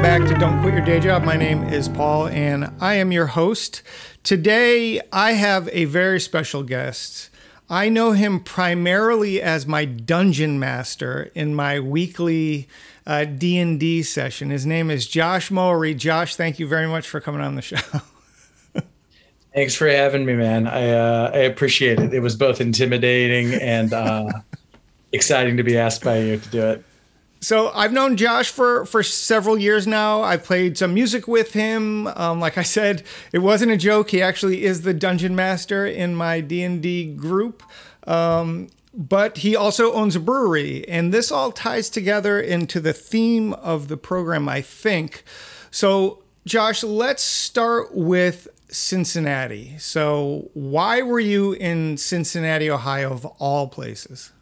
Welcome 0.00 0.24
back 0.24 0.32
to 0.32 0.40
Don't 0.40 0.62
Quit 0.62 0.72
Your 0.72 0.82
Day 0.82 0.98
Job. 0.98 1.24
My 1.24 1.36
name 1.36 1.62
is 1.64 1.86
Paul, 1.86 2.28
and 2.28 2.72
I 2.80 2.94
am 2.94 3.12
your 3.12 3.26
host. 3.26 3.82
Today, 4.22 4.98
I 5.12 5.32
have 5.32 5.68
a 5.72 5.84
very 5.84 6.18
special 6.18 6.62
guest. 6.62 7.28
I 7.68 7.90
know 7.90 8.12
him 8.12 8.40
primarily 8.40 9.42
as 9.42 9.66
my 9.66 9.84
dungeon 9.84 10.58
master 10.58 11.30
in 11.34 11.54
my 11.54 11.80
weekly 11.80 12.66
uh, 13.06 13.26
D&D 13.26 14.02
session. 14.02 14.48
His 14.48 14.64
name 14.64 14.90
is 14.90 15.06
Josh 15.06 15.50
Mowry. 15.50 15.94
Josh, 15.94 16.34
thank 16.34 16.58
you 16.58 16.66
very 16.66 16.86
much 16.86 17.06
for 17.06 17.20
coming 17.20 17.42
on 17.42 17.56
the 17.56 17.62
show. 17.62 17.76
Thanks 19.54 19.74
for 19.74 19.86
having 19.86 20.24
me, 20.24 20.32
man. 20.32 20.66
I 20.66 20.92
uh, 20.92 21.30
I 21.34 21.38
appreciate 21.40 22.00
it. 22.00 22.14
It 22.14 22.20
was 22.20 22.36
both 22.36 22.62
intimidating 22.62 23.52
and 23.52 23.92
uh, 23.92 24.30
exciting 25.12 25.58
to 25.58 25.62
be 25.62 25.76
asked 25.76 26.02
by 26.02 26.20
you 26.20 26.38
to 26.38 26.48
do 26.48 26.62
it. 26.68 26.84
So 27.40 27.70
I've 27.74 27.92
known 27.92 28.16
Josh 28.16 28.50
for 28.50 28.84
for 28.84 29.02
several 29.02 29.58
years 29.58 29.86
now. 29.86 30.20
I've 30.22 30.44
played 30.44 30.76
some 30.76 30.92
music 30.92 31.26
with 31.26 31.54
him. 31.54 32.06
Um, 32.08 32.38
like 32.38 32.58
I 32.58 32.62
said, 32.62 33.02
it 33.32 33.38
wasn't 33.38 33.72
a 33.72 33.78
joke. 33.78 34.10
He 34.10 34.20
actually 34.20 34.64
is 34.64 34.82
the 34.82 34.92
dungeon 34.92 35.34
master 35.34 35.86
in 35.86 36.14
my 36.14 36.40
D 36.40 36.62
and 36.62 36.82
D 36.82 37.06
group. 37.06 37.62
Um, 38.06 38.68
but 38.92 39.38
he 39.38 39.54
also 39.54 39.92
owns 39.92 40.16
a 40.16 40.20
brewery, 40.20 40.86
and 40.88 41.14
this 41.14 41.30
all 41.30 41.52
ties 41.52 41.88
together 41.88 42.40
into 42.40 42.80
the 42.80 42.92
theme 42.92 43.52
of 43.54 43.88
the 43.88 43.96
program, 43.96 44.48
I 44.48 44.62
think. 44.62 45.22
So, 45.70 46.24
Josh, 46.44 46.82
let's 46.82 47.22
start 47.22 47.94
with 47.94 48.48
Cincinnati. 48.68 49.76
So, 49.78 50.50
why 50.54 51.02
were 51.02 51.20
you 51.20 51.52
in 51.52 51.98
Cincinnati, 51.98 52.68
Ohio, 52.68 53.12
of 53.12 53.24
all 53.24 53.68
places? 53.68 54.32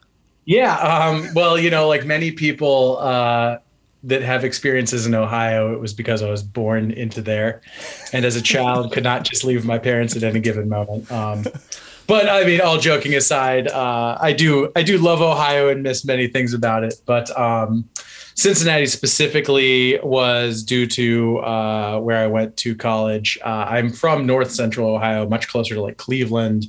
Yeah. 0.48 0.76
Um, 0.78 1.28
well, 1.34 1.58
you 1.58 1.68
know, 1.68 1.86
like 1.86 2.06
many 2.06 2.32
people 2.32 2.96
uh, 3.00 3.58
that 4.04 4.22
have 4.22 4.44
experiences 4.46 5.04
in 5.04 5.14
Ohio, 5.14 5.74
it 5.74 5.78
was 5.78 5.92
because 5.92 6.22
I 6.22 6.30
was 6.30 6.42
born 6.42 6.90
into 6.90 7.20
there, 7.20 7.60
and 8.14 8.24
as 8.24 8.34
a 8.34 8.40
child, 8.40 8.90
could 8.90 9.04
not 9.04 9.24
just 9.24 9.44
leave 9.44 9.66
my 9.66 9.76
parents 9.76 10.16
at 10.16 10.22
any 10.22 10.40
given 10.40 10.70
moment. 10.70 11.12
Um, 11.12 11.44
but 12.06 12.30
I 12.30 12.44
mean, 12.44 12.62
all 12.62 12.78
joking 12.78 13.14
aside, 13.14 13.68
uh, 13.68 14.16
I 14.18 14.32
do 14.32 14.72
I 14.74 14.82
do 14.82 14.96
love 14.96 15.20
Ohio 15.20 15.68
and 15.68 15.82
miss 15.82 16.06
many 16.06 16.28
things 16.28 16.54
about 16.54 16.82
it. 16.82 16.94
But 17.04 17.38
um, 17.38 17.86
Cincinnati 18.34 18.86
specifically 18.86 20.00
was 20.02 20.62
due 20.62 20.86
to 20.86 21.40
uh, 21.40 22.00
where 22.00 22.24
I 22.24 22.26
went 22.26 22.56
to 22.58 22.74
college. 22.74 23.38
Uh, 23.44 23.66
I'm 23.68 23.90
from 23.90 24.24
North 24.24 24.50
Central 24.50 24.94
Ohio, 24.94 25.28
much 25.28 25.46
closer 25.48 25.74
to 25.74 25.82
like 25.82 25.98
Cleveland. 25.98 26.68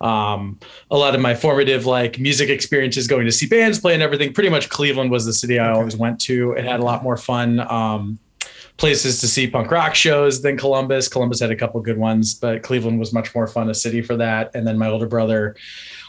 Um, 0.00 0.58
a 0.90 0.96
lot 0.96 1.14
of 1.14 1.20
my 1.20 1.34
formative 1.34 1.84
like 1.86 2.18
music 2.18 2.48
experiences 2.48 3.06
going 3.06 3.26
to 3.26 3.32
see 3.32 3.46
bands 3.46 3.78
play 3.78 3.94
and 3.94 4.02
everything. 4.02 4.32
Pretty 4.32 4.48
much 4.48 4.68
Cleveland 4.68 5.10
was 5.10 5.26
the 5.26 5.32
city 5.32 5.58
I 5.58 5.72
always 5.72 5.96
went 5.96 6.20
to. 6.22 6.52
It 6.52 6.64
had 6.64 6.80
a 6.80 6.84
lot 6.84 7.02
more 7.02 7.16
fun. 7.16 7.60
Um, 7.60 8.18
places 8.80 9.20
to 9.20 9.28
see 9.28 9.46
punk 9.46 9.70
rock 9.70 9.94
shows 9.94 10.40
than 10.40 10.56
Columbus. 10.56 11.06
Columbus 11.06 11.40
had 11.40 11.50
a 11.50 11.56
couple 11.56 11.80
good 11.82 11.98
ones, 11.98 12.34
but 12.34 12.62
Cleveland 12.62 12.98
was 12.98 13.12
much 13.12 13.34
more 13.34 13.46
fun 13.46 13.68
a 13.68 13.74
city 13.74 14.00
for 14.00 14.16
that. 14.16 14.50
And 14.54 14.66
then 14.66 14.78
my 14.78 14.88
older 14.88 15.06
brother 15.06 15.54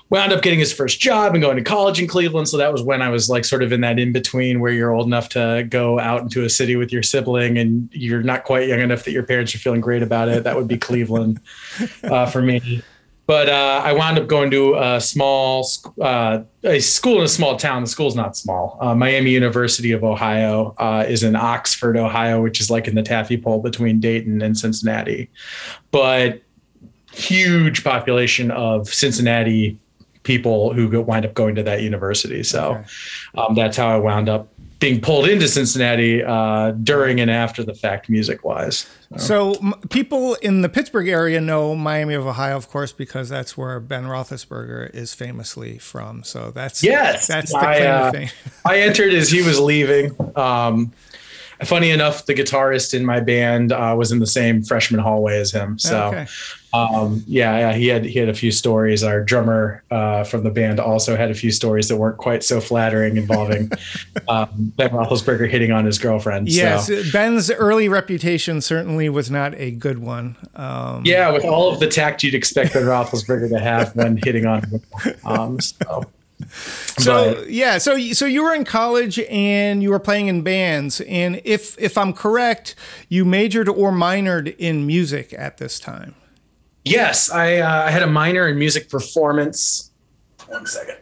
wound 0.10 0.34
up 0.34 0.42
getting 0.42 0.60
his 0.60 0.74
first 0.74 1.00
job 1.00 1.34
and 1.34 1.42
going 1.42 1.58
to 1.58 1.64
college 1.64 2.00
in 2.00 2.08
Cleveland. 2.08 2.48
So 2.48 2.58
that 2.58 2.72
was 2.72 2.82
when 2.84 3.02
I 3.02 3.10
was 3.10 3.30
like 3.30 3.46
sort 3.46 3.64
of 3.64 3.72
in 3.72 3.82
that 3.82 3.98
in 3.98 4.12
between 4.12 4.60
where 4.60 4.72
you're 4.72 4.94
old 4.94 5.08
enough 5.08 5.30
to 5.30 5.66
go 5.70 6.00
out 6.00 6.22
into 6.22 6.44
a 6.44 6.50
city 6.50 6.76
with 6.76 6.92
your 6.92 7.04
sibling 7.04 7.58
and 7.58 7.90
you're 7.94 8.24
not 8.24 8.44
quite 8.44 8.68
young 8.68 8.80
enough 8.80 9.04
that 9.04 9.12
your 9.12 9.24
parents 9.24 9.56
are 9.56 9.60
feeling 9.60 9.82
great 9.82 10.04
about 10.04 10.28
it. 10.28 10.44
That 10.44 10.56
would 10.56 10.68
be 10.68 10.78
Cleveland 10.78 11.40
uh, 12.04 12.26
for 12.26 12.42
me. 12.42 12.84
But 13.28 13.50
uh, 13.50 13.82
I 13.84 13.94
wound 13.94 14.18
up 14.18 14.28
going 14.28 14.52
to 14.52 14.76
a 14.76 15.00
small, 15.00 15.66
uh, 16.02 16.42
a 16.64 16.80
school 16.80 17.20
in 17.20 17.24
a 17.24 17.30
small 17.30 17.56
town. 17.56 17.84
The 17.84 17.90
school's 17.90 18.16
not 18.16 18.36
small. 18.36 18.78
Uh, 18.82 18.94
Miami 18.94 19.32
University 19.32 19.92
of 19.92 20.04
Ohio 20.04 20.74
uh, 20.78 21.06
is 21.08 21.24
in 21.24 21.36
Oxford, 21.36 21.96
Ohio, 21.96 22.42
which 22.42 22.60
is 22.60 22.70
like 22.70 22.88
in 22.88 22.96
the 22.96 23.04
taffy 23.04 23.38
pole 23.38 23.62
between 23.62 24.00
Dayton 24.00 24.42
and 24.42 24.58
Cincinnati. 24.58 25.30
But 25.92 26.42
huge 27.14 27.84
population 27.84 28.52
of 28.52 28.88
Cincinnati 28.94 29.80
people 30.24 30.74
who 30.74 31.02
wind 31.02 31.26
up 31.26 31.34
going 31.34 31.56
to 31.56 31.64
that 31.64 31.82
university. 31.82 32.44
So 32.44 32.76
okay. 32.76 32.86
um, 33.36 33.56
that's 33.56 33.78
how 33.78 33.90
I 33.90 33.98
wound 33.98 34.30
up 34.30 34.54
being 34.82 35.00
pulled 35.00 35.30
into 35.30 35.48
Cincinnati 35.48 36.24
uh, 36.24 36.72
during 36.72 37.22
and 37.22 37.30
after 37.30 37.64
the 37.64 37.76
fact, 37.76 38.10
music 38.10 38.44
wise. 38.44 38.90
So, 39.18 39.54
so 39.54 39.60
m- 39.62 39.76
people 39.90 40.34
in 40.36 40.62
the 40.62 40.70
Pittsburgh 40.70 41.08
area 41.08 41.40
know 41.40 41.76
Miami 41.76 42.16
of 42.16 42.26
Ohio, 42.26 42.58
of 42.58 42.68
course, 42.68 42.92
because 42.92 43.30
that's 43.30 43.56
where 43.56 43.80
Ben 43.80 44.06
Roethlisberger 44.06 44.94
is 44.94 45.14
famously 45.14 45.78
from. 45.78 46.24
So 46.24 46.50
that's 46.50 46.84
yes, 46.84 47.28
that's 47.28 47.52
the 47.52 47.60
I, 47.60 47.82
uh, 47.82 48.28
I 48.66 48.80
entered 48.80 49.14
as 49.14 49.30
he 49.30 49.44
was 49.44 49.60
leaving. 49.60 50.16
Um, 50.36 50.92
funny 51.64 51.92
enough, 51.92 52.26
the 52.26 52.34
guitarist 52.34 52.94
in 52.94 53.06
my 53.06 53.20
band 53.20 53.72
uh, 53.72 53.96
was 53.98 54.12
in 54.12 54.20
the 54.20 54.28
same 54.28 54.64
freshman 54.64 55.00
hallway 55.00 55.40
as 55.40 55.52
him. 55.52 55.78
So, 55.78 56.08
okay. 56.08 56.28
um, 56.74 57.24
yeah, 57.28 57.58
yeah, 57.58 57.74
he 57.74 57.88
had 57.88 58.06
he 58.06 58.20
had 58.20 58.30
a 58.30 58.34
few 58.34 58.52
stories. 58.52 59.04
Our 59.04 59.24
drummer 59.24 59.84
uh, 59.92 60.24
from 60.24 60.44
the 60.44 60.50
band 60.50 60.80
also 60.80 61.16
had 61.16 61.30
a 61.30 61.34
few 61.34 61.52
stories 61.52 61.88
that 61.90 61.98
weren't 61.98 62.18
quite 62.18 62.44
so 62.44 62.62
flattering, 62.62 63.18
involving 63.18 63.72
um, 64.28 64.74
Ben 64.78 64.90
Roethlisberger 64.90 65.50
hitting 65.50 65.72
on 65.72 65.86
his 65.86 66.00
girlfriend. 66.00 66.50
Yes, 66.50 66.88
so. 66.88 67.02
Ben's 67.12 67.52
early 67.52 67.90
reputation 67.90 68.62
certainly 68.62 69.10
was 69.10 69.30
not 69.30 69.54
a 69.56 69.72
good 69.72 70.00
one. 70.00 70.36
Um, 70.56 71.04
yeah, 71.06 71.30
with 71.32 71.46
all 71.46 71.72
of 71.72 71.80
the 71.80 71.88
tact 71.88 72.24
you'd 72.24 72.36
expect 72.36 72.74
Ben 72.74 72.84
Roethlisberger 72.84 73.50
to 73.50 73.60
have 73.60 73.96
when 73.96 74.18
hitting 74.18 74.46
on 74.46 74.64
him. 74.64 74.82
Um, 75.26 75.60
so. 75.60 76.06
So 76.98 77.36
but, 77.36 77.50
yeah, 77.50 77.78
so 77.78 77.98
so 78.14 78.26
you 78.26 78.44
were 78.44 78.54
in 78.54 78.66
college 78.66 79.20
and 79.30 79.82
you 79.82 79.90
were 79.90 80.00
playing 80.00 80.28
in 80.28 80.42
bands, 80.42 81.02
and 81.02 81.42
if 81.44 81.80
if 81.80 81.98
I'm 81.98 82.14
correct, 82.14 82.76
you 83.10 83.26
majored 83.26 83.70
or 83.70 83.92
minored 83.92 84.56
in 84.58 84.86
music 84.86 85.34
at 85.38 85.58
this 85.58 85.80
time. 85.80 86.16
Yes, 86.84 87.30
I 87.32 87.58
uh, 87.58 87.84
I 87.86 87.92
had 87.92 88.04
a 88.04 88.08
minor 88.08 88.48
in 88.48 88.58
music 88.58 88.90
performance. 88.90 89.92
One 90.48 90.66
second. 90.66 90.98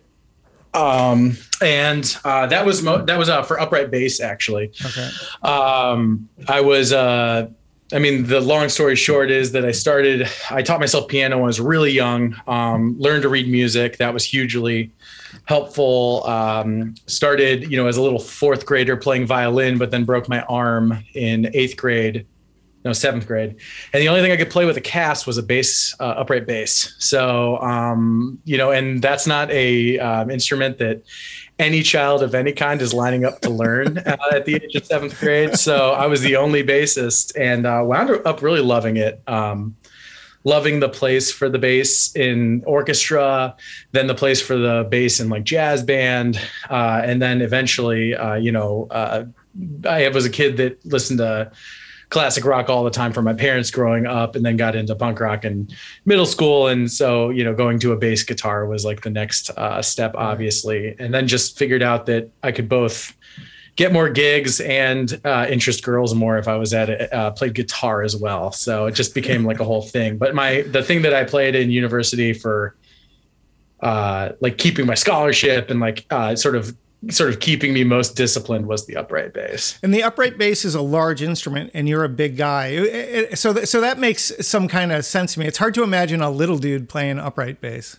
Um, 0.74 1.36
and 1.64 2.16
uh, 2.24 2.46
that 2.48 2.66
was 2.66 2.84
mo- 2.84 3.04
that 3.04 3.18
was 3.18 3.30
uh, 3.30 3.42
for 3.42 3.60
upright 3.60 3.90
bass 3.90 4.22
actually. 4.22 4.72
Okay. 4.86 5.10
Um, 5.42 6.30
I 6.48 6.62
was 6.62 6.94
uh, 6.94 7.50
I 7.92 7.98
mean, 7.98 8.28
the 8.28 8.40
long 8.40 8.70
story 8.70 8.96
short 8.96 9.32
is 9.32 9.52
that 9.54 9.66
I 9.66 9.72
started, 9.72 10.30
I 10.52 10.62
taught 10.62 10.80
myself 10.80 11.08
piano 11.08 11.38
when 11.38 11.46
I 11.46 11.48
was 11.48 11.60
really 11.60 11.92
young, 11.92 12.36
um, 12.48 12.96
learned 13.00 13.24
to 13.24 13.30
read 13.30 13.50
music. 13.50 13.98
That 13.98 14.14
was 14.14 14.24
hugely 14.24 14.92
helpful. 15.46 16.26
Um, 16.26 16.96
started, 17.08 17.70
you 17.70 17.78
know, 17.78 17.88
as 17.88 17.98
a 17.98 18.02
little 18.02 18.20
fourth 18.20 18.66
grader 18.66 18.98
playing 18.98 19.28
violin, 19.28 19.78
but 19.78 19.92
then 19.92 20.06
broke 20.06 20.30
my 20.30 20.42
arm 20.44 21.04
in 21.14 21.50
eighth 21.54 21.78
grade, 21.78 22.26
no, 22.86 22.94
seventh 22.94 23.28
grade. 23.28 23.56
And 23.94 24.02
the 24.02 24.08
only 24.08 24.22
thing 24.22 24.32
I 24.32 24.38
could 24.38 24.50
play 24.50 24.66
with 24.66 24.78
a 24.78 24.82
cast 24.82 25.28
was 25.28 25.38
a 25.38 25.44
bass, 25.44 25.96
uh, 26.00 26.04
upright 26.18 26.48
bass. 26.48 26.96
So, 27.00 27.58
um, 27.62 28.40
you 28.46 28.58
know, 28.58 28.72
and 28.72 29.02
that's 29.02 29.28
not 29.28 29.52
a 29.52 30.00
um, 30.00 30.30
instrument 30.30 30.78
that 30.78 31.04
any 31.60 31.84
child 31.84 32.24
of 32.24 32.34
any 32.34 32.54
kind 32.54 32.82
is 32.82 32.94
lining 32.94 33.26
up 33.26 33.42
to 33.42 33.50
learn 33.50 33.98
uh, 34.06 34.18
at 34.32 34.46
the 34.46 34.56
age 34.56 34.76
of 34.76 34.86
seventh 34.86 35.20
grade. 35.20 35.58
So 35.58 35.92
I 35.92 36.08
was 36.08 36.22
the 36.22 36.38
only 36.38 36.64
bassist 36.64 37.38
and 37.38 37.68
uh, 37.68 37.82
wound 37.84 38.10
up 38.26 38.42
really 38.42 38.62
loving 38.62 38.98
it. 38.98 39.22
Um, 39.28 39.76
loving 40.44 40.80
the 40.80 40.90
place 40.90 41.32
for 41.32 41.50
the 41.50 41.60
bass 41.60 42.16
in 42.16 42.64
orchestra, 42.66 43.56
then 43.92 44.08
the 44.08 44.16
place 44.16 44.42
for 44.42 44.58
the 44.58 44.88
bass 44.90 45.20
in 45.20 45.30
like 45.30 45.44
jazz 45.44 45.84
band, 45.84 46.40
uh, 46.70 47.02
and 47.04 47.22
then 47.22 47.42
eventually, 47.42 48.16
uh, 48.16 48.36
you 48.36 48.52
know, 48.52 48.88
uh, 48.92 49.26
I 49.88 50.08
was 50.10 50.26
a 50.26 50.30
kid 50.30 50.58
that 50.58 50.84
listened 50.86 51.20
to 51.20 51.52
classic 52.10 52.44
rock 52.44 52.70
all 52.70 52.84
the 52.84 52.90
time 52.90 53.14
from 53.14 53.26
my 53.26 53.34
parents 53.34 53.70
growing 53.70 54.06
up, 54.08 54.36
and 54.36 54.46
then 54.46 54.58
got 54.58 54.76
into 54.76 54.96
punk 54.96 55.20
rock 55.20 55.46
in 55.46 55.70
middle 56.06 56.26
school, 56.26 56.68
and 56.68 56.92
so 56.92 57.30
you 57.30 57.44
know, 57.44 57.54
going 57.54 57.80
to 57.80 57.92
a 57.92 57.98
bass 57.98 58.24
guitar 58.24 58.66
was 58.66 58.86
like 58.86 59.02
the 59.02 59.10
next 59.10 59.50
uh, 59.52 59.82
step, 59.82 60.14
obviously, 60.16 60.96
and 61.00 61.14
then 61.14 61.28
just 61.28 61.58
figured 61.58 61.84
out 61.84 62.06
that 62.06 62.32
I 62.42 62.52
could 62.52 62.70
both 62.70 63.16
get 63.80 63.94
more 63.94 64.10
gigs 64.10 64.60
and 64.60 65.22
uh, 65.24 65.48
interest 65.50 65.86
girls 65.86 66.14
more 66.14 66.38
if 66.38 66.50
I 66.50 66.58
was 66.58 66.74
at 66.74 66.90
it, 66.90 67.14
uh, 67.14 67.32
played 67.32 67.54
guitar 67.54 68.04
as 68.04 68.14
well. 68.14 68.52
So 68.52 68.88
it 68.88 68.92
just 68.92 69.16
became 69.16 69.46
like 69.46 69.62
a 69.62 69.64
whole 69.64 69.84
thing. 69.84 70.18
But 70.18 70.36
my 70.36 70.64
the 70.64 70.84
thing 70.84 71.02
that 71.04 71.14
I 71.14 71.24
played 71.24 71.56
in 71.56 71.72
university 71.72 72.34
for 72.34 72.76
uh, 73.80 74.34
like 74.42 74.58
keeping 74.58 74.86
my 74.86 74.96
scholarship 74.96 75.70
and 75.70 75.80
like 75.80 76.06
uh, 76.10 76.36
sort 76.36 76.58
of 76.58 76.76
sort 77.10 77.30
of 77.30 77.40
keeping 77.40 77.74
me 77.74 77.86
most 77.86 78.18
disciplined 78.18 78.68
was 78.68 78.86
the 78.86 78.98
upright 78.98 79.32
bass. 79.32 79.80
And 79.82 79.94
the 79.94 80.04
upright 80.04 80.38
bass 80.38 80.66
is 80.66 80.76
a 80.76 80.82
large 80.82 81.22
instrument, 81.22 81.72
and 81.74 81.88
you're 81.88 82.04
a 82.04 82.10
big 82.10 82.36
guy, 82.36 83.34
so 83.36 83.54
th- 83.54 83.70
so 83.70 83.80
that 83.80 83.98
makes 83.98 84.34
some 84.46 84.68
kind 84.68 84.92
of 84.92 85.06
sense 85.06 85.36
to 85.36 85.40
me. 85.40 85.48
It's 85.48 85.60
hard 85.60 85.74
to 85.76 85.84
imagine 85.84 86.20
a 86.20 86.30
little 86.30 86.58
dude 86.58 86.90
playing 86.90 87.18
upright 87.18 87.62
bass. 87.62 87.98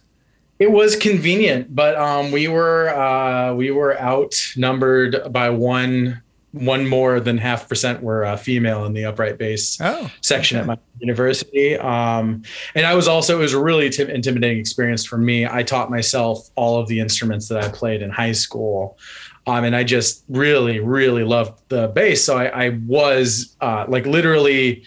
It 0.60 0.70
was 0.70 0.94
convenient, 0.94 1.74
but 1.74 1.96
um, 1.96 2.30
we 2.30 2.46
were 2.46 2.90
uh, 2.90 3.54
we 3.54 3.70
were 3.70 3.98
outnumbered 3.98 5.32
by 5.32 5.48
one 5.50 6.22
one 6.52 6.86
more 6.86 7.20
than 7.20 7.38
half 7.38 7.68
percent 7.68 8.02
were 8.02 8.24
uh, 8.24 8.36
female 8.36 8.84
in 8.84 8.92
the 8.92 9.04
upright 9.04 9.38
bass 9.38 9.78
oh, 9.80 10.10
section 10.20 10.58
okay. 10.58 10.62
at 10.62 10.66
my 10.66 10.78
university. 10.98 11.76
Um, 11.76 12.42
and 12.74 12.84
I 12.86 12.94
was 12.94 13.06
also, 13.06 13.38
it 13.38 13.40
was 13.40 13.52
a 13.52 13.62
really 13.62 13.88
t- 13.88 14.02
intimidating 14.02 14.58
experience 14.58 15.04
for 15.04 15.16
me. 15.16 15.46
I 15.46 15.62
taught 15.62 15.90
myself 15.90 16.50
all 16.56 16.80
of 16.80 16.88
the 16.88 16.98
instruments 16.98 17.48
that 17.48 17.62
I 17.62 17.68
played 17.68 18.02
in 18.02 18.10
high 18.10 18.32
school. 18.32 18.98
Um, 19.46 19.64
and 19.64 19.76
I 19.76 19.84
just 19.84 20.24
really, 20.28 20.80
really 20.80 21.24
loved 21.24 21.62
the 21.68 21.88
bass. 21.88 22.24
So 22.24 22.36
I, 22.36 22.66
I 22.66 22.68
was 22.84 23.56
uh, 23.60 23.84
like 23.88 24.06
literally 24.06 24.82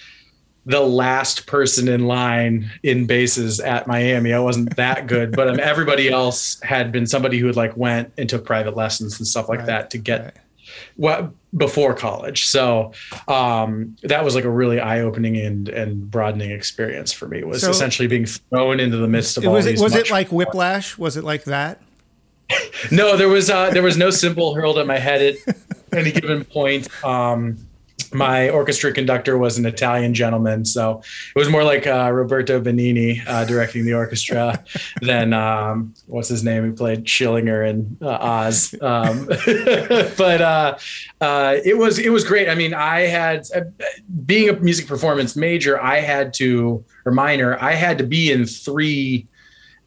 the 0.66 0.80
last 0.80 1.46
person 1.46 1.88
in 1.88 2.06
line 2.06 2.72
in 2.84 3.06
basses 3.06 3.60
at 3.60 3.86
Miami. 3.88 4.34
I 4.34 4.40
wasn't 4.40 4.76
that 4.78 5.08
good, 5.08 5.36
but 5.36 5.50
um, 5.50 5.60
everybody 5.60 6.10
else 6.10 6.60
had 6.62 6.92
been 6.92 7.06
somebody 7.06 7.38
who 7.38 7.48
had 7.48 7.56
like 7.56 7.76
went 7.76 8.14
and 8.18 8.30
took 8.30 8.46
private 8.46 8.76
lessons 8.76 9.20
and 9.20 9.28
stuff 9.28 9.50
like 9.50 9.60
right, 9.60 9.68
that 9.68 9.90
to 9.92 9.98
get 9.98 10.24
right. 10.24 10.34
what 10.96 11.32
before 11.56 11.94
college. 11.94 12.48
So 12.48 12.94
um, 13.28 13.98
that 14.04 14.24
was 14.24 14.36
like 14.36 14.46
a 14.46 14.50
really 14.50 14.80
eye 14.80 15.02
opening 15.02 15.38
and 15.38 15.68
and 15.68 16.10
broadening 16.10 16.52
experience 16.52 17.12
for 17.12 17.28
me. 17.28 17.44
Was 17.44 17.62
so, 17.62 17.70
essentially 17.70 18.08
being 18.08 18.26
thrown 18.26 18.80
into 18.80 18.98
the 18.98 19.08
midst 19.08 19.38
of 19.38 19.46
all 19.46 19.54
was 19.54 19.66
these. 19.66 19.82
It, 19.82 19.84
was 19.84 19.96
it 19.96 20.10
like 20.10 20.32
whiplash? 20.32 20.98
Was 20.98 21.18
it 21.18 21.26
like 21.26 21.44
that? 21.44 21.82
no, 22.92 23.18
there 23.18 23.30
was 23.30 23.50
uh, 23.50 23.70
there 23.72 23.84
was 23.84 23.98
no 23.98 24.10
cymbal 24.10 24.56
hurled 24.56 24.78
at 24.78 24.88
my 24.88 24.98
head 24.98 25.22
at 25.48 25.58
any 25.92 26.12
given 26.12 26.46
point. 26.46 26.88
Um, 27.04 27.58
my 28.14 28.50
orchestra 28.50 28.92
conductor 28.92 29.38
was 29.38 29.58
an 29.58 29.66
Italian 29.66 30.14
gentleman, 30.14 30.66
so 30.66 31.02
it 31.36 31.40
was 31.40 31.50
more 31.50 31.64
like 31.64 31.88
uh, 31.88 32.12
Roberto 32.12 32.62
Benigni 32.62 33.22
uh, 33.28 33.46
directing 33.46 33.86
the 33.86 33.94
orchestra 33.94 34.64
than 35.02 35.34
um, 35.34 35.94
what's 36.08 36.30
his 36.30 36.44
name? 36.44 36.66
He 36.66 36.72
played 36.72 37.06
Schillinger 37.06 37.70
in 37.70 37.98
uh, 38.02 38.10
Oz. 38.10 38.76
Um, 38.82 39.26
but 40.18 40.42
uh, 40.42 40.78
uh, 41.22 41.58
it 41.64 41.78
was 41.78 42.00
it 42.00 42.10
was 42.10 42.24
great. 42.24 42.50
I 42.50 42.56
mean, 42.56 42.74
I 42.74 43.02
had 43.02 43.46
uh, 43.56 43.62
being 44.26 44.50
a 44.50 44.54
music 44.60 44.88
performance 44.88 45.36
major, 45.36 45.82
I 45.82 46.00
had 46.00 46.34
to 46.36 46.84
or 47.06 47.12
minor, 47.12 47.58
I 47.62 47.74
had 47.74 47.98
to 47.98 48.04
be 48.04 48.32
in 48.32 48.46
three 48.46 49.28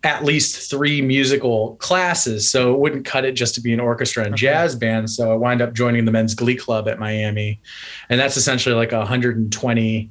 at 0.06 0.22
least 0.22 0.70
three 0.70 1.02
musical 1.02 1.74
classes. 1.76 2.48
So 2.48 2.72
it 2.72 2.78
wouldn't 2.78 3.04
cut 3.04 3.24
it 3.24 3.32
just 3.32 3.56
to 3.56 3.60
be 3.60 3.72
an 3.72 3.80
orchestra 3.80 4.22
and 4.22 4.34
okay. 4.34 4.42
jazz 4.42 4.76
band. 4.76 5.10
So 5.10 5.32
I 5.32 5.34
wind 5.34 5.60
up 5.60 5.72
joining 5.72 6.04
the 6.04 6.12
men's 6.12 6.32
glee 6.32 6.54
club 6.54 6.86
at 6.86 7.00
Miami. 7.00 7.60
And 8.08 8.20
that's 8.20 8.36
essentially 8.36 8.76
like 8.76 8.92
a 8.92 8.98
120 8.98 10.10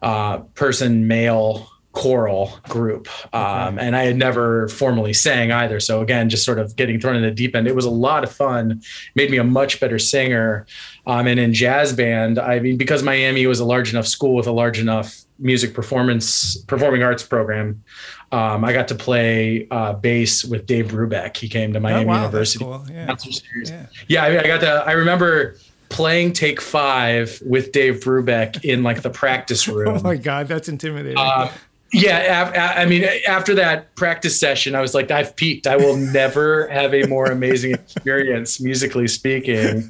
uh, 0.00 0.38
person 0.38 1.06
male 1.06 1.68
choral 1.92 2.58
group. 2.68 3.08
Um, 3.34 3.78
and 3.78 3.94
I 3.94 4.04
had 4.04 4.16
never 4.16 4.68
formally 4.68 5.12
sang 5.12 5.52
either. 5.52 5.80
So 5.80 6.00
again, 6.00 6.30
just 6.30 6.44
sort 6.44 6.58
of 6.58 6.74
getting 6.74 6.98
thrown 6.98 7.16
in 7.16 7.22
the 7.22 7.30
deep 7.30 7.54
end. 7.54 7.68
It 7.68 7.74
was 7.74 7.84
a 7.84 7.90
lot 7.90 8.24
of 8.24 8.32
fun, 8.32 8.80
made 9.14 9.30
me 9.30 9.36
a 9.36 9.44
much 9.44 9.80
better 9.80 9.98
singer. 9.98 10.66
Um, 11.06 11.26
and 11.26 11.38
in 11.38 11.52
jazz 11.52 11.92
band, 11.92 12.38
I 12.38 12.58
mean, 12.58 12.78
because 12.78 13.02
Miami 13.02 13.46
was 13.46 13.60
a 13.60 13.66
large 13.66 13.90
enough 13.90 14.06
school 14.06 14.34
with 14.34 14.46
a 14.46 14.52
large 14.52 14.78
enough 14.78 15.26
music 15.38 15.74
performance 15.74 16.56
performing 16.62 17.02
arts 17.02 17.22
program 17.22 17.82
um, 18.32 18.64
I 18.64 18.72
got 18.72 18.88
to 18.88 18.94
play 18.94 19.68
uh, 19.70 19.92
bass 19.92 20.44
with 20.44 20.66
Dave 20.66 20.86
Brubeck. 20.86 21.36
He 21.36 21.48
came 21.48 21.72
to 21.72 21.80
Miami 21.80 22.04
oh, 22.04 22.08
wow, 22.08 22.22
University. 22.24 22.64
Cool. 22.64 22.84
Yeah. 22.90 23.16
yeah. 23.64 23.86
yeah, 24.08 24.24
I 24.24 24.30
mean, 24.30 24.40
I 24.40 24.46
got 24.46 24.60
to. 24.60 24.70
I 24.86 24.92
remember 24.92 25.56
playing 25.88 26.32
Take 26.32 26.60
Five 26.60 27.40
with 27.44 27.72
Dave 27.72 28.00
Brubeck 28.00 28.64
in 28.64 28.82
like 28.82 29.02
the 29.02 29.10
practice 29.10 29.68
room. 29.68 29.96
oh 29.96 30.02
my 30.02 30.16
god, 30.16 30.48
that's 30.48 30.68
intimidating. 30.68 31.18
Uh, 31.18 31.52
yeah, 31.92 32.74
I 32.76 32.84
mean, 32.84 33.04
after 33.28 33.54
that 33.54 33.94
practice 33.94 34.38
session, 34.38 34.74
I 34.74 34.80
was 34.80 34.92
like, 34.92 35.10
I've 35.12 35.36
peaked. 35.36 35.68
I 35.68 35.76
will 35.76 35.96
never 35.96 36.66
have 36.68 36.92
a 36.92 37.06
more 37.06 37.26
amazing 37.26 37.74
experience, 37.74 38.60
musically 38.60 39.06
speaking, 39.06 39.88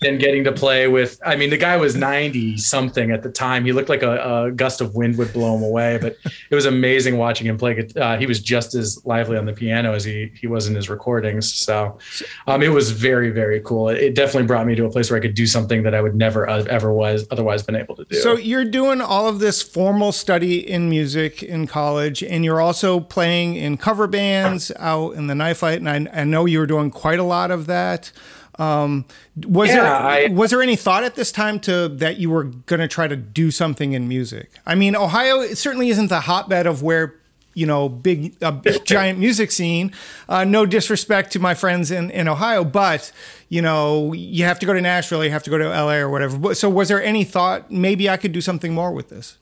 than 0.00 0.16
getting 0.16 0.44
to 0.44 0.52
play 0.52 0.88
with. 0.88 1.20
I 1.24 1.36
mean, 1.36 1.50
the 1.50 1.58
guy 1.58 1.76
was 1.76 1.96
90 1.96 2.56
something 2.56 3.10
at 3.10 3.22
the 3.22 3.30
time. 3.30 3.66
He 3.66 3.72
looked 3.72 3.90
like 3.90 4.02
a, 4.02 4.46
a 4.46 4.52
gust 4.52 4.80
of 4.80 4.94
wind 4.94 5.18
would 5.18 5.34
blow 5.34 5.54
him 5.54 5.62
away, 5.62 5.98
but 6.00 6.16
it 6.50 6.54
was 6.54 6.64
amazing 6.64 7.18
watching 7.18 7.46
him 7.46 7.58
play. 7.58 7.88
Uh, 7.94 8.16
he 8.16 8.26
was 8.26 8.40
just 8.40 8.74
as 8.74 9.04
lively 9.04 9.36
on 9.36 9.44
the 9.44 9.52
piano 9.52 9.92
as 9.92 10.02
he, 10.02 10.32
he 10.34 10.46
was 10.46 10.66
in 10.66 10.74
his 10.74 10.88
recordings. 10.88 11.52
So 11.52 11.98
um, 12.46 12.62
it 12.62 12.68
was 12.68 12.90
very, 12.90 13.30
very 13.30 13.60
cool. 13.60 13.90
It 13.90 14.14
definitely 14.14 14.46
brought 14.46 14.66
me 14.66 14.74
to 14.76 14.86
a 14.86 14.90
place 14.90 15.10
where 15.10 15.18
I 15.18 15.20
could 15.20 15.34
do 15.34 15.46
something 15.46 15.82
that 15.82 15.94
I 15.94 16.00
would 16.00 16.14
never 16.14 16.48
uh, 16.48 16.64
ever 16.70 16.90
was 16.90 17.26
otherwise 17.30 17.62
been 17.62 17.76
able 17.76 17.96
to 17.96 18.04
do. 18.04 18.16
So 18.16 18.38
you're 18.38 18.64
doing 18.64 19.02
all 19.02 19.28
of 19.28 19.40
this 19.40 19.62
formal 19.62 20.10
study 20.10 20.58
in 20.58 20.88
music 20.88 21.33
in 21.42 21.66
college, 21.66 22.22
and 22.22 22.44
you're 22.44 22.60
also 22.60 23.00
playing 23.00 23.56
in 23.56 23.76
cover 23.76 24.06
bands 24.06 24.70
out 24.78 25.14
in 25.14 25.26
the 25.26 25.34
Knife 25.34 25.58
Fight, 25.58 25.78
and 25.78 25.88
I, 25.88 26.20
I 26.20 26.24
know 26.24 26.46
you 26.46 26.58
were 26.58 26.66
doing 26.66 26.90
quite 26.90 27.18
a 27.18 27.24
lot 27.24 27.50
of 27.50 27.66
that. 27.66 28.12
Um, 28.58 29.04
was 29.44 29.68
yeah, 29.68 29.74
there 29.74 29.84
I, 29.84 30.26
was 30.28 30.50
there 30.50 30.62
any 30.62 30.76
thought 30.76 31.02
at 31.02 31.16
this 31.16 31.32
time 31.32 31.58
to 31.60 31.88
that 31.88 32.18
you 32.18 32.30
were 32.30 32.44
going 32.44 32.80
to 32.80 32.88
try 32.88 33.08
to 33.08 33.16
do 33.16 33.50
something 33.50 33.92
in 33.92 34.06
music? 34.06 34.50
I 34.64 34.74
mean, 34.74 34.94
Ohio 34.94 35.40
it 35.40 35.56
certainly 35.56 35.88
isn't 35.88 36.08
the 36.08 36.20
hotbed 36.20 36.66
of 36.66 36.82
where 36.82 37.16
you 37.54 37.66
know 37.66 37.88
big 37.88 38.36
a 38.40 38.52
big, 38.52 38.84
giant 38.86 39.18
music 39.18 39.50
scene. 39.50 39.92
Uh, 40.28 40.44
no 40.44 40.66
disrespect 40.66 41.32
to 41.32 41.40
my 41.40 41.54
friends 41.54 41.90
in 41.90 42.10
in 42.10 42.28
Ohio, 42.28 42.64
but 42.64 43.10
you 43.48 43.60
know 43.60 44.12
you 44.12 44.44
have 44.44 44.58
to 44.60 44.66
go 44.66 44.72
to 44.72 44.80
Nashville, 44.80 45.24
you 45.24 45.30
have 45.30 45.42
to 45.44 45.50
go 45.50 45.58
to 45.58 45.68
LA 45.68 45.94
or 45.94 46.08
whatever. 46.08 46.54
So 46.54 46.68
was 46.68 46.88
there 46.88 47.02
any 47.02 47.24
thought 47.24 47.70
maybe 47.70 48.08
I 48.08 48.16
could 48.16 48.32
do 48.32 48.40
something 48.40 48.72
more 48.72 48.92
with 48.92 49.08
this? 49.08 49.38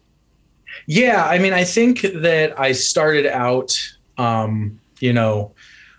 Yeah, 0.86 1.24
I 1.24 1.38
mean, 1.38 1.52
I 1.52 1.64
think 1.64 2.00
that 2.00 2.58
I 2.58 2.72
started 2.72 3.26
out, 3.26 3.78
um, 4.18 4.80
you 5.00 5.12
know, 5.12 5.52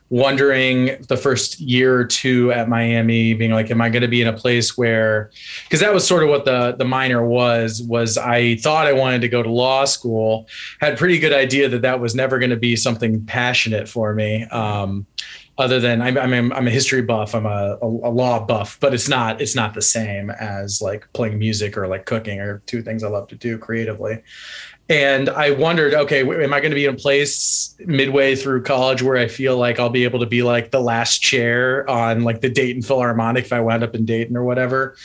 wondering 0.10 1.04
the 1.08 1.18
first 1.18 1.60
year 1.60 1.98
or 1.98 2.06
two 2.06 2.52
at 2.52 2.70
Miami, 2.70 3.34
being 3.34 3.50
like, 3.50 3.72
am 3.72 3.82
I 3.82 3.90
going 3.90 4.04
to 4.04 4.08
be 4.08 4.22
in 4.22 4.28
a 4.28 4.34
place 4.34 4.78
where, 4.78 5.32
because 5.64 5.80
that 5.80 5.92
was 5.92 6.06
sort 6.06 6.22
of 6.22 6.30
what 6.30 6.46
the 6.46 6.76
the 6.78 6.86
minor 6.86 7.26
was. 7.26 7.82
Was 7.82 8.16
I 8.18 8.58
thought 8.58 8.86
I 8.86 8.94
wanted 8.94 9.22
to 9.22 9.28
go 9.28 9.42
to 9.42 9.50
law 9.50 9.86
school, 9.86 10.48
had 10.80 11.00
pretty 11.00 11.18
good 11.18 11.34
idea 11.34 11.68
that 11.70 11.82
that 11.82 12.00
was 12.00 12.14
never 12.14 12.38
going 12.38 12.52
to 12.52 12.58
be 12.58 12.76
something 12.76 13.26
passionate 13.26 13.90
for 13.90 14.14
me. 14.14 14.44
Um, 14.46 15.08
other 15.58 15.80
than 15.80 16.02
I'm, 16.02 16.18
I'm, 16.18 16.52
I'm 16.52 16.68
a 16.68 16.72
history 16.72 17.04
buff, 17.04 17.36
I'm 17.36 17.46
a, 17.46 17.78
a, 17.82 17.86
a, 17.86 18.12
law 18.12 18.44
buff, 18.44 18.78
but 18.80 18.94
it's 18.94 19.08
not 19.08 19.40
it's 19.40 19.56
not 19.56 19.76
the 19.76 19.82
same 19.82 20.32
as 20.32 20.82
like 20.82 21.08
playing 21.14 21.38
music 21.38 21.78
or 21.78 21.88
like 21.88 22.06
cooking 22.06 22.40
or 22.40 22.64
two 22.66 22.82
things 22.82 23.04
I 23.04 23.10
love 23.10 23.28
to 23.28 23.36
do 23.36 23.58
creatively. 23.60 24.24
And 24.90 25.30
I 25.30 25.52
wondered, 25.52 25.94
okay, 25.94 26.22
am 26.22 26.54
I 26.54 26.60
going 26.60 26.72
to 26.72 26.76
be 26.76 26.86
in 26.86 26.96
a 26.96 26.98
place 26.98 27.74
midway 27.80 28.36
through 28.36 28.64
college 28.64 29.02
where 29.02 29.16
I 29.16 29.28
feel 29.28 29.58
like 29.58 29.80
I'll 29.80 29.90
be 29.90 30.04
able 30.04 30.20
to 30.20 30.26
be 30.26 30.44
like 30.44 30.72
the 30.72 30.82
last 30.82 31.20
chair 31.20 31.90
on 31.90 32.24
like 32.24 32.42
the 32.42 32.50
Dayton 32.50 32.82
Philharmonic 32.82 33.46
if 33.46 33.54
I 33.54 33.62
wound 33.62 33.84
up 33.84 33.96
in 33.96 34.06
Dayton 34.06 34.36
or 34.36 34.44
whatever? 34.44 34.98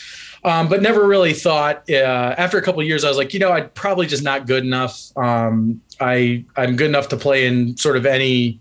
Um, 0.45 0.69
but 0.69 0.83
never 0.83 1.07
really 1.07 1.33
thought. 1.33 1.89
Uh, 1.89 2.35
after 2.39 2.59
a 2.59 2.63
couple 2.63 2.83
years, 2.83 3.05
I 3.05 3.09
was 3.09 3.19
like, 3.19 3.35
you 3.35 3.41
know, 3.41 3.53
I'm 3.53 3.71
probably 3.71 4.07
just 4.07 4.23
not 4.23 4.47
good 4.47 4.65
enough. 4.65 5.17
Um, 5.17 5.81
I 6.01 6.45
I'm 6.57 6.77
good 6.77 6.89
enough 6.89 7.09
to 7.09 7.17
play 7.17 7.47
in 7.47 7.77
sort 7.77 7.97
of 7.97 8.07
any 8.07 8.61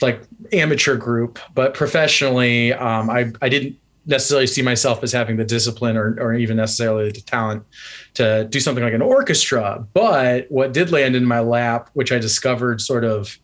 like 0.00 0.22
amateur 0.52 0.96
group, 0.96 1.38
but 1.54 1.74
professionally, 1.74 2.72
um, 2.72 3.10
I 3.10 3.32
I 3.42 3.48
didn't 3.48 3.76
necessarily 4.08 4.46
see 4.46 4.62
myself 4.62 5.02
as 5.02 5.12
having 5.12 5.36
the 5.36 5.44
discipline 5.44 5.96
or, 5.96 6.16
or 6.18 6.34
even 6.34 6.56
necessarily 6.56 7.12
the 7.12 7.20
talent 7.20 7.62
to 8.14 8.46
do 8.48 8.58
something 8.58 8.82
like 8.82 8.94
an 8.94 9.02
orchestra. 9.02 9.86
But 9.92 10.46
what 10.50 10.72
did 10.72 10.90
land 10.90 11.14
in 11.14 11.26
my 11.26 11.40
lap, 11.40 11.90
which 11.92 12.10
I 12.10 12.18
discovered 12.18 12.80
sort 12.80 13.04
of 13.04 13.38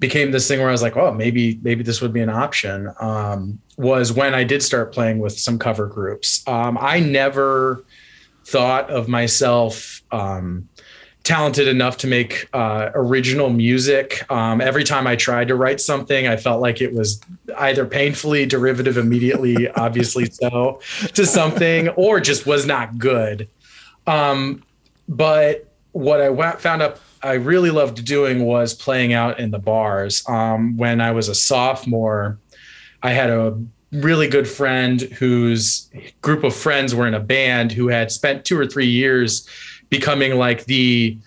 became 0.00 0.32
this 0.32 0.48
thing 0.48 0.58
where 0.58 0.68
I 0.68 0.72
was 0.72 0.82
like, 0.82 0.96
oh, 0.96 1.12
maybe, 1.12 1.60
maybe 1.62 1.84
this 1.84 2.02
would 2.02 2.12
be 2.12 2.20
an 2.20 2.28
option, 2.28 2.92
um, 3.00 3.60
was 3.78 4.12
when 4.12 4.34
I 4.34 4.44
did 4.44 4.62
start 4.62 4.92
playing 4.92 5.20
with 5.20 5.38
some 5.38 5.58
cover 5.58 5.86
groups. 5.86 6.46
Um, 6.48 6.76
I 6.80 6.98
never 7.00 7.84
thought 8.44 8.90
of 8.90 9.08
myself 9.08 10.02
um, 10.10 10.68
talented 11.26 11.66
enough 11.66 11.96
to 11.96 12.06
make 12.06 12.48
uh, 12.52 12.90
original 12.94 13.50
music. 13.50 14.24
Um, 14.30 14.60
every 14.60 14.84
time 14.84 15.08
I 15.08 15.16
tried 15.16 15.48
to 15.48 15.56
write 15.56 15.80
something, 15.80 16.28
I 16.28 16.36
felt 16.36 16.62
like 16.62 16.80
it 16.80 16.92
was 16.92 17.20
either 17.58 17.84
painfully 17.84 18.46
derivative, 18.46 18.96
immediately, 18.96 19.68
obviously 19.76 20.26
so, 20.26 20.80
to 21.14 21.26
something, 21.26 21.88
or 21.90 22.20
just 22.20 22.46
was 22.46 22.64
not 22.64 22.96
good. 22.98 23.48
Um, 24.06 24.62
but 25.08 25.68
what 25.90 26.20
I 26.20 26.52
found 26.52 26.82
out 26.82 27.00
I 27.24 27.32
really 27.32 27.70
loved 27.70 28.04
doing 28.04 28.44
was 28.44 28.72
playing 28.72 29.12
out 29.12 29.40
in 29.40 29.50
the 29.50 29.58
bars. 29.58 30.22
Um, 30.28 30.76
when 30.76 31.00
I 31.00 31.10
was 31.10 31.28
a 31.28 31.34
sophomore, 31.34 32.38
I 33.02 33.10
had 33.10 33.30
a 33.30 33.60
really 33.90 34.28
good 34.28 34.46
friend 34.46 35.00
whose 35.00 35.90
group 36.22 36.44
of 36.44 36.54
friends 36.54 36.94
were 36.94 37.08
in 37.08 37.14
a 37.14 37.20
band 37.20 37.72
who 37.72 37.88
had 37.88 38.12
spent 38.12 38.44
two 38.44 38.56
or 38.56 38.66
three 38.66 38.86
years 38.86 39.48
becoming 39.90 40.36
like 40.36 40.64
the 40.64 41.18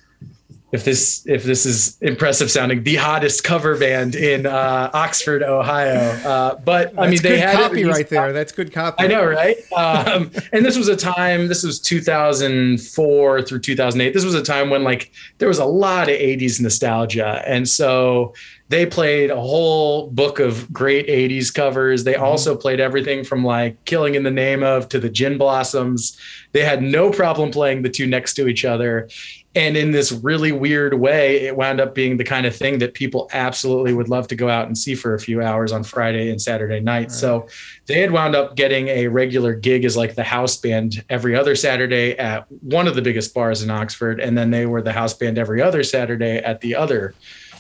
if 0.71 0.83
this 0.83 1.25
if 1.25 1.43
this 1.43 1.65
is 1.65 1.97
impressive 2.01 2.51
sounding 2.51 2.83
the 2.83 2.95
hottest 2.95 3.43
cover 3.43 3.75
band 3.75 4.15
in 4.15 4.45
uh, 4.45 4.91
Oxford, 4.93 5.41
Ohio. 5.41 5.97
Uh, 5.99 6.55
but 6.63 6.95
That's 6.95 7.07
I 7.07 7.09
mean, 7.09 7.21
they 7.21 7.39
had 7.39 7.55
copy 7.55 7.83
right 7.85 8.07
there. 8.07 8.31
That's 8.33 8.51
good 8.51 8.71
copy. 8.71 9.03
I 9.03 9.07
know, 9.07 9.25
right? 9.25 9.57
Um, 9.75 10.31
and 10.53 10.63
this 10.63 10.77
was 10.77 10.87
a 10.87 10.95
time. 10.95 11.47
This 11.47 11.63
was 11.63 11.79
2004 11.79 13.41
through 13.41 13.59
2008. 13.59 14.13
This 14.13 14.23
was 14.23 14.35
a 14.35 14.43
time 14.43 14.69
when 14.69 14.83
like 14.83 15.11
there 15.39 15.47
was 15.47 15.59
a 15.59 15.65
lot 15.65 16.07
of 16.07 16.15
80s 16.15 16.61
nostalgia, 16.61 17.43
and 17.47 17.67
so 17.67 18.33
they 18.69 18.85
played 18.85 19.31
a 19.31 19.39
whole 19.39 20.09
book 20.11 20.39
of 20.39 20.71
great 20.71 21.07
80s 21.07 21.53
covers. 21.53 22.03
They 22.03 22.13
mm-hmm. 22.13 22.23
also 22.23 22.55
played 22.55 22.79
everything 22.79 23.23
from 23.23 23.43
like 23.43 23.83
Killing 23.85 24.15
in 24.15 24.23
the 24.23 24.31
Name 24.31 24.63
of 24.63 24.87
to 24.89 24.99
the 24.99 25.09
Gin 25.09 25.37
Blossoms. 25.37 26.17
They 26.51 26.63
had 26.63 26.81
no 26.81 27.11
problem 27.11 27.51
playing 27.51 27.81
the 27.81 27.89
two 27.89 28.05
next 28.05 28.35
to 28.35 28.47
each 28.47 28.65
other. 28.65 29.09
And 29.55 29.75
in 29.75 29.89
this 29.89 30.11
really 30.11 30.51
weird 30.51 30.93
way, 30.93 31.47
it 31.47 31.55
wound 31.55 31.81
up 31.81 31.95
being 31.95 32.17
the 32.17 32.23
kind 32.23 32.45
of 32.45 32.55
thing 32.55 32.77
that 32.79 32.93
people 32.93 33.27
absolutely 33.33 33.93
would 33.93 34.07
love 34.07 34.27
to 34.27 34.35
go 34.35 34.47
out 34.47 34.67
and 34.67 34.77
see 34.77 34.93
for 34.93 35.15
a 35.15 35.19
few 35.19 35.41
hours 35.41 35.71
on 35.71 35.83
Friday 35.83 36.29
and 36.29 36.39
Saturday 36.39 36.79
night. 36.79 36.99
Right. 36.99 37.11
So 37.11 37.47
they 37.87 37.99
had 37.99 38.11
wound 38.11 38.35
up 38.35 38.55
getting 38.55 38.87
a 38.89 39.07
regular 39.07 39.53
gig 39.55 39.85
as 39.85 39.97
like 39.97 40.13
the 40.13 40.23
house 40.23 40.55
band 40.57 41.03
every 41.09 41.35
other 41.35 41.55
Saturday 41.55 42.15
at 42.19 42.45
one 42.61 42.87
of 42.87 42.93
the 42.93 43.01
biggest 43.01 43.33
bars 43.33 43.63
in 43.63 43.71
Oxford. 43.71 44.19
And 44.19 44.37
then 44.37 44.51
they 44.51 44.67
were 44.67 44.83
the 44.83 44.93
house 44.93 45.15
band 45.15 45.39
every 45.39 45.63
other 45.63 45.83
Saturday 45.83 46.37
at 46.37 46.61
the 46.61 46.75
other 46.75 47.15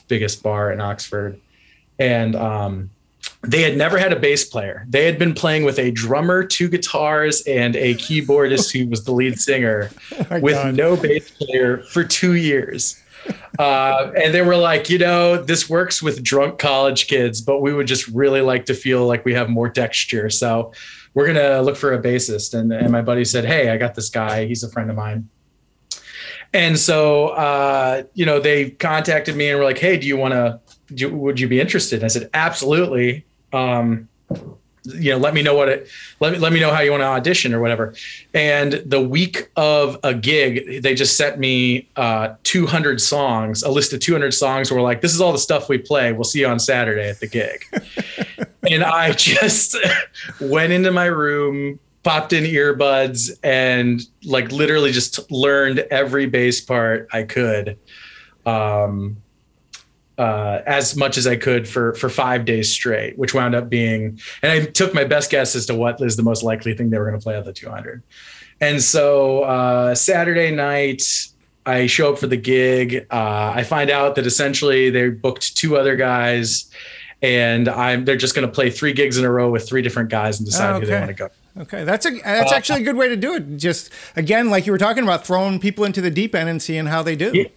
biggest 0.09 0.43
bar 0.43 0.71
in 0.73 0.81
Oxford. 0.81 1.39
And 1.97 2.35
um, 2.35 2.89
they 3.41 3.61
had 3.61 3.77
never 3.77 3.97
had 3.97 4.11
a 4.11 4.19
bass 4.19 4.43
player. 4.43 4.85
They 4.89 5.05
had 5.05 5.17
been 5.17 5.33
playing 5.33 5.63
with 5.63 5.79
a 5.79 5.91
drummer, 5.91 6.43
two 6.43 6.67
guitars, 6.67 7.41
and 7.41 7.75
a 7.77 7.95
keyboardist 7.95 8.77
who 8.77 8.89
was 8.89 9.05
the 9.05 9.11
lead 9.13 9.39
singer 9.39 9.91
oh 10.31 10.39
with 10.41 10.55
God. 10.55 10.75
no 10.75 10.97
bass 10.97 11.31
player 11.31 11.83
for 11.83 12.03
two 12.03 12.35
years. 12.35 13.01
Uh, 13.57 14.11
and 14.15 14.33
they 14.33 14.41
were 14.41 14.55
like, 14.55 14.89
you 14.89 14.97
know, 14.97 15.41
this 15.41 15.69
works 15.69 16.01
with 16.01 16.23
drunk 16.23 16.57
college 16.57 17.07
kids, 17.07 17.41
but 17.41 17.61
we 17.61 17.73
would 17.73 17.87
just 17.87 18.07
really 18.07 18.41
like 18.41 18.65
to 18.65 18.73
feel 18.73 19.05
like 19.05 19.25
we 19.25 19.33
have 19.33 19.49
more 19.49 19.69
texture. 19.69 20.29
So 20.29 20.71
we're 21.13 21.25
going 21.25 21.37
to 21.37 21.61
look 21.61 21.75
for 21.75 21.93
a 21.93 22.01
bassist. 22.01 22.57
And, 22.57 22.71
and 22.71 22.91
my 22.91 23.01
buddy 23.01 23.25
said, 23.25 23.45
Hey, 23.45 23.69
I 23.69 23.77
got 23.77 23.95
this 23.95 24.09
guy. 24.09 24.45
He's 24.45 24.63
a 24.63 24.69
friend 24.69 24.89
of 24.89 24.95
mine. 24.95 25.29
And 26.53 26.79
so, 26.79 27.29
uh, 27.29 28.03
you 28.13 28.25
know, 28.25 28.39
they 28.39 28.71
contacted 28.71 29.35
me 29.35 29.49
and 29.49 29.59
were 29.59 29.65
like, 29.65 29.77
"Hey, 29.77 29.97
do 29.97 30.07
you 30.07 30.17
want 30.17 30.33
to? 30.33 31.09
Would 31.09 31.39
you 31.39 31.47
be 31.47 31.59
interested?" 31.59 31.97
And 31.97 32.05
I 32.05 32.07
said, 32.07 32.29
"Absolutely." 32.33 33.25
Um, 33.53 34.07
you 34.85 35.11
know, 35.11 35.17
let 35.17 35.33
me 35.33 35.41
know 35.41 35.53
what 35.53 35.69
it. 35.69 35.87
Let 36.19 36.33
me 36.33 36.39
let 36.39 36.53
me 36.53 36.59
know 36.59 36.71
how 36.71 36.81
you 36.81 36.91
want 36.91 37.01
to 37.01 37.07
audition 37.07 37.53
or 37.53 37.59
whatever. 37.59 37.93
And 38.33 38.73
the 38.85 39.01
week 39.01 39.49
of 39.55 39.99
a 40.03 40.13
gig, 40.13 40.81
they 40.81 40.95
just 40.95 41.17
sent 41.17 41.37
me 41.37 41.87
uh, 41.95 42.35
200 42.43 43.01
songs, 43.01 43.61
a 43.63 43.69
list 43.69 43.93
of 43.93 43.99
200 43.99 44.33
songs. 44.33 44.71
Where 44.71 44.79
we're 44.79 44.83
like, 44.83 45.01
"This 45.01 45.13
is 45.13 45.21
all 45.21 45.31
the 45.31 45.37
stuff 45.37 45.69
we 45.69 45.77
play. 45.77 46.13
We'll 46.13 46.23
see 46.23 46.39
you 46.39 46.47
on 46.47 46.59
Saturday 46.59 47.09
at 47.09 47.19
the 47.19 47.27
gig." 47.27 47.65
and 48.69 48.83
I 48.83 49.11
just 49.11 49.75
went 50.41 50.73
into 50.73 50.91
my 50.91 51.05
room, 51.05 51.79
popped 52.03 52.33
in 52.33 52.43
earbuds 52.43 53.31
and 53.43 54.01
like 54.23 54.51
literally 54.51 54.91
just 54.91 55.31
learned 55.31 55.79
every 55.91 56.25
bass 56.25 56.61
part 56.61 57.07
I 57.11 57.23
could. 57.23 57.77
Um, 58.45 59.17
uh, 60.17 60.61
as 60.65 60.97
much 60.97 61.17
as 61.17 61.25
I 61.25 61.37
could 61.37 61.65
for 61.65 61.93
for 61.93 62.09
five 62.09 62.43
days 62.43 62.69
straight, 62.69 63.17
which 63.17 63.33
wound 63.33 63.55
up 63.55 63.69
being, 63.69 64.19
and 64.43 64.51
I 64.51 64.65
took 64.65 64.93
my 64.93 65.05
best 65.05 65.31
guess 65.31 65.55
as 65.55 65.65
to 65.67 65.75
what 65.75 66.01
is 66.01 66.17
the 66.17 66.23
most 66.23 66.43
likely 66.43 66.73
thing 66.73 66.89
they 66.89 66.99
were 66.99 67.07
going 67.07 67.17
to 67.17 67.23
play 67.23 67.37
at 67.37 67.45
the 67.45 67.53
200. 67.53 68.03
And 68.59 68.81
so 68.81 69.43
uh, 69.43 69.95
Saturday 69.95 70.51
night, 70.51 71.03
I 71.65 71.87
show 71.87 72.11
up 72.11 72.19
for 72.19 72.27
the 72.27 72.35
gig. 72.35 73.07
Uh, 73.09 73.53
I 73.55 73.63
find 73.63 73.89
out 73.89 74.15
that 74.15 74.25
essentially 74.25 74.89
they 74.89 75.09
booked 75.09 75.55
two 75.55 75.77
other 75.77 75.95
guys, 75.95 76.69
and 77.21 77.69
I'm 77.69 78.03
they're 78.03 78.17
just 78.17 78.35
going 78.35 78.45
to 78.45 78.53
play 78.53 78.69
three 78.71 78.91
gigs 78.91 79.17
in 79.17 79.23
a 79.23 79.31
row 79.31 79.49
with 79.49 79.69
three 79.69 79.81
different 79.81 80.09
guys 80.09 80.39
and 80.39 80.45
decide 80.45 80.71
oh, 80.71 80.75
okay. 80.75 80.85
who 80.85 80.91
they 80.91 80.99
want 80.99 81.07
to 81.07 81.13
go. 81.13 81.29
Okay, 81.57 81.83
that's 81.83 82.05
a 82.05 82.11
that's 82.11 82.51
uh, 82.51 82.55
actually 82.55 82.81
a 82.81 82.85
good 82.85 82.95
way 82.95 83.09
to 83.09 83.15
do 83.15 83.35
it. 83.35 83.57
Just 83.57 83.91
again, 84.15 84.49
like 84.49 84.65
you 84.65 84.71
were 84.71 84.77
talking 84.77 85.03
about, 85.03 85.25
throwing 85.25 85.59
people 85.59 85.83
into 85.83 86.01
the 86.01 86.11
deep 86.11 86.35
end 86.35 86.49
and 86.49 86.61
seeing 86.61 86.85
how 86.85 87.01
they 87.01 87.15
do. 87.15 87.31
Yeah, 87.33 87.47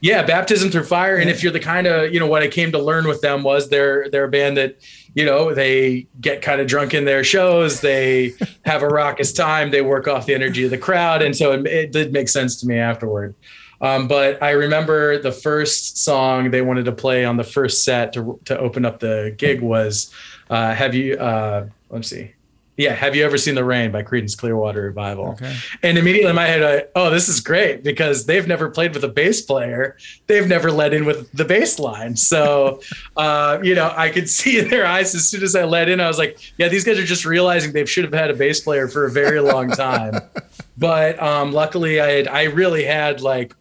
yeah 0.00 0.22
baptism 0.22 0.70
through 0.70 0.84
fire. 0.84 1.16
And 1.16 1.30
if 1.30 1.42
you're 1.42 1.52
the 1.52 1.60
kind 1.60 1.86
of 1.86 2.12
you 2.12 2.20
know 2.20 2.26
what 2.26 2.42
I 2.42 2.48
came 2.48 2.72
to 2.72 2.78
learn 2.78 3.06
with 3.06 3.20
them 3.20 3.42
was 3.42 3.68
they're 3.68 4.08
they're 4.10 4.24
a 4.24 4.28
band 4.28 4.56
that 4.56 4.76
you 5.14 5.24
know 5.24 5.54
they 5.54 6.06
get 6.20 6.42
kind 6.42 6.60
of 6.60 6.66
drunk 6.66 6.92
in 6.92 7.04
their 7.04 7.22
shows, 7.22 7.80
they 7.80 8.32
have 8.64 8.82
a 8.82 8.88
raucous 8.88 9.32
time, 9.32 9.70
they 9.70 9.82
work 9.82 10.08
off 10.08 10.26
the 10.26 10.34
energy 10.34 10.64
of 10.64 10.70
the 10.70 10.78
crowd, 10.78 11.22
and 11.22 11.36
so 11.36 11.52
it, 11.52 11.66
it 11.66 11.92
did 11.92 12.12
make 12.12 12.28
sense 12.28 12.60
to 12.60 12.66
me 12.66 12.78
afterward. 12.78 13.34
Um, 13.80 14.08
but 14.08 14.42
I 14.42 14.50
remember 14.50 15.18
the 15.22 15.32
first 15.32 16.04
song 16.04 16.50
they 16.50 16.60
wanted 16.60 16.84
to 16.84 16.92
play 16.92 17.24
on 17.24 17.38
the 17.38 17.44
first 17.44 17.84
set 17.84 18.12
to 18.14 18.38
to 18.46 18.58
open 18.58 18.84
up 18.84 19.00
the 19.00 19.34
gig 19.38 19.62
was 19.62 20.12
uh, 20.50 20.74
"Have 20.74 20.94
you?" 20.94 21.14
Uh, 21.14 21.68
let's 21.90 22.08
see 22.08 22.34
yeah, 22.80 22.94
have 22.94 23.14
you 23.14 23.26
ever 23.26 23.36
seen 23.36 23.54
the 23.54 23.64
rain 23.64 23.92
by 23.92 24.02
Creedence 24.02 24.36
Clearwater 24.36 24.80
Revival? 24.80 25.32
Okay. 25.32 25.54
And 25.82 25.98
immediately 25.98 26.30
in 26.30 26.34
my 26.34 26.46
head, 26.46 26.62
I, 26.62 26.88
oh, 26.98 27.10
this 27.10 27.28
is 27.28 27.38
great 27.38 27.84
because 27.84 28.24
they've 28.24 28.46
never 28.48 28.70
played 28.70 28.94
with 28.94 29.04
a 29.04 29.08
bass 29.08 29.42
player. 29.42 29.98
They've 30.28 30.48
never 30.48 30.72
let 30.72 30.94
in 30.94 31.04
with 31.04 31.30
the 31.32 31.44
bass 31.44 31.78
line. 31.78 32.16
So, 32.16 32.80
uh, 33.18 33.58
you 33.62 33.74
know, 33.74 33.92
I 33.94 34.08
could 34.08 34.30
see 34.30 34.58
in 34.58 34.70
their 34.70 34.86
eyes 34.86 35.14
as 35.14 35.28
soon 35.28 35.42
as 35.42 35.54
I 35.54 35.64
let 35.64 35.90
in, 35.90 36.00
I 36.00 36.08
was 36.08 36.16
like, 36.16 36.38
yeah, 36.56 36.68
these 36.68 36.84
guys 36.84 36.98
are 36.98 37.04
just 37.04 37.26
realizing 37.26 37.72
they 37.72 37.84
should 37.84 38.04
have 38.04 38.14
had 38.14 38.30
a 38.30 38.34
bass 38.34 38.60
player 38.60 38.88
for 38.88 39.04
a 39.04 39.10
very 39.10 39.40
long 39.40 39.70
time. 39.70 40.14
but 40.78 41.22
um, 41.22 41.52
luckily, 41.52 42.00
I 42.00 42.10
had, 42.12 42.28
I 42.28 42.44
really 42.44 42.84
had 42.84 43.20
like 43.20 43.54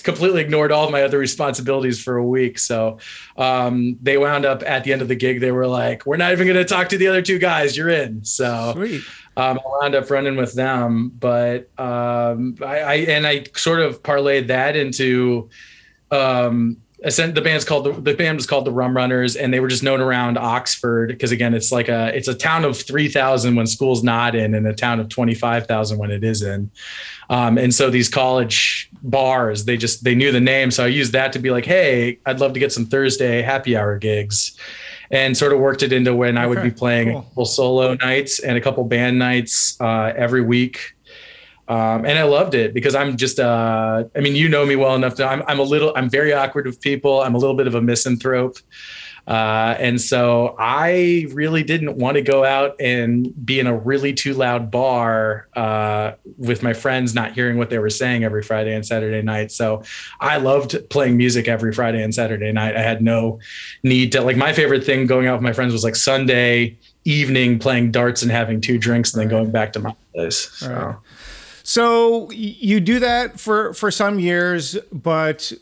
completely 0.00 0.40
ignored 0.40 0.72
all 0.72 0.84
of 0.86 0.90
my 0.90 1.02
other 1.02 1.18
responsibilities 1.18 2.02
for 2.02 2.16
a 2.16 2.24
week. 2.24 2.58
So 2.58 2.98
um, 3.36 3.98
they 4.02 4.18
wound 4.18 4.44
up 4.44 4.62
at 4.66 4.84
the 4.84 4.92
end 4.92 5.02
of 5.02 5.08
the 5.08 5.14
gig. 5.14 5.40
They 5.40 5.52
were 5.52 5.66
like, 5.66 6.06
"We're 6.06 6.16
not 6.16 6.32
even 6.32 6.46
going 6.46 6.58
to 6.58 6.64
talk 6.64 6.88
to 6.90 6.98
the 6.98 7.08
other 7.08 7.22
two 7.22 7.38
guys. 7.38 7.76
You're 7.76 7.88
in." 7.88 8.24
So 8.24 8.74
um, 9.36 9.58
I 9.58 9.80
wound 9.82 9.94
up 9.94 10.10
running 10.10 10.36
with 10.36 10.54
them. 10.54 11.12
But 11.18 11.70
um, 11.78 12.56
I, 12.60 12.80
I, 12.80 12.94
and 12.94 13.26
I 13.26 13.44
sort 13.54 13.80
of 13.80 14.02
parlayed 14.02 14.48
that 14.48 14.76
into 14.76 15.50
um, 16.10 16.78
the 17.00 17.40
band's 17.42 17.64
called 17.64 17.84
the, 17.84 17.92
the 17.92 18.14
band 18.14 18.36
was 18.36 18.46
called 18.46 18.64
the 18.64 18.72
Rum 18.72 18.96
Runners, 18.96 19.36
and 19.36 19.54
they 19.54 19.60
were 19.60 19.68
just 19.68 19.82
known 19.82 20.00
around 20.00 20.36
Oxford 20.36 21.08
because 21.08 21.30
again, 21.30 21.54
it's 21.54 21.70
like 21.70 21.88
a 21.88 22.14
it's 22.16 22.28
a 22.28 22.34
town 22.34 22.64
of 22.64 22.76
three 22.76 23.08
thousand 23.08 23.54
when 23.54 23.66
school's 23.66 24.02
not 24.02 24.34
in, 24.34 24.54
and 24.54 24.66
a 24.66 24.74
town 24.74 24.98
of 24.98 25.08
twenty 25.08 25.34
five 25.34 25.66
thousand 25.66 25.98
when 25.98 26.10
it 26.10 26.24
is 26.24 26.42
in. 26.42 26.70
Um, 27.30 27.56
and 27.56 27.72
so 27.72 27.90
these 27.90 28.08
college 28.08 28.90
bars, 29.02 29.64
they 29.64 29.76
just 29.76 30.02
they 30.02 30.14
knew 30.14 30.32
the 30.32 30.40
name, 30.40 30.70
so 30.70 30.84
I 30.84 30.88
used 30.88 31.12
that 31.12 31.32
to 31.34 31.38
be 31.38 31.50
like, 31.50 31.64
hey, 31.64 32.18
I'd 32.26 32.40
love 32.40 32.52
to 32.54 32.60
get 32.60 32.72
some 32.72 32.86
Thursday 32.86 33.42
happy 33.42 33.76
hour 33.76 33.96
gigs, 33.96 34.58
and 35.10 35.36
sort 35.36 35.52
of 35.52 35.60
worked 35.60 35.84
it 35.84 35.92
into 35.92 36.16
when 36.16 36.36
I 36.36 36.46
would 36.46 36.62
be 36.62 36.70
playing 36.72 37.10
cool. 37.10 37.20
a 37.20 37.22
couple 37.22 37.44
solo 37.44 37.94
nights 37.94 38.40
and 38.40 38.58
a 38.58 38.60
couple 38.60 38.82
band 38.84 39.20
nights 39.20 39.80
uh, 39.80 40.12
every 40.16 40.42
week. 40.42 40.94
Um, 41.68 42.06
and 42.06 42.18
I 42.18 42.22
loved 42.22 42.54
it 42.54 42.72
because 42.72 42.94
I'm 42.94 43.18
just, 43.18 43.38
uh, 43.38 44.04
I 44.16 44.20
mean, 44.20 44.34
you 44.34 44.48
know 44.48 44.64
me 44.64 44.74
well 44.74 44.94
enough 44.94 45.16
to, 45.16 45.26
I'm, 45.26 45.42
I'm 45.46 45.58
a 45.58 45.62
little, 45.62 45.92
I'm 45.94 46.08
very 46.08 46.32
awkward 46.32 46.64
with 46.64 46.80
people. 46.80 47.20
I'm 47.20 47.34
a 47.34 47.38
little 47.38 47.56
bit 47.56 47.66
of 47.66 47.74
a 47.74 47.82
misanthrope. 47.82 48.56
Uh, 49.26 49.76
and 49.78 50.00
so 50.00 50.56
I 50.58 51.26
really 51.32 51.62
didn't 51.62 51.98
want 51.98 52.14
to 52.14 52.22
go 52.22 52.42
out 52.46 52.80
and 52.80 53.30
be 53.44 53.60
in 53.60 53.66
a 53.66 53.76
really 53.76 54.14
too 54.14 54.32
loud 54.32 54.70
bar 54.70 55.48
uh, 55.54 56.12
with 56.38 56.62
my 56.62 56.72
friends, 56.72 57.14
not 57.14 57.34
hearing 57.34 57.58
what 57.58 57.68
they 57.68 57.78
were 57.78 57.90
saying 57.90 58.24
every 58.24 58.42
Friday 58.42 58.74
and 58.74 58.86
Saturday 58.86 59.20
night. 59.20 59.52
So 59.52 59.82
I 60.18 60.38
loved 60.38 60.88
playing 60.88 61.18
music 61.18 61.46
every 61.46 61.74
Friday 61.74 62.02
and 62.02 62.14
Saturday 62.14 62.50
night. 62.52 62.74
I 62.74 62.80
had 62.80 63.02
no 63.02 63.38
need 63.82 64.12
to, 64.12 64.22
like, 64.22 64.38
my 64.38 64.54
favorite 64.54 64.84
thing 64.84 65.06
going 65.06 65.26
out 65.26 65.34
with 65.34 65.42
my 65.42 65.52
friends 65.52 65.74
was 65.74 65.84
like 65.84 65.96
Sunday 65.96 66.78
evening 67.04 67.58
playing 67.58 67.90
darts 67.90 68.22
and 68.22 68.30
having 68.30 68.62
two 68.62 68.78
drinks 68.78 69.12
and 69.12 69.20
then 69.20 69.28
going 69.28 69.50
back 69.50 69.74
to 69.74 69.80
my 69.80 69.94
place. 70.14 70.48
So. 70.52 70.74
Right. 70.74 70.96
So 71.68 72.30
you 72.30 72.80
do 72.80 72.98
that 73.00 73.38
for 73.38 73.74
for 73.74 73.90
some 73.90 74.18
years, 74.18 74.78
but 74.90 75.52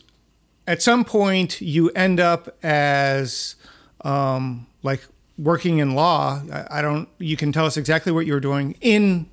at 0.65 0.81
some 0.81 1.05
point 1.05 1.61
you 1.61 1.91
end 1.97 2.21
up 2.21 2.57
as 2.63 3.57
um, 4.03 4.69
like 4.85 5.05
working 5.37 5.79
in 5.79 5.97
law. 5.97 6.43
I, 6.53 6.79
I 6.79 6.81
don't. 6.81 7.09
You 7.19 7.37
can 7.37 7.51
tell 7.51 7.67
us 7.67 7.77
exactly 7.77 8.13
what 8.13 8.25
you 8.25 8.35
were 8.35 8.41
doing 8.41 8.77
in 8.81 9.29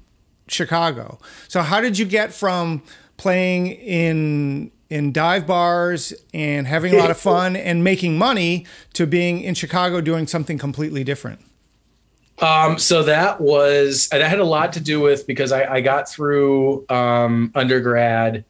Chicago. 0.48 1.20
So 1.48 1.62
how 1.62 1.80
did 1.80 2.00
you 2.00 2.06
get 2.06 2.34
from 2.34 2.82
playing 3.18 3.68
in 3.68 4.72
in 4.90 5.12
dive 5.12 5.46
bars 5.46 6.12
and 6.34 6.66
having 6.66 6.96
a 6.96 6.98
lot 6.98 7.12
of 7.12 7.20
fun 7.32 7.56
and 7.56 7.84
making 7.84 8.18
money 8.18 8.66
to 8.94 9.06
being 9.06 9.42
in 9.42 9.54
Chicago 9.54 10.02
doing 10.02 10.26
something 10.26 10.58
completely 10.58 11.04
different? 11.04 11.40
Um, 12.40 12.78
so 12.78 13.04
that 13.04 13.40
was, 13.40 14.10
and 14.12 14.22
that 14.22 14.30
had 14.30 14.40
a 14.40 14.46
lot 14.46 14.74
to 14.74 14.80
do 14.80 15.00
with 15.00 15.28
because 15.28 15.52
I, 15.52 15.76
I 15.76 15.82
got 15.82 16.10
through 16.10 16.86
um, 16.90 17.52
undergrad. 17.56 18.44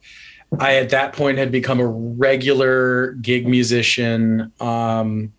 I 0.58 0.76
at 0.76 0.90
that 0.90 1.12
point 1.12 1.38
had 1.38 1.50
become 1.52 1.80
a 1.80 1.86
regular 1.86 3.12
gig 3.12 3.46
musician. 3.46 4.52
Um, 4.60 5.32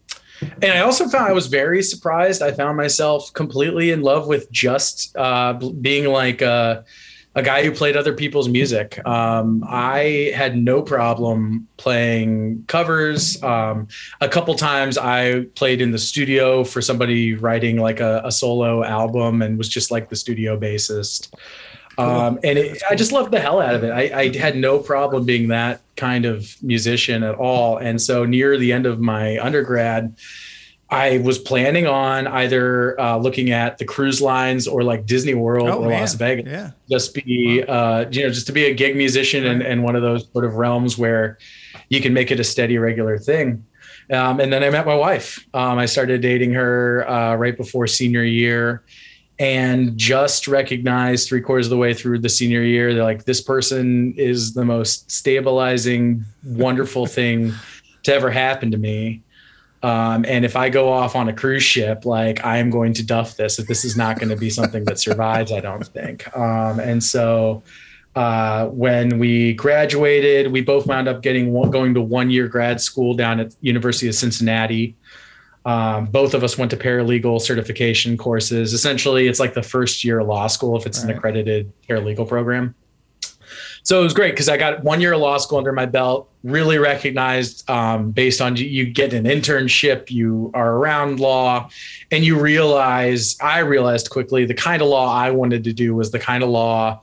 and 0.61 0.73
I 0.73 0.79
also 0.81 1.07
found 1.07 1.25
I 1.25 1.31
was 1.31 1.47
very 1.47 1.81
surprised. 1.81 2.41
I 2.41 2.51
found 2.51 2.77
myself 2.77 3.31
completely 3.33 3.91
in 3.91 4.01
love 4.01 4.27
with 4.27 4.51
just 4.51 5.15
uh, 5.15 5.53
being 5.53 6.05
like 6.05 6.41
a, 6.41 6.83
a 7.35 7.43
guy 7.43 7.63
who 7.63 7.71
played 7.71 7.97
other 7.97 8.13
people's 8.13 8.47
music. 8.47 9.05
Um, 9.05 9.63
I 9.67 10.31
had 10.33 10.57
no 10.57 10.81
problem 10.81 11.67
playing 11.75 12.63
covers. 12.67 13.41
Um, 13.43 13.89
a 14.21 14.29
couple 14.29 14.55
times 14.55 14.97
I 14.97 15.45
played 15.55 15.81
in 15.81 15.91
the 15.91 15.97
studio 15.97 16.63
for 16.63 16.81
somebody 16.81 17.33
writing 17.33 17.77
like 17.77 17.99
a, 17.99 18.21
a 18.23 18.31
solo 18.31 18.83
album 18.83 19.41
and 19.41 19.57
was 19.57 19.67
just 19.67 19.91
like 19.91 20.09
the 20.09 20.15
studio 20.15 20.57
bassist. 20.57 21.33
Um, 21.97 22.39
and 22.43 22.57
it, 22.57 22.81
I 22.89 22.95
just 22.95 23.11
loved 23.11 23.31
the 23.31 23.39
hell 23.39 23.61
out 23.61 23.73
of 23.73 23.83
it. 23.83 23.89
I, 23.89 24.19
I, 24.19 24.37
had 24.37 24.57
no 24.57 24.79
problem 24.79 25.25
being 25.25 25.47
that 25.47 25.79
kind 25.95 26.25
of 26.25 26.61
musician 26.61 27.23
at 27.23 27.35
all. 27.35 27.77
And 27.77 28.01
so 28.01 28.25
near 28.25 28.57
the 28.57 28.73
end 28.73 28.85
of 28.85 28.99
my 28.99 29.39
undergrad, 29.39 30.13
I 30.95 31.17
was 31.17 31.37
planning 31.37 31.87
on 31.87 32.25
either 32.25 32.97
uh, 32.99 33.17
looking 33.17 33.51
at 33.51 33.77
the 33.79 33.83
cruise 33.83 34.21
lines 34.21 34.65
or 34.65 34.81
like 34.81 35.05
Disney 35.05 35.33
World 35.33 35.67
oh, 35.67 35.79
or 35.79 35.89
man. 35.89 35.99
Las 35.99 36.13
Vegas. 36.13 36.49
Yeah. 36.49 36.71
Just 36.89 37.13
be, 37.13 37.65
wow. 37.67 37.73
uh, 37.73 38.05
you 38.09 38.23
know, 38.23 38.29
just 38.29 38.47
to 38.47 38.53
be 38.53 38.63
a 38.67 38.73
gig 38.73 38.95
musician 38.95 39.45
and, 39.45 39.61
and 39.61 39.83
one 39.83 39.97
of 39.97 40.03
those 40.03 40.25
sort 40.31 40.45
of 40.45 40.55
realms 40.55 40.97
where 40.97 41.37
you 41.89 41.99
can 41.99 42.13
make 42.13 42.31
it 42.31 42.39
a 42.39 42.45
steady, 42.45 42.77
regular 42.77 43.17
thing. 43.17 43.65
Um, 44.09 44.39
and 44.39 44.53
then 44.53 44.63
I 44.63 44.69
met 44.69 44.85
my 44.85 44.95
wife. 44.95 45.45
Um, 45.53 45.77
I 45.77 45.85
started 45.85 46.21
dating 46.21 46.53
her 46.53 47.05
uh, 47.09 47.35
right 47.35 47.57
before 47.57 47.87
senior 47.87 48.23
year 48.23 48.85
and 49.37 49.97
just 49.97 50.47
recognized 50.47 51.27
three 51.27 51.41
quarters 51.41 51.65
of 51.65 51.71
the 51.71 51.77
way 51.77 51.93
through 51.93 52.19
the 52.19 52.29
senior 52.29 52.61
year 52.61 52.93
they're 52.93 53.03
like 53.03 53.25
this 53.25 53.41
person 53.41 54.13
is 54.15 54.53
the 54.53 54.63
most 54.63 55.11
stabilizing 55.11 56.23
wonderful 56.45 57.05
thing 57.05 57.51
to 58.03 58.13
ever 58.13 58.31
happen 58.31 58.71
to 58.71 58.77
me 58.77 59.21
um, 59.85 60.25
and 60.27 60.43
if 60.43 60.55
i 60.55 60.69
go 60.69 60.91
off 60.91 61.15
on 61.15 61.29
a 61.29 61.33
cruise 61.33 61.63
ship 61.63 62.05
like 62.05 62.43
i 62.43 62.57
am 62.57 62.69
going 62.69 62.93
to 62.93 63.05
duff 63.05 63.37
this 63.37 63.59
if 63.59 63.67
this 63.67 63.85
is 63.85 63.95
not 63.95 64.17
going 64.19 64.29
to 64.29 64.35
be 64.35 64.49
something 64.49 64.83
that 64.85 64.99
survives 64.99 65.51
i 65.51 65.59
don't 65.59 65.87
think 65.87 66.35
um, 66.35 66.79
and 66.79 67.03
so 67.03 67.61
uh, 68.15 68.67
when 68.67 69.19
we 69.19 69.53
graduated 69.53 70.51
we 70.51 70.61
both 70.61 70.87
wound 70.87 71.07
up 71.07 71.21
getting 71.21 71.53
going 71.69 71.93
to 71.93 72.01
one 72.01 72.29
year 72.29 72.47
grad 72.47 72.79
school 72.81 73.13
down 73.13 73.39
at 73.39 73.53
university 73.61 74.07
of 74.07 74.15
cincinnati 74.15 74.95
um, 75.65 76.05
both 76.05 76.33
of 76.35 76.43
us 76.43 76.57
went 76.57 76.69
to 76.71 76.77
paralegal 76.77 77.41
certification 77.41 78.17
courses. 78.17 78.71
Essentially, 78.71 79.27
it's 79.27 79.39
like 79.39 79.55
the 79.55 79.63
first 79.63 80.03
year 80.03 80.19
of 80.19 80.27
law 80.27 80.45
school 80.45 80.77
if 80.77 80.85
it's 80.85 80.99
right. 80.99 81.09
an 81.09 81.17
accredited 81.17 81.73
paralegal 81.89 82.27
program. 82.27 82.75
So 83.83 83.99
it 83.99 84.03
was 84.03 84.13
great 84.13 84.31
because 84.31 84.49
I 84.49 84.57
got 84.57 84.83
one 84.83 85.01
year 85.01 85.13
of 85.13 85.21
law 85.21 85.37
school 85.37 85.57
under 85.57 85.71
my 85.71 85.85
belt, 85.85 86.29
really 86.43 86.77
recognized 86.77 87.69
um, 87.69 88.11
based 88.11 88.41
on 88.41 88.55
you 88.55 88.85
get 88.85 89.13
an 89.13 89.25
internship, 89.25 90.09
you 90.09 90.51
are 90.53 90.75
around 90.75 91.19
law, 91.19 91.69
and 92.11 92.23
you 92.23 92.39
realize, 92.39 93.37
I 93.41 93.59
realized 93.59 94.09
quickly 94.09 94.45
the 94.45 94.53
kind 94.53 94.81
of 94.81 94.87
law 94.87 95.13
I 95.13 95.31
wanted 95.31 95.63
to 95.65 95.73
do 95.73 95.95
was 95.95 96.11
the 96.11 96.19
kind 96.19 96.43
of 96.43 96.49
law 96.49 97.01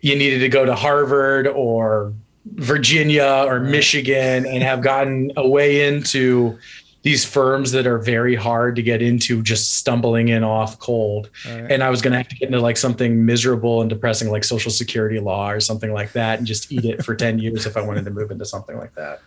you 0.00 0.16
needed 0.16 0.38
to 0.40 0.48
go 0.48 0.64
to 0.64 0.74
Harvard 0.74 1.46
or 1.46 2.14
Virginia 2.54 3.44
or 3.46 3.60
Michigan 3.60 4.46
and 4.46 4.62
have 4.62 4.80
gotten 4.80 5.32
a 5.36 5.46
way 5.46 5.86
into 5.86 6.58
these 7.02 7.24
firms 7.24 7.72
that 7.72 7.86
are 7.86 7.98
very 7.98 8.34
hard 8.34 8.76
to 8.76 8.82
get 8.82 9.00
into 9.00 9.42
just 9.42 9.76
stumbling 9.76 10.28
in 10.28 10.42
off 10.42 10.78
cold 10.78 11.30
right. 11.46 11.70
and 11.70 11.82
i 11.82 11.90
was 11.90 12.02
going 12.02 12.12
to 12.12 12.18
have 12.18 12.28
to 12.28 12.36
get 12.36 12.46
into 12.46 12.60
like 12.60 12.76
something 12.76 13.24
miserable 13.24 13.80
and 13.80 13.90
depressing 13.90 14.30
like 14.30 14.44
social 14.44 14.70
security 14.70 15.20
law 15.20 15.50
or 15.50 15.60
something 15.60 15.92
like 15.92 16.12
that 16.12 16.38
and 16.38 16.46
just 16.46 16.72
eat 16.72 16.84
it 16.84 17.04
for 17.04 17.14
10 17.14 17.38
years 17.40 17.66
if 17.66 17.76
i 17.76 17.80
wanted 17.80 18.04
to 18.04 18.10
move 18.10 18.30
into 18.30 18.44
something 18.44 18.76
like 18.76 18.94
that 18.94 19.20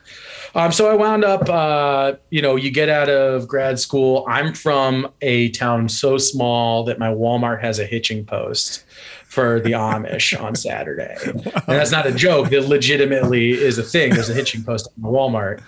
um, 0.54 0.72
so 0.72 0.90
i 0.90 0.94
wound 0.94 1.24
up 1.24 1.48
uh, 1.50 2.14
you 2.30 2.42
know 2.42 2.56
you 2.56 2.72
get 2.72 2.90
out 2.90 3.10
of 3.10 3.48
grad 3.48 3.80
school 3.80 4.26
i'm 4.28 4.54
from 4.54 5.10
a 5.22 5.50
town 5.52 5.88
so 5.88 6.18
small 6.18 6.84
that 6.84 7.00
my 7.00 7.10
walmart 7.10 7.62
has 7.62 7.80
a 7.80 7.86
hitching 7.86 8.26
post 8.26 8.84
for 9.32 9.62
the 9.62 9.72
Amish 9.72 10.38
on 10.44 10.56
Saturday. 10.56 11.16
Wow. 11.26 11.42
And 11.68 11.80
that's 11.80 11.92
not 11.92 12.06
a 12.06 12.12
joke. 12.12 12.50
That 12.50 12.68
legitimately 12.68 13.52
is 13.52 13.78
a 13.78 13.84
thing. 13.84 14.14
There's 14.14 14.30
a 14.30 14.34
hitching 14.34 14.62
post 14.62 14.88
at 14.88 15.02
Walmart. 15.02 15.62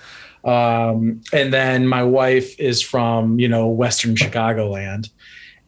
Um, 0.44 1.22
and 1.32 1.54
then 1.54 1.88
my 1.88 2.04
wife 2.04 2.60
is 2.60 2.82
from, 2.82 3.40
you 3.40 3.48
know, 3.48 3.68
Western 3.68 4.16
Chicagoland. 4.16 5.10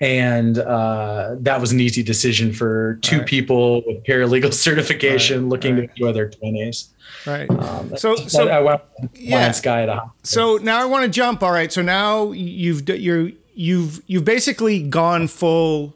And 0.01 0.57
uh, 0.57 1.35
that 1.39 1.61
was 1.61 1.71
an 1.71 1.79
easy 1.79 2.03
decision 2.03 2.51
for 2.51 2.95
two 2.95 3.19
right. 3.19 3.25
people 3.25 3.81
with 3.87 4.03
paralegal 4.03 4.53
certification 4.67 5.43
right. 5.43 5.49
looking 5.49 5.77
right. 5.77 5.87
to 5.87 5.91
enjoy 5.91 6.11
their 6.11 6.29
20s. 6.29 6.89
Right. 7.25 7.49
Um, 7.49 7.95
so, 7.95 8.15
so 8.15 8.49
I 8.49 8.59
went 8.59 8.81
yeah. 9.13 9.51
Sky 9.51 9.83
at 9.83 9.89
a 9.89 10.11
So 10.23 10.57
now 10.57 10.81
I 10.81 10.85
want 10.85 11.05
to 11.05 11.09
jump. 11.09 11.41
All 11.41 11.51
right. 11.51 11.71
So 11.71 11.81
now 11.81 12.31
you've 12.31 12.87
you're 12.89 13.31
you've 13.53 14.01
you've 14.07 14.25
basically 14.25 14.81
gone 14.81 15.27
full 15.27 15.93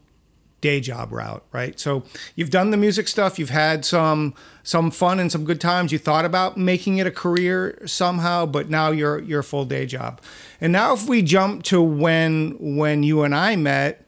day 0.61 0.79
job 0.79 1.11
route, 1.11 1.43
right? 1.51 1.79
So 1.79 2.03
you've 2.35 2.49
done 2.49 2.71
the 2.71 2.77
music 2.77 3.07
stuff, 3.07 3.39
you've 3.39 3.49
had 3.49 3.85
some 3.85 4.33
some 4.63 4.91
fun 4.91 5.19
and 5.19 5.31
some 5.31 5.45
good 5.45 5.59
times. 5.59 5.91
You 5.91 5.97
thought 5.97 6.25
about 6.25 6.57
making 6.57 6.97
it 6.97 7.07
a 7.07 7.11
career 7.11 7.81
somehow, 7.85 8.45
but 8.45 8.69
now 8.69 8.91
you're 8.91 9.39
a 9.39 9.43
full 9.43 9.65
day 9.65 9.85
job. 9.85 10.21
And 10.61 10.71
now 10.71 10.93
if 10.93 11.07
we 11.07 11.21
jump 11.21 11.63
to 11.63 11.81
when 11.81 12.55
when 12.59 13.03
you 13.03 13.23
and 13.23 13.33
I 13.33 13.55
met, 13.55 14.05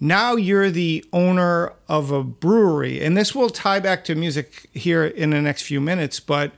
now 0.00 0.36
you're 0.36 0.70
the 0.70 1.04
owner 1.12 1.72
of 1.88 2.10
a 2.10 2.22
brewery. 2.22 3.02
And 3.02 3.16
this 3.16 3.34
will 3.34 3.50
tie 3.50 3.80
back 3.80 4.04
to 4.04 4.14
music 4.14 4.68
here 4.72 5.04
in 5.04 5.30
the 5.30 5.42
next 5.42 5.62
few 5.62 5.80
minutes, 5.80 6.20
but 6.20 6.52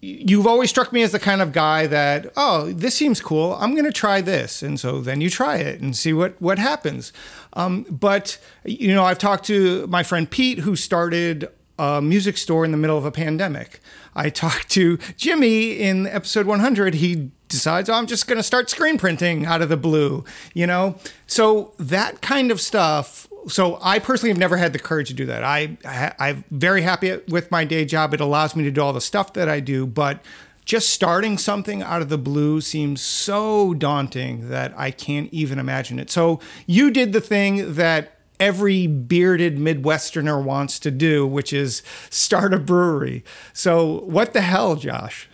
you've 0.00 0.46
always 0.46 0.70
struck 0.70 0.92
me 0.92 1.02
as 1.02 1.12
the 1.12 1.18
kind 1.18 1.40
of 1.40 1.52
guy 1.52 1.86
that 1.86 2.30
oh 2.36 2.70
this 2.72 2.94
seems 2.94 3.20
cool 3.20 3.54
i'm 3.54 3.72
going 3.72 3.84
to 3.84 3.92
try 3.92 4.20
this 4.20 4.62
and 4.62 4.78
so 4.78 5.00
then 5.00 5.20
you 5.20 5.30
try 5.30 5.56
it 5.56 5.80
and 5.80 5.96
see 5.96 6.12
what 6.12 6.40
what 6.40 6.58
happens 6.58 7.12
um, 7.56 7.82
but 7.90 8.38
you 8.64 8.94
know 8.94 9.04
i've 9.04 9.18
talked 9.18 9.44
to 9.44 9.86
my 9.88 10.02
friend 10.02 10.30
pete 10.30 10.60
who 10.60 10.76
started 10.76 11.48
a 11.78 12.00
music 12.00 12.36
store 12.36 12.64
in 12.64 12.70
the 12.70 12.76
middle 12.76 12.96
of 12.96 13.04
a 13.04 13.10
pandemic 13.10 13.80
i 14.14 14.30
talked 14.44 14.68
to 14.68 14.96
jimmy 15.16 15.72
in 15.72 16.06
episode 16.06 16.46
100 16.46 16.94
he 16.94 17.30
decides 17.48 17.88
oh, 17.88 17.94
i'm 17.94 18.06
just 18.06 18.28
going 18.28 18.38
to 18.38 18.42
start 18.42 18.70
screen 18.70 18.96
printing 18.98 19.44
out 19.44 19.60
of 19.60 19.68
the 19.68 19.76
blue 19.76 20.24
you 20.54 20.66
know 20.66 20.96
so 21.26 21.72
that 21.78 22.22
kind 22.22 22.52
of 22.52 22.60
stuff 22.60 23.26
so 23.48 23.78
I 23.80 23.98
personally 23.98 24.30
have 24.30 24.38
never 24.38 24.56
had 24.56 24.72
the 24.72 24.78
courage 24.78 25.08
to 25.08 25.14
do 25.14 25.26
that. 25.26 25.44
I, 25.44 25.76
I 25.84 26.30
am 26.30 26.44
very 26.50 26.82
happy 26.82 27.20
with 27.28 27.50
my 27.50 27.64
day 27.64 27.84
job. 27.84 28.12
It 28.12 28.20
allows 28.20 28.56
me 28.56 28.64
to 28.64 28.70
do 28.70 28.80
all 28.80 28.92
the 28.92 29.00
stuff 29.00 29.34
that 29.34 29.48
I 29.48 29.60
do, 29.60 29.86
but 29.86 30.20
just 30.66 30.90
starting 30.90 31.38
something 31.38 31.80
out 31.80 32.02
of 32.02 32.10
the 32.10 32.18
blue 32.18 32.60
seems 32.60 33.00
so 33.00 33.72
daunting 33.72 34.50
that 34.50 34.74
I 34.76 34.90
can't 34.90 35.32
even 35.32 35.58
imagine 35.58 35.98
it. 35.98 36.10
So 36.10 36.40
you 36.66 36.90
did 36.90 37.12
the 37.12 37.20
thing 37.20 37.74
that 37.74 38.18
every 38.38 38.86
bearded 38.86 39.56
Midwesterner 39.56 40.42
wants 40.42 40.78
to 40.80 40.90
do, 40.90 41.26
which 41.26 41.52
is 41.52 41.82
start 42.10 42.52
a 42.52 42.58
brewery. 42.58 43.24
So 43.52 44.00
what 44.00 44.34
the 44.34 44.42
hell, 44.42 44.76
Josh? 44.76 45.28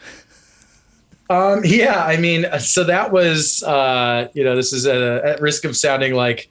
Um, 1.30 1.62
yeah, 1.64 2.04
I 2.04 2.18
mean, 2.18 2.46
so 2.60 2.84
that 2.84 3.10
was, 3.10 3.62
uh, 3.62 4.28
you 4.34 4.44
know, 4.44 4.54
this 4.54 4.74
is 4.74 4.86
a, 4.86 5.22
at 5.24 5.40
risk 5.40 5.64
of 5.64 5.76
sounding 5.76 6.12
like 6.12 6.50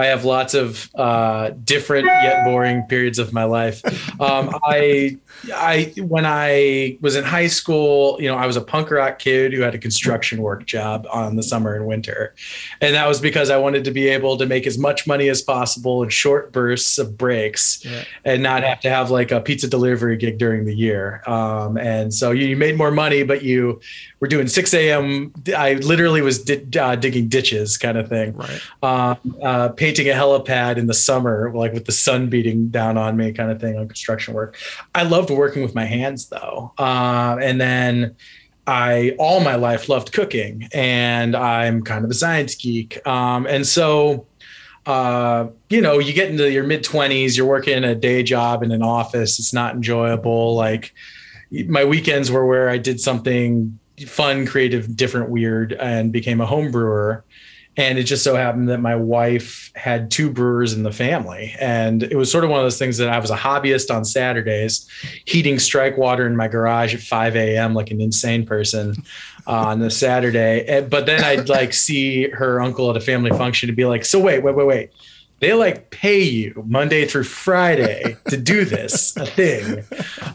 I 0.00 0.06
have 0.06 0.24
lots 0.24 0.54
of 0.54 0.90
uh, 0.96 1.50
different 1.64 2.06
yet 2.06 2.44
boring 2.44 2.82
periods 2.88 3.18
of 3.18 3.32
my 3.32 3.44
life. 3.44 3.82
Um, 4.20 4.56
I, 4.64 5.18
I, 5.54 5.92
when 5.98 6.26
I 6.26 6.98
was 7.00 7.16
in 7.16 7.24
high 7.24 7.46
school, 7.46 8.20
you 8.20 8.28
know, 8.28 8.36
I 8.36 8.46
was 8.46 8.56
a 8.56 8.60
punk 8.60 8.90
rock 8.90 9.18
kid 9.18 9.52
who 9.52 9.60
had 9.60 9.74
a 9.74 9.78
construction 9.78 10.42
work 10.42 10.66
job 10.66 11.06
on 11.10 11.36
the 11.36 11.42
summer 11.42 11.74
and 11.74 11.86
winter, 11.86 12.34
and 12.80 12.94
that 12.94 13.06
was 13.06 13.20
because 13.20 13.50
I 13.50 13.56
wanted 13.56 13.84
to 13.84 13.90
be 13.90 14.08
able 14.08 14.36
to 14.38 14.46
make 14.46 14.66
as 14.66 14.78
much 14.78 15.06
money 15.06 15.28
as 15.28 15.42
possible 15.42 16.02
in 16.02 16.08
short 16.08 16.52
bursts 16.52 16.98
of 16.98 17.16
breaks, 17.16 17.84
yeah. 17.84 18.04
and 18.24 18.42
not 18.42 18.62
have 18.62 18.80
to 18.80 18.90
have 18.90 19.10
like 19.10 19.30
a 19.30 19.40
pizza 19.40 19.68
delivery 19.68 20.16
gig 20.16 20.38
during 20.38 20.64
the 20.64 20.74
year. 20.74 21.22
Um, 21.26 21.76
and 21.78 22.12
so 22.12 22.30
you, 22.30 22.46
you, 22.46 22.56
made 22.56 22.76
more 22.76 22.90
money, 22.90 23.22
but 23.22 23.42
you 23.42 23.80
were 24.20 24.28
doing 24.28 24.48
6 24.48 24.74
a.m. 24.74 25.32
I 25.56 25.74
literally 25.74 26.22
was 26.22 26.42
di- 26.42 26.78
uh, 26.78 26.96
digging 26.96 27.28
ditches, 27.28 27.78
kind 27.78 27.96
of 27.96 28.08
thing. 28.08 28.34
Right. 28.36 28.60
Um, 28.82 29.36
uh, 29.42 29.68
painting 29.70 30.08
a 30.08 30.12
helipad 30.12 30.76
in 30.76 30.86
the 30.86 30.94
summer, 30.94 31.52
like 31.54 31.72
with 31.72 31.84
the 31.84 31.92
sun 31.92 32.28
beating 32.28 32.68
down 32.68 32.98
on 32.98 33.16
me, 33.16 33.32
kind 33.32 33.50
of 33.50 33.60
thing 33.60 33.78
on 33.78 33.86
construction 33.86 34.34
work. 34.34 34.56
I 34.94 35.04
loved 35.28 35.36
working 35.36 35.62
with 35.62 35.74
my 35.74 35.84
hands 35.84 36.26
though. 36.26 36.72
Uh, 36.78 37.38
and 37.40 37.60
then 37.60 38.16
I 38.66 39.14
all 39.18 39.40
my 39.40 39.54
life 39.54 39.88
loved 39.88 40.12
cooking, 40.12 40.68
and 40.72 41.34
I'm 41.34 41.82
kind 41.82 42.04
of 42.04 42.10
a 42.10 42.14
science 42.14 42.54
geek. 42.54 43.04
Um, 43.06 43.46
and 43.46 43.66
so, 43.66 44.26
uh, 44.84 45.48
you 45.70 45.80
know, 45.80 45.98
you 45.98 46.12
get 46.12 46.30
into 46.30 46.50
your 46.50 46.64
mid 46.64 46.84
20s, 46.84 47.36
you're 47.36 47.46
working 47.46 47.82
a 47.84 47.94
day 47.94 48.22
job 48.22 48.62
in 48.62 48.70
an 48.70 48.82
office. 48.82 49.38
It's 49.38 49.54
not 49.54 49.74
enjoyable. 49.74 50.54
Like 50.54 50.92
my 51.50 51.84
weekends 51.84 52.30
were 52.30 52.46
where 52.46 52.68
I 52.68 52.76
did 52.76 53.00
something 53.00 53.78
fun, 54.06 54.46
creative, 54.46 54.94
different, 54.94 55.30
weird, 55.30 55.72
and 55.72 56.12
became 56.12 56.40
a 56.40 56.46
home 56.46 56.70
brewer 56.70 57.24
and 57.78 57.96
it 57.96 58.02
just 58.02 58.24
so 58.24 58.34
happened 58.34 58.68
that 58.68 58.80
my 58.80 58.96
wife 58.96 59.70
had 59.76 60.10
two 60.10 60.30
brewers 60.30 60.72
in 60.72 60.82
the 60.82 60.90
family. 60.90 61.54
And 61.60 62.02
it 62.02 62.16
was 62.16 62.30
sort 62.30 62.42
of 62.42 62.50
one 62.50 62.58
of 62.58 62.64
those 62.64 62.78
things 62.78 62.98
that 62.98 63.08
i 63.08 63.18
was 63.18 63.30
a 63.30 63.36
hobbyist 63.36 63.94
on 63.94 64.04
saturdays 64.04 64.88
heating 65.24 65.60
strike 65.60 65.96
water 65.96 66.26
in 66.26 66.36
my 66.36 66.48
garage 66.48 66.92
at 66.92 67.00
5 67.00 67.36
a.m 67.36 67.74
like 67.74 67.90
an 67.92 68.00
insane 68.00 68.44
person 68.44 68.96
uh, 69.46 69.68
on 69.68 69.78
the 69.78 69.90
saturday. 69.90 70.86
But 70.90 71.06
then 71.06 71.22
i'd 71.22 71.48
like 71.48 71.72
see 71.88 72.28
her 72.30 72.60
uncle 72.60 72.90
at 72.90 72.96
a 72.96 73.00
family 73.00 73.30
function 73.30 73.68
and 73.70 73.76
be 73.76 73.84
like 73.84 74.04
so 74.04 74.18
wait 74.18 74.42
wait 74.42 74.56
wait 74.56 74.66
wait. 74.66 74.90
They 75.40 75.52
like 75.52 75.90
pay 75.90 76.20
you 76.22 76.64
Monday 76.66 77.06
through 77.06 77.22
Friday 77.22 78.16
to 78.28 78.36
do 78.36 78.64
this 78.64 79.12
thing. 79.12 79.84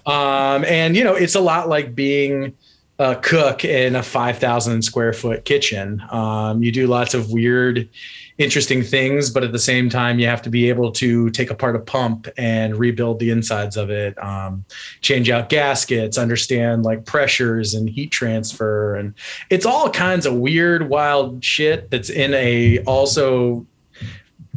Um, 0.05 0.63
and 0.63 0.95
you 0.95 1.03
know, 1.03 1.13
it's 1.13 1.35
a 1.35 1.41
lot 1.41 1.67
like 1.67 1.93
being 1.93 2.55
a 3.03 3.15
cook 3.17 3.65
in 3.65 3.95
a 3.95 4.03
5,000 4.03 4.81
square 4.81 5.13
foot 5.13 5.45
kitchen. 5.45 6.01
Um, 6.09 6.63
you 6.63 6.71
do 6.71 6.87
lots 6.87 7.13
of 7.13 7.31
weird 7.31 7.89
interesting 8.37 8.81
things, 8.81 9.29
but 9.29 9.43
at 9.43 9.51
the 9.51 9.59
same 9.59 9.89
time, 9.89 10.19
you 10.19 10.25
have 10.25 10.41
to 10.41 10.49
be 10.49 10.69
able 10.69 10.91
to 10.93 11.29
take 11.29 11.49
apart 11.49 11.75
a 11.75 11.79
pump 11.79 12.27
and 12.37 12.77
rebuild 12.77 13.19
the 13.19 13.29
insides 13.29 13.77
of 13.77 13.89
it, 13.89 14.17
um, 14.23 14.65
change 15.01 15.29
out 15.29 15.49
gaskets, 15.49 16.17
understand 16.17 16.83
like 16.83 17.05
pressures 17.05 17.73
and 17.73 17.89
heat 17.89 18.11
transfer, 18.11 18.95
and 18.95 19.13
it's 19.49 19.65
all 19.65 19.89
kinds 19.89 20.25
of 20.25 20.33
weird, 20.33 20.89
wild 20.89 21.43
shit 21.43 21.91
that's 21.91 22.09
in 22.09 22.33
a 22.33 22.79
also 22.85 23.65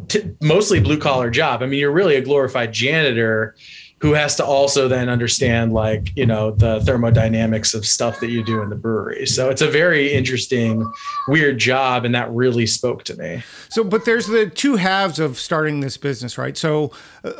t- 0.09 0.31
mostly 0.41 0.81
blue 0.81 0.99
collar 0.99 1.31
job. 1.31 1.63
I 1.63 1.67
mean, 1.67 1.81
you're 1.81 1.93
really 1.93 2.17
a 2.17 2.23
glorified 2.23 2.73
janitor 2.73 3.55
who 3.99 4.13
has 4.13 4.37
to 4.37 4.45
also 4.45 4.89
then 4.89 5.09
understand 5.09 5.73
like 5.73 6.15
you 6.17 6.27
know 6.27 6.51
the 6.51 6.81
thermodynamics 6.81 7.75
of 7.75 7.87
stuff 7.87 8.21
that 8.21 8.31
you 8.31 8.45
do 8.45 8.63
in 8.63 8.69
the 8.69 8.77
brewery. 8.77 9.27
So 9.27 9.49
it's 9.49 9.63
a 9.63 9.71
very 9.71 10.13
interesting 10.13 10.91
weird 11.29 11.59
job 11.59 12.05
and 12.05 12.15
that 12.15 12.31
really 12.33 12.67
spoke 12.67 13.05
to 13.05 13.17
me. 13.17 13.43
So 13.69 13.83
but 13.83 14.05
there's 14.05 14.27
the 14.27 14.49
two 14.49 14.77
halves 14.77 15.19
of 15.19 15.39
starting 15.39 15.81
this 15.81 15.97
business 15.97 16.37
right? 16.37 16.57
So 16.57 16.93
uh, 17.25 17.33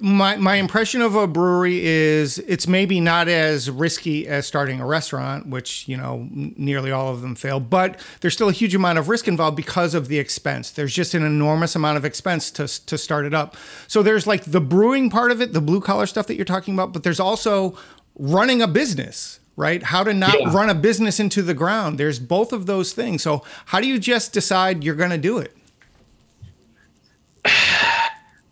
my 0.00 0.36
my 0.36 0.56
impression 0.56 1.02
of 1.02 1.14
a 1.14 1.26
brewery 1.26 1.84
is 1.84 2.38
it's 2.40 2.66
maybe 2.66 3.00
not 3.00 3.28
as 3.28 3.70
risky 3.70 4.26
as 4.26 4.46
starting 4.46 4.80
a 4.80 4.86
restaurant, 4.86 5.48
which 5.48 5.86
you 5.88 5.96
know 5.96 6.28
nearly 6.30 6.90
all 6.90 7.12
of 7.12 7.22
them 7.22 7.34
fail, 7.34 7.60
but 7.60 8.00
there's 8.20 8.34
still 8.34 8.48
a 8.48 8.52
huge 8.52 8.74
amount 8.74 8.98
of 8.98 9.08
risk 9.08 9.28
involved 9.28 9.56
because 9.56 9.94
of 9.94 10.08
the 10.08 10.18
expense. 10.18 10.70
There's 10.70 10.92
just 10.92 11.14
an 11.14 11.24
enormous 11.24 11.76
amount 11.76 11.96
of 11.96 12.04
expense 12.04 12.50
to 12.52 12.66
to 12.86 12.98
start 12.98 13.24
it 13.24 13.34
up. 13.34 13.56
So 13.86 14.02
there's 14.02 14.26
like 14.26 14.44
the 14.44 14.60
brewing 14.60 15.10
part 15.10 15.30
of 15.30 15.40
it, 15.40 15.52
the 15.52 15.60
blue 15.60 15.80
collar 15.80 16.06
stuff 16.06 16.26
that 16.26 16.34
you're 16.34 16.44
talking 16.44 16.74
about, 16.74 16.92
but 16.92 17.02
there's 17.02 17.20
also 17.20 17.76
running 18.16 18.62
a 18.62 18.68
business 18.68 19.40
right? 19.56 19.84
How 19.84 20.02
to 20.02 20.12
not 20.12 20.40
yeah. 20.40 20.52
run 20.52 20.68
a 20.68 20.74
business 20.74 21.20
into 21.20 21.40
the 21.40 21.54
ground. 21.54 21.96
There's 21.96 22.18
both 22.18 22.52
of 22.52 22.66
those 22.66 22.92
things. 22.92 23.22
So, 23.22 23.44
how 23.66 23.80
do 23.80 23.86
you 23.86 24.00
just 24.00 24.32
decide 24.32 24.82
you're 24.82 24.96
going 24.96 25.10
to 25.10 25.16
do 25.16 25.38
it? 25.38 25.56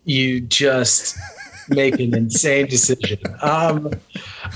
You 0.05 0.41
just 0.41 1.17
make 1.69 1.99
an 1.99 2.15
insane 2.15 2.67
decision. 2.67 3.19
Um, 3.41 3.91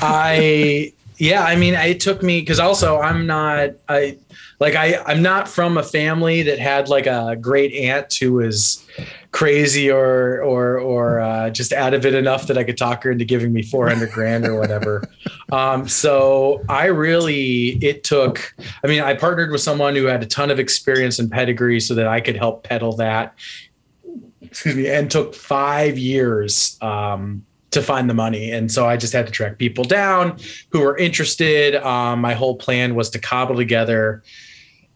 I 0.02 0.94
yeah, 1.18 1.44
I 1.44 1.56
mean, 1.56 1.74
it 1.74 2.00
took 2.00 2.22
me 2.22 2.42
because 2.42 2.60
also 2.60 3.00
I'm 3.00 3.26
not 3.26 3.72
I 3.90 4.18
like 4.60 4.76
I 4.76 5.02
I'm 5.06 5.22
not 5.22 5.48
from 5.48 5.78
a 5.78 5.84
family 5.84 6.44
that 6.44 6.60
had 6.60 6.90
like 6.90 7.08
a 7.08 7.36
great 7.40 7.74
aunt 7.74 8.14
who 8.14 8.34
was 8.34 8.86
crazy 9.32 9.90
or 9.90 10.42
or 10.44 10.80
or 10.80 11.20
uh, 11.20 11.50
just 11.50 11.74
out 11.74 11.94
of 11.94 12.06
it 12.06 12.14
enough 12.14 12.48
that 12.48 12.58
I 12.58 12.64
could 12.64 12.78
talk 12.78 13.04
her 13.04 13.12
into 13.12 13.26
giving 13.26 13.52
me 13.52 13.64
400 13.64 14.12
grand 14.12 14.46
or 14.46 14.60
whatever. 14.60 15.04
Um, 15.52 15.88
so 15.88 16.62
I 16.70 16.86
really 16.88 17.78
it 17.84 18.04
took. 18.04 18.56
I 18.84 18.88
mean, 18.88 19.02
I 19.02 19.16
partnered 19.16 19.52
with 19.52 19.62
someone 19.62 19.96
who 19.96 20.06
had 20.06 20.22
a 20.22 20.28
ton 20.28 20.52
of 20.52 20.60
experience 20.60 21.20
and 21.20 21.32
pedigree 21.32 21.80
so 21.80 21.96
that 21.96 22.08
I 22.08 22.22
could 22.22 22.36
help 22.36 22.64
peddle 22.64 22.96
that 22.98 23.34
excuse 24.41 24.76
me, 24.76 24.88
and 24.88 25.10
took 25.10 25.36
five 25.36 25.97
years 25.97 26.78
um, 26.82 27.45
to 27.71 27.82
find 27.82 28.10
the 28.10 28.13
money. 28.13 28.52
And 28.52 28.71
so 28.71 28.88
I 28.88 28.97
just 28.97 29.13
had 29.13 29.26
to 29.26 29.32
track 29.32 29.58
people 29.58 29.84
down 29.84 30.38
who 30.71 30.82
were 30.82 30.97
interested. 30.97 31.76
Um, 31.76 32.21
my 32.21 32.34
whole 32.34 32.56
plan 32.56 32.95
was 32.95 33.10
to 33.12 33.19
cobble 33.19 33.56
together 33.56 34.23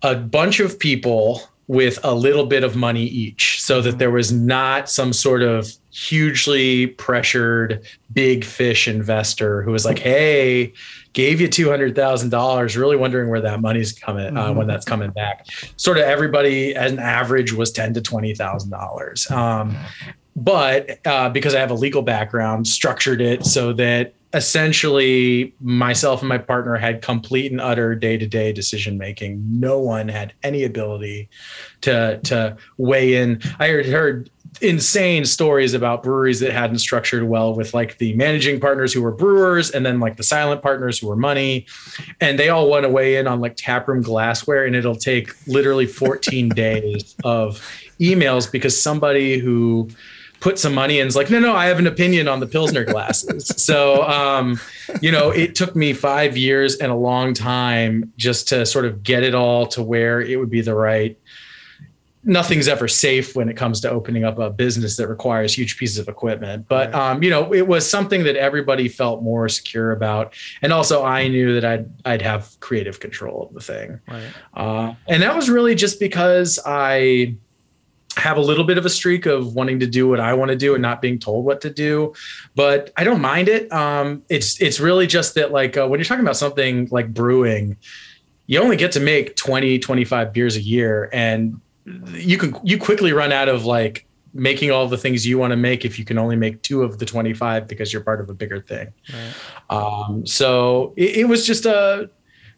a 0.01 0.15
bunch 0.15 0.59
of 0.59 0.79
people 0.79 1.43
with 1.67 1.99
a 2.03 2.13
little 2.13 2.45
bit 2.45 2.63
of 2.63 2.75
money 2.75 3.03
each 3.03 3.61
so 3.61 3.81
that 3.81 3.97
there 3.97 4.11
was 4.11 4.31
not 4.31 4.89
some 4.89 5.13
sort 5.13 5.41
of 5.41 5.71
hugely 5.91 6.87
pressured 6.87 7.85
big 8.11 8.43
fish 8.43 8.87
investor 8.87 9.61
who 9.61 9.71
was 9.71 9.85
like, 9.85 9.99
hey, 9.99 10.73
gave 11.13 11.39
you 11.39 11.47
two 11.47 11.69
hundred 11.69 11.95
thousand 11.95 12.29
dollars, 12.29 12.75
really 12.75 12.97
wondering 12.97 13.29
where 13.29 13.41
that 13.41 13.61
money's 13.61 13.93
coming 13.93 14.37
uh, 14.37 14.47
mm-hmm. 14.47 14.57
when 14.57 14.67
that's 14.67 14.85
coming 14.85 15.11
back. 15.11 15.45
Sort 15.77 15.97
of 15.97 16.03
everybody, 16.03 16.75
as 16.75 16.91
an 16.91 16.99
average, 16.99 17.53
was 17.53 17.71
ten 17.71 17.93
to 17.93 18.01
twenty 18.01 18.33
thousand 18.33 18.73
um, 18.73 18.79
dollars. 18.79 19.27
But 20.35 21.05
uh, 21.05 21.29
because 21.29 21.53
I 21.53 21.59
have 21.59 21.71
a 21.71 21.75
legal 21.75 22.01
background, 22.01 22.67
structured 22.67 23.21
it 23.21 23.45
so 23.45 23.73
that 23.73 24.13
essentially 24.33 25.53
myself 25.59 26.21
and 26.21 26.29
my 26.29 26.37
partner 26.37 26.75
had 26.75 27.01
complete 27.01 27.51
and 27.51 27.59
utter 27.59 27.95
day-to-day 27.95 28.53
decision 28.53 28.97
making 28.97 29.43
no 29.59 29.79
one 29.79 30.07
had 30.07 30.33
any 30.43 30.63
ability 30.63 31.29
to 31.81 32.19
to 32.23 32.55
weigh 32.77 33.15
in. 33.15 33.41
I 33.59 33.67
heard 33.67 33.85
heard 33.85 34.29
insane 34.59 35.25
stories 35.25 35.73
about 35.73 36.03
breweries 36.03 36.39
that 36.41 36.51
hadn't 36.51 36.79
structured 36.79 37.23
well 37.23 37.55
with 37.55 37.73
like 37.73 37.97
the 37.97 38.13
managing 38.15 38.59
partners 38.59 38.91
who 38.91 39.01
were 39.01 39.11
brewers 39.11 39.71
and 39.71 39.85
then 39.85 39.99
like 39.99 40.17
the 40.17 40.23
silent 40.23 40.61
partners 40.61 40.99
who 40.99 41.07
were 41.07 41.15
money. 41.15 41.65
And 42.19 42.37
they 42.37 42.49
all 42.49 42.69
want 42.69 42.83
to 42.83 42.89
weigh 42.89 43.15
in 43.15 43.27
on 43.27 43.39
like 43.39 43.55
taproom 43.55 44.01
glassware 44.01 44.65
and 44.65 44.75
it'll 44.75 44.95
take 44.95 45.31
literally 45.47 45.85
14 45.85 46.49
days 46.55 47.15
of 47.23 47.65
emails 47.99 48.51
because 48.51 48.79
somebody 48.79 49.37
who 49.37 49.89
put 50.41 50.59
some 50.59 50.73
money 50.73 50.99
in. 50.99 51.07
Is 51.07 51.15
like 51.15 51.29
no 51.29 51.39
no 51.39 51.55
i 51.55 51.67
have 51.67 51.79
an 51.79 51.87
opinion 51.87 52.27
on 52.27 52.41
the 52.41 52.47
pilsner 52.47 52.83
glasses. 52.83 53.49
So 53.61 54.03
um, 54.03 54.59
you 55.01 55.11
know 55.11 55.29
it 55.29 55.55
took 55.55 55.75
me 55.75 55.93
five 55.93 56.35
years 56.35 56.75
and 56.77 56.91
a 56.91 56.95
long 56.95 57.33
time 57.33 58.11
just 58.17 58.47
to 58.49 58.65
sort 58.65 58.85
of 58.85 59.03
get 59.03 59.23
it 59.23 59.35
all 59.35 59.67
to 59.67 59.83
where 59.83 60.19
it 60.19 60.37
would 60.37 60.49
be 60.49 60.61
the 60.61 60.75
right 60.75 61.17
nothing's 62.23 62.67
ever 62.67 62.87
safe 62.87 63.35
when 63.35 63.49
it 63.49 63.57
comes 63.57 63.81
to 63.81 63.89
opening 63.89 64.23
up 64.23 64.37
a 64.37 64.49
business 64.49 64.95
that 64.97 65.07
requires 65.07 65.57
huge 65.57 65.77
pieces 65.77 65.97
of 65.97 66.07
equipment. 66.07 66.67
But 66.67 66.93
um, 66.93 67.23
you 67.23 67.29
know 67.29 67.53
it 67.53 67.67
was 67.67 67.89
something 67.89 68.23
that 68.23 68.35
everybody 68.35 68.89
felt 68.89 69.23
more 69.23 69.47
secure 69.47 69.91
about. 69.91 70.33
And 70.61 70.73
also 70.73 71.03
i 71.03 71.27
knew 71.27 71.53
that 71.59 71.65
i'd 71.65 71.89
i'd 72.05 72.21
have 72.21 72.59
creative 72.59 72.99
control 72.99 73.47
of 73.47 73.53
the 73.53 73.61
thing. 73.61 73.99
Right. 74.07 74.33
uh, 74.55 74.93
and 75.07 75.21
that 75.21 75.35
was 75.35 75.49
really 75.49 75.75
just 75.75 75.99
because 75.99 76.59
i 76.65 77.35
have 78.21 78.37
a 78.37 78.41
little 78.41 78.63
bit 78.63 78.77
of 78.77 78.85
a 78.85 78.89
streak 78.89 79.25
of 79.25 79.55
wanting 79.55 79.79
to 79.79 79.87
do 79.87 80.07
what 80.07 80.19
I 80.19 80.33
want 80.33 80.49
to 80.49 80.55
do 80.55 80.75
and 80.75 80.81
not 80.81 81.01
being 81.01 81.17
told 81.17 81.43
what 81.43 81.59
to 81.61 81.69
do, 81.69 82.13
but 82.55 82.93
I 82.95 83.03
don't 83.03 83.19
mind 83.21 83.49
it. 83.49 83.71
Um, 83.71 84.23
it's 84.29 84.61
it's 84.61 84.79
really 84.79 85.07
just 85.07 85.35
that 85.35 85.51
like 85.51 85.75
uh, 85.75 85.87
when 85.87 85.99
you're 85.99 86.05
talking 86.05 86.23
about 86.23 86.37
something 86.37 86.87
like 86.91 87.13
brewing, 87.13 87.77
you 88.45 88.59
only 88.59 88.77
get 88.77 88.91
to 88.93 88.99
make 88.99 89.35
20, 89.35 89.79
25 89.79 90.33
beers 90.33 90.55
a 90.55 90.61
year, 90.61 91.09
and 91.11 91.59
you 92.13 92.37
can 92.37 92.55
you 92.63 92.77
quickly 92.77 93.11
run 93.11 93.31
out 93.31 93.49
of 93.49 93.65
like 93.65 94.05
making 94.33 94.71
all 94.71 94.87
the 94.87 94.97
things 94.97 95.25
you 95.25 95.37
want 95.37 95.51
to 95.51 95.57
make 95.57 95.83
if 95.83 95.97
you 95.99 96.05
can 96.05 96.17
only 96.17 96.35
make 96.35 96.61
two 96.61 96.83
of 96.83 96.99
the 96.99 97.05
25 97.05 97.67
because 97.67 97.91
you're 97.91 98.01
part 98.01 98.21
of 98.21 98.29
a 98.29 98.33
bigger 98.33 98.61
thing 98.61 98.87
right. 99.11 99.33
um, 99.69 100.25
so 100.25 100.93
it, 100.95 101.17
it, 101.17 101.25
was 101.25 101.45
just 101.45 101.65
a 101.65 102.09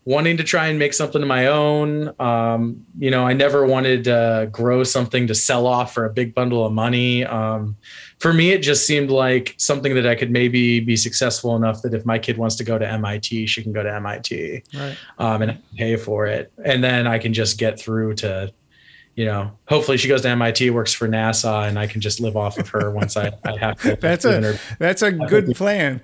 wanting 0.06 0.36
to 0.36 0.44
try 0.44 0.68
and 0.68 0.78
make 0.78 0.94
something 0.94 1.22
of 1.22 1.28
my 1.28 1.48
own 1.48 2.14
um, 2.20 2.86
you 2.98 3.10
know 3.10 3.26
i 3.26 3.34
never 3.34 3.66
wanted 3.66 4.04
to 4.04 4.50
grow 4.52 4.84
something 4.84 5.28
to 5.28 5.36
sell 5.36 5.66
off 5.66 5.94
for 5.94 6.06
a 6.06 6.10
big 6.10 6.36
bundle 6.36 6.66
of 6.66 6.74
money 6.74 7.24
um, 7.26 7.76
for 8.20 8.34
me 8.34 8.52
it 8.52 8.60
just 8.60 8.86
seemed 8.86 9.10
like 9.10 9.56
something 9.58 9.96
that 9.96 10.06
i 10.06 10.16
could 10.16 10.32
maybe 10.32 10.80
be 10.80 10.96
successful 10.96 11.56
enough 11.56 11.82
that 11.82 11.94
if 11.94 12.06
my 12.06 12.20
kid 12.20 12.38
wants 12.38 12.56
to 12.56 12.64
go 12.64 12.78
to 12.78 12.86
mit 12.98 13.26
she 13.26 13.64
can 13.64 13.72
go 13.72 13.84
to 13.84 14.02
mit 14.02 14.64
right. 14.74 14.98
Um, 15.18 15.42
and 15.42 15.62
pay 15.78 15.96
for 15.96 16.26
it 16.28 16.52
and 16.64 16.84
then 16.84 17.08
i 17.08 17.18
can 17.18 17.34
just 17.34 17.58
get 17.58 17.80
through 17.80 18.16
to 18.16 18.54
you 19.16 19.26
know, 19.26 19.52
hopefully 19.68 19.98
she 19.98 20.08
goes 20.08 20.22
to 20.24 20.30
MIT, 20.30 20.72
works 20.72 20.94
for 20.94 21.08
NASA, 21.08 21.68
and 21.68 21.78
I 21.78 21.86
can 21.86 22.02
just 22.02 22.20
live 22.20 22.36
off 22.36 22.58
of 22.58 22.68
her 22.70 22.90
once 22.90 23.16
I, 23.16 23.32
I 23.46 23.58
have 23.58 23.80
to. 23.82 23.96
that's 24.02 24.26
a 24.26 24.58
that's 24.80 25.02
a 25.02 25.12
good 25.12 25.56
plan. 25.56 26.02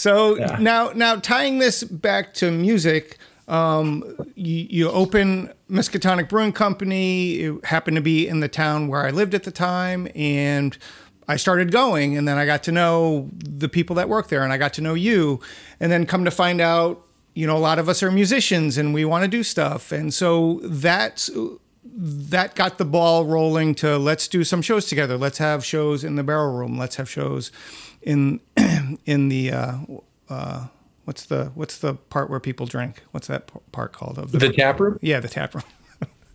So 0.00 0.38
yeah. 0.38 0.56
now 0.58 0.92
now 0.94 1.16
tying 1.16 1.58
this 1.58 1.84
back 1.84 2.32
to 2.34 2.50
music, 2.50 3.18
um, 3.48 4.02
you, 4.34 4.66
you 4.70 4.90
open 4.90 5.52
Miskatonic 5.70 6.30
Brewing 6.30 6.52
Company. 6.52 7.34
It 7.34 7.66
happened 7.66 7.96
to 7.96 8.00
be 8.00 8.26
in 8.26 8.40
the 8.40 8.48
town 8.48 8.88
where 8.88 9.04
I 9.04 9.10
lived 9.10 9.34
at 9.34 9.42
the 9.42 9.50
time, 9.50 10.08
and 10.14 10.78
I 11.28 11.36
started 11.36 11.70
going, 11.70 12.16
and 12.16 12.26
then 12.26 12.38
I 12.38 12.46
got 12.46 12.62
to 12.62 12.72
know 12.72 13.28
the 13.34 13.68
people 13.68 13.94
that 13.96 14.08
work 14.08 14.28
there, 14.28 14.42
and 14.42 14.54
I 14.54 14.56
got 14.56 14.72
to 14.74 14.80
know 14.80 14.94
you, 14.94 15.38
and 15.80 15.92
then 15.92 16.06
come 16.06 16.24
to 16.24 16.30
find 16.30 16.62
out, 16.62 17.06
you 17.34 17.46
know, 17.46 17.54
a 17.54 17.58
lot 17.58 17.78
of 17.78 17.86
us 17.86 18.02
are 18.02 18.10
musicians 18.10 18.78
and 18.78 18.94
we 18.94 19.04
want 19.04 19.24
to 19.24 19.28
do 19.28 19.42
stuff, 19.42 19.92
and 19.92 20.14
so 20.14 20.60
that's 20.62 21.28
that 21.84 22.54
got 22.54 22.78
the 22.78 22.86
ball 22.86 23.26
rolling 23.26 23.74
to 23.74 23.98
let's 23.98 24.28
do 24.28 24.44
some 24.44 24.62
shows 24.62 24.86
together. 24.86 25.18
Let's 25.18 25.36
have 25.36 25.62
shows 25.62 26.04
in 26.04 26.16
the 26.16 26.22
barrel 26.22 26.54
room. 26.54 26.78
Let's 26.78 26.96
have 26.96 27.10
shows 27.10 27.52
in 28.02 28.40
in 29.06 29.28
the 29.28 29.52
uh, 29.52 29.78
uh, 30.28 30.66
what's 31.04 31.24
the 31.24 31.46
what's 31.54 31.78
the 31.78 31.94
part 31.94 32.30
where 32.30 32.40
people 32.40 32.66
drink? 32.66 33.02
What's 33.10 33.26
that 33.28 33.50
part 33.72 33.92
called? 33.92 34.18
Of 34.18 34.32
the, 34.32 34.38
the 34.38 34.52
tap 34.52 34.80
room? 34.80 34.98
Yeah, 35.02 35.20
the 35.20 35.28
tap 35.28 35.54
room. 35.54 35.64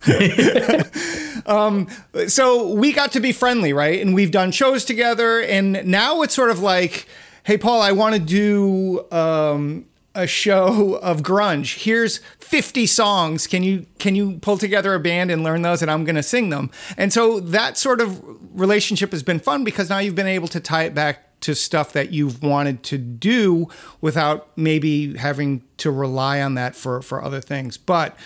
um, 1.46 1.88
so 2.28 2.72
we 2.74 2.92
got 2.92 3.12
to 3.12 3.20
be 3.20 3.32
friendly, 3.32 3.72
right? 3.72 4.00
And 4.00 4.14
we've 4.14 4.30
done 4.30 4.52
shows 4.52 4.84
together, 4.84 5.40
and 5.40 5.84
now 5.84 6.22
it's 6.22 6.34
sort 6.34 6.50
of 6.50 6.60
like, 6.60 7.08
hey, 7.44 7.58
Paul, 7.58 7.80
I 7.80 7.92
want 7.92 8.14
to 8.14 8.20
do 8.20 9.10
um, 9.10 9.86
a 10.14 10.26
show 10.26 10.94
of 10.96 11.22
grunge. 11.22 11.82
Here's 11.84 12.18
50 12.38 12.86
songs. 12.86 13.46
Can 13.46 13.62
you 13.62 13.86
can 13.98 14.14
you 14.14 14.38
pull 14.38 14.58
together 14.58 14.94
a 14.94 15.00
band 15.00 15.30
and 15.30 15.44
learn 15.44 15.62
those 15.62 15.82
and 15.82 15.90
I'm 15.90 16.04
going 16.04 16.16
to 16.16 16.22
sing 16.22 16.48
them. 16.48 16.70
And 16.96 17.12
so 17.12 17.38
that 17.40 17.76
sort 17.76 18.00
of 18.00 18.22
relationship 18.58 19.12
has 19.12 19.22
been 19.22 19.38
fun 19.38 19.62
because 19.62 19.90
now 19.90 19.98
you've 19.98 20.14
been 20.14 20.26
able 20.26 20.48
to 20.48 20.60
tie 20.60 20.84
it 20.84 20.94
back 20.94 21.25
to 21.46 21.54
stuff 21.54 21.92
that 21.92 22.12
you've 22.12 22.42
wanted 22.42 22.82
to 22.82 22.98
do 22.98 23.68
without 24.00 24.48
maybe 24.56 25.16
having 25.16 25.62
to 25.78 25.90
rely 25.90 26.40
on 26.40 26.54
that 26.54 26.76
for 26.76 27.00
for 27.02 27.22
other 27.24 27.40
things. 27.40 27.76
But 27.76 28.16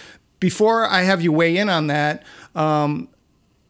before 0.40 0.86
I 0.86 1.02
have 1.02 1.20
you 1.22 1.32
weigh 1.32 1.56
in 1.56 1.68
on 1.68 1.86
that, 1.88 2.22
um, 2.54 3.08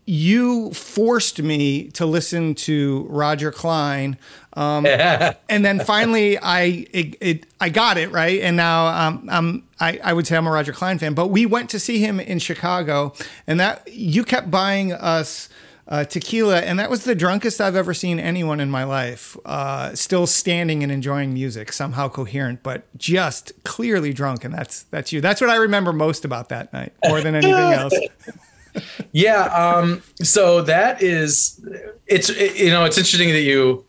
you 0.06 0.72
forced 0.72 1.40
me 1.40 1.88
to 1.90 2.04
listen 2.06 2.54
to 2.54 3.06
Roger 3.08 3.52
Clyne, 3.52 4.16
Um, 4.54 4.84
and 5.48 5.64
then 5.64 5.78
finally, 5.80 6.36
I 6.38 6.86
it, 6.92 7.16
it, 7.20 7.46
I 7.60 7.68
got 7.68 7.96
it 7.98 8.10
right, 8.10 8.40
and 8.40 8.56
now 8.56 8.86
um, 8.86 9.28
I'm 9.30 9.62
I, 9.78 10.00
I 10.02 10.12
would 10.12 10.26
say 10.26 10.36
I'm 10.36 10.46
a 10.46 10.50
Roger 10.50 10.72
Clyne 10.72 10.98
fan. 10.98 11.14
But 11.14 11.28
we 11.28 11.46
went 11.46 11.70
to 11.70 11.78
see 11.78 11.98
him 12.00 12.18
in 12.18 12.38
Chicago, 12.40 13.12
and 13.46 13.60
that 13.60 13.88
you 13.92 14.24
kept 14.24 14.50
buying 14.50 14.92
us. 14.92 15.48
Uh, 15.90 16.04
tequila, 16.04 16.60
and 16.60 16.78
that 16.78 16.88
was 16.88 17.02
the 17.02 17.16
drunkest 17.16 17.60
I've 17.60 17.74
ever 17.74 17.92
seen 17.92 18.20
anyone 18.20 18.60
in 18.60 18.70
my 18.70 18.84
life. 18.84 19.36
Uh, 19.44 19.92
still 19.96 20.26
standing 20.26 20.84
and 20.84 20.92
enjoying 20.92 21.34
music, 21.34 21.72
somehow 21.72 22.08
coherent, 22.08 22.62
but 22.62 22.84
just 22.96 23.52
clearly 23.64 24.12
drunk, 24.12 24.44
and 24.44 24.54
that's 24.54 24.84
that's 24.84 25.12
you. 25.12 25.20
That's 25.20 25.40
what 25.40 25.50
I 25.50 25.56
remember 25.56 25.92
most 25.92 26.24
about 26.24 26.48
that 26.50 26.72
night, 26.72 26.92
more 27.04 27.20
than 27.20 27.34
anything 27.34 27.52
else 27.52 27.92
yeah. 29.12 29.44
Um, 29.46 30.02
so 30.22 30.62
that 30.62 31.02
is, 31.02 31.64
it's, 32.06 32.30
it, 32.30 32.56
you 32.56 32.70
know, 32.70 32.84
it's 32.84 32.98
interesting 32.98 33.30
that 33.30 33.42
you, 33.42 33.84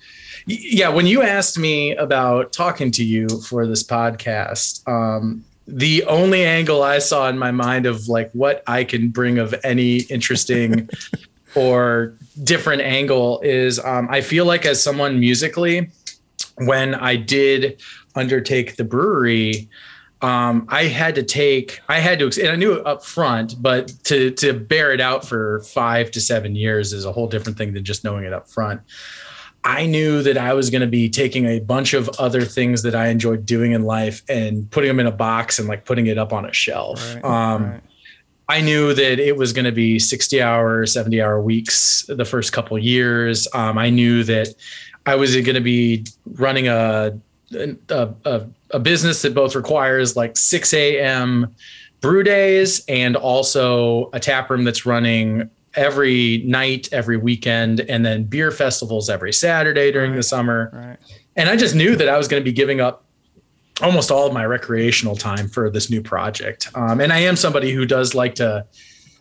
yeah, 0.48 0.90
when 0.90 1.06
you 1.06 1.22
asked 1.22 1.58
me 1.58 1.96
about 1.96 2.52
talking 2.52 2.92
to 2.92 3.04
you 3.04 3.28
for 3.42 3.68
this 3.68 3.84
podcast, 3.84 4.88
um, 4.88 5.44
the 5.68 6.04
only 6.06 6.44
angle 6.44 6.82
I 6.82 7.00
saw 7.00 7.30
in 7.30 7.38
my 7.38 7.52
mind 7.52 7.86
of 7.86 8.08
like 8.08 8.32
what 8.32 8.64
I 8.68 8.84
can 8.84 9.10
bring 9.10 9.38
of 9.38 9.54
any 9.64 9.98
interesting 9.98 10.90
or 11.56 12.14
different 12.44 12.82
angle 12.82 13.40
is 13.42 13.80
um, 13.80 14.08
I 14.10 14.22
feel 14.22 14.46
like 14.46 14.66
as 14.66 14.82
someone 14.82 15.20
musically, 15.20 15.90
when 16.58 16.96
I 16.96 17.16
did 17.16 17.82
undertake 18.16 18.76
the 18.76 18.84
brewery, 18.84 19.70
um, 20.22 20.68
I 20.70 20.84
had 20.84 21.16
to 21.16 21.24
take, 21.24 21.82
I 21.90 22.00
had 22.00 22.20
to, 22.20 22.26
and 22.42 22.52
I 22.52 22.56
knew 22.56 22.74
it 22.74 22.86
up 22.86 23.04
front, 23.04 23.56
but 23.62 23.92
to 24.06 24.32
to 24.32 24.54
bear 24.54 24.92
it 24.92 25.02
out 25.02 25.26
for 25.26 25.62
five 25.62 26.12
to 26.12 26.22
seven 26.22 26.56
years 26.56 26.94
is 26.94 27.06
a 27.06 27.12
whole 27.12 27.28
different 27.28 27.58
thing 27.58 27.74
than 27.74 27.84
just 27.84 28.04
knowing 28.04 28.24
it 28.24 28.34
up 28.34 28.48
front. 28.48 28.82
I 29.64 29.86
knew 29.86 30.24
that 30.24 30.38
I 30.38 30.54
was 30.54 30.70
going 30.70 30.82
to 30.82 30.88
be 30.88 31.08
taking 31.08 31.46
a 31.46 31.60
bunch 31.60 31.94
of 31.94 32.10
other 32.18 32.42
things 32.42 32.82
that 32.82 32.96
I 32.96 33.08
enjoyed 33.08 33.46
doing 33.46 33.74
in 33.74 33.84
life 33.84 34.24
and 34.28 34.70
putting 34.72 34.88
them 34.88 35.00
in 35.00 35.06
a 35.06 35.12
box 35.12 35.60
and 35.60 35.68
like 35.68 35.86
putting 35.86 36.08
it 36.08 36.18
up 36.18 36.34
on 36.34 36.46
a 36.46 36.54
shelf. 36.54 37.16
Right, 37.16 37.24
um, 37.24 37.64
right. 37.66 37.82
I 38.52 38.60
knew 38.60 38.94
that 38.94 39.20
it 39.20 39.38
was 39.38 39.54
going 39.54 39.66
to 39.66 39.72
be 39.72 39.98
60 39.98 40.42
hour, 40.42 40.86
70 40.86 41.22
hour 41.22 41.42
weeks 41.42 42.06
the 42.10 42.26
first 42.26 42.52
couple 42.52 42.78
years. 42.78 43.48
Um, 43.54 43.78
I 43.78 43.90
knew 43.90 44.24
that 44.26 44.54
I 45.06 45.16
was 45.16 45.34
going 45.34 45.56
to 45.56 45.62
be 45.62 46.06
running 46.26 46.68
a, 46.68 47.18
a, 47.54 48.10
a 48.26 48.46
a 48.72 48.80
business 48.80 49.22
that 49.22 49.34
both 49.34 49.56
requires 49.56 50.16
like 50.16 50.38
6 50.38 50.74
a.m. 50.74 51.54
brew 52.00 52.24
days 52.24 52.84
and 52.88 53.16
also 53.16 54.10
a 54.14 54.20
tap 54.20 54.50
room 54.50 54.64
that's 54.64 54.86
running 54.86 55.50
every 55.76 56.40
night, 56.46 56.90
every 56.92 57.18
weekend, 57.18 57.82
and 57.82 58.06
then 58.06 58.24
beer 58.24 58.52
festivals 58.52 59.10
every 59.10 59.32
Saturday 59.32 59.92
during 59.92 60.12
right. 60.12 60.18
the 60.18 60.24
summer. 60.24 60.70
Right. 60.74 60.98
And 61.36 61.50
I 61.50 61.56
just 61.56 61.76
knew 61.76 61.96
that 61.96 62.10
I 62.10 62.18
was 62.18 62.28
going 62.28 62.42
to 62.42 62.46
be 62.46 62.52
giving 62.52 62.82
up 62.82 63.06
almost 63.82 64.12
all 64.12 64.28
of 64.28 64.34
my 64.34 64.46
recreational 64.46 65.16
time 65.16 65.48
for 65.48 65.70
this 65.70 65.90
new 65.90 66.02
project. 66.02 66.70
Um, 66.76 67.00
and 67.00 67.12
I 67.12 67.20
am 67.20 67.36
somebody 67.36 67.72
who 67.72 67.86
does 67.86 68.14
like 68.14 68.36
to, 68.36 68.66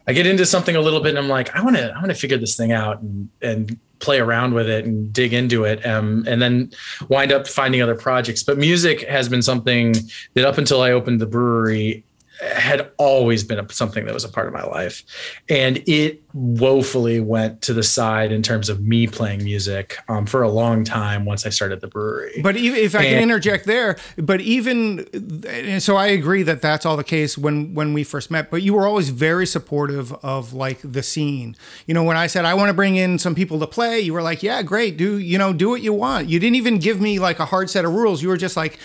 I 0.06 0.12
get 0.12 0.26
into 0.26 0.44
something 0.44 0.76
a 0.76 0.80
little 0.80 1.00
bit 1.00 1.10
and 1.10 1.18
I'm 1.18 1.28
like, 1.28 1.54
I 1.54 1.62
want 1.62 1.76
to, 1.76 1.90
I 1.90 1.98
want 1.98 2.08
to 2.08 2.14
figure 2.14 2.38
this 2.38 2.56
thing 2.56 2.72
out 2.72 3.00
and, 3.00 3.28
and 3.40 3.78
play 4.00 4.18
around 4.18 4.54
with 4.54 4.68
it 4.68 4.86
and 4.86 5.12
dig 5.12 5.32
into 5.32 5.64
it 5.64 5.84
um, 5.86 6.24
and 6.26 6.40
then 6.40 6.72
wind 7.08 7.32
up 7.32 7.46
finding 7.46 7.82
other 7.82 7.94
projects 7.94 8.42
but 8.42 8.56
music 8.56 9.02
has 9.02 9.28
been 9.28 9.42
something 9.42 9.94
that 10.32 10.46
up 10.46 10.56
until 10.56 10.80
i 10.80 10.90
opened 10.90 11.20
the 11.20 11.26
brewery 11.26 12.02
had 12.40 12.90
always 12.96 13.44
been 13.44 13.68
something 13.68 14.06
that 14.06 14.14
was 14.14 14.24
a 14.24 14.28
part 14.28 14.46
of 14.46 14.52
my 14.52 14.62
life. 14.62 15.04
And 15.48 15.82
it 15.86 16.22
woefully 16.32 17.20
went 17.20 17.60
to 17.62 17.74
the 17.74 17.82
side 17.82 18.32
in 18.32 18.42
terms 18.42 18.68
of 18.68 18.80
me 18.80 19.06
playing 19.06 19.44
music 19.44 19.98
um, 20.08 20.26
for 20.26 20.42
a 20.42 20.48
long 20.48 20.84
time 20.84 21.24
once 21.24 21.44
I 21.44 21.50
started 21.50 21.80
the 21.80 21.88
brewery. 21.88 22.40
But 22.42 22.56
even, 22.56 22.78
if 22.78 22.94
I 22.94 23.02
and, 23.02 23.08
can 23.08 23.22
interject 23.22 23.66
there, 23.66 23.96
but 24.16 24.40
even 24.40 25.80
so, 25.80 25.96
I 25.96 26.06
agree 26.06 26.42
that 26.44 26.62
that's 26.62 26.86
all 26.86 26.96
the 26.96 27.04
case 27.04 27.36
when 27.36 27.74
when 27.74 27.92
we 27.92 28.04
first 28.04 28.30
met. 28.30 28.50
But 28.50 28.62
you 28.62 28.74
were 28.74 28.86
always 28.86 29.10
very 29.10 29.46
supportive 29.46 30.12
of 30.24 30.52
like 30.52 30.78
the 30.84 31.02
scene. 31.02 31.56
You 31.86 31.94
know, 31.94 32.04
when 32.04 32.16
I 32.16 32.26
said 32.28 32.44
I 32.44 32.54
want 32.54 32.68
to 32.68 32.74
bring 32.74 32.96
in 32.96 33.18
some 33.18 33.34
people 33.34 33.58
to 33.60 33.66
play, 33.66 34.00
you 34.00 34.12
were 34.12 34.22
like, 34.22 34.42
"Yeah, 34.42 34.62
great, 34.62 34.96
do 34.96 35.18
you 35.18 35.36
know 35.36 35.52
do 35.52 35.68
what 35.68 35.82
you 35.82 35.92
want." 35.92 36.28
You 36.28 36.38
didn't 36.38 36.56
even 36.56 36.78
give 36.78 37.00
me 37.00 37.18
like 37.18 37.40
a 37.40 37.44
hard 37.46 37.68
set 37.70 37.84
of 37.84 37.92
rules. 37.92 38.22
You 38.22 38.28
were 38.28 38.36
just 38.36 38.56
like, 38.56 38.78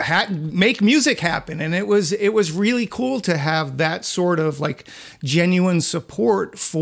ha- 0.00 0.28
"Make 0.30 0.82
music 0.82 1.20
happen," 1.20 1.60
and 1.60 1.74
it 1.74 1.86
was 1.86 2.12
it 2.12 2.34
was 2.34 2.52
really 2.52 2.74
really 2.74 2.86
cool 2.86 3.20
to 3.20 3.36
have 3.36 3.76
that 3.78 4.04
sort 4.04 4.40
of 4.40 4.58
like 4.58 4.88
genuine 5.22 5.80
support 5.80 6.58
for 6.58 6.73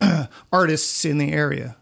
artists 0.52 1.04
in 1.04 1.18
the 1.18 1.32
area. 1.32 1.76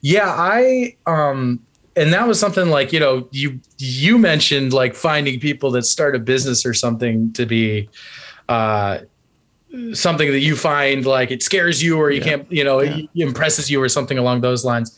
Yeah, 0.00 0.28
I 0.28 0.96
um 1.06 1.60
and 1.96 2.12
that 2.12 2.26
was 2.26 2.40
something 2.40 2.68
like, 2.68 2.92
you 2.92 3.00
know, 3.00 3.28
you 3.30 3.60
you 3.78 4.18
mentioned 4.18 4.72
like 4.72 4.94
finding 4.94 5.40
people 5.40 5.70
that 5.72 5.84
start 5.84 6.16
a 6.16 6.18
business 6.18 6.66
or 6.66 6.74
something 6.74 7.32
to 7.34 7.46
be 7.46 7.88
uh 8.48 8.98
something 9.92 10.30
that 10.30 10.40
you 10.40 10.56
find 10.56 11.04
like 11.04 11.30
it 11.30 11.42
scares 11.42 11.82
you 11.82 11.98
or 11.98 12.10
you 12.10 12.18
yeah. 12.18 12.24
can't, 12.24 12.52
you 12.52 12.64
know, 12.64 12.80
yeah. 12.80 12.96
it 12.96 13.08
impresses 13.14 13.70
you 13.70 13.82
or 13.82 13.88
something 13.88 14.18
along 14.18 14.40
those 14.40 14.64
lines. 14.64 14.96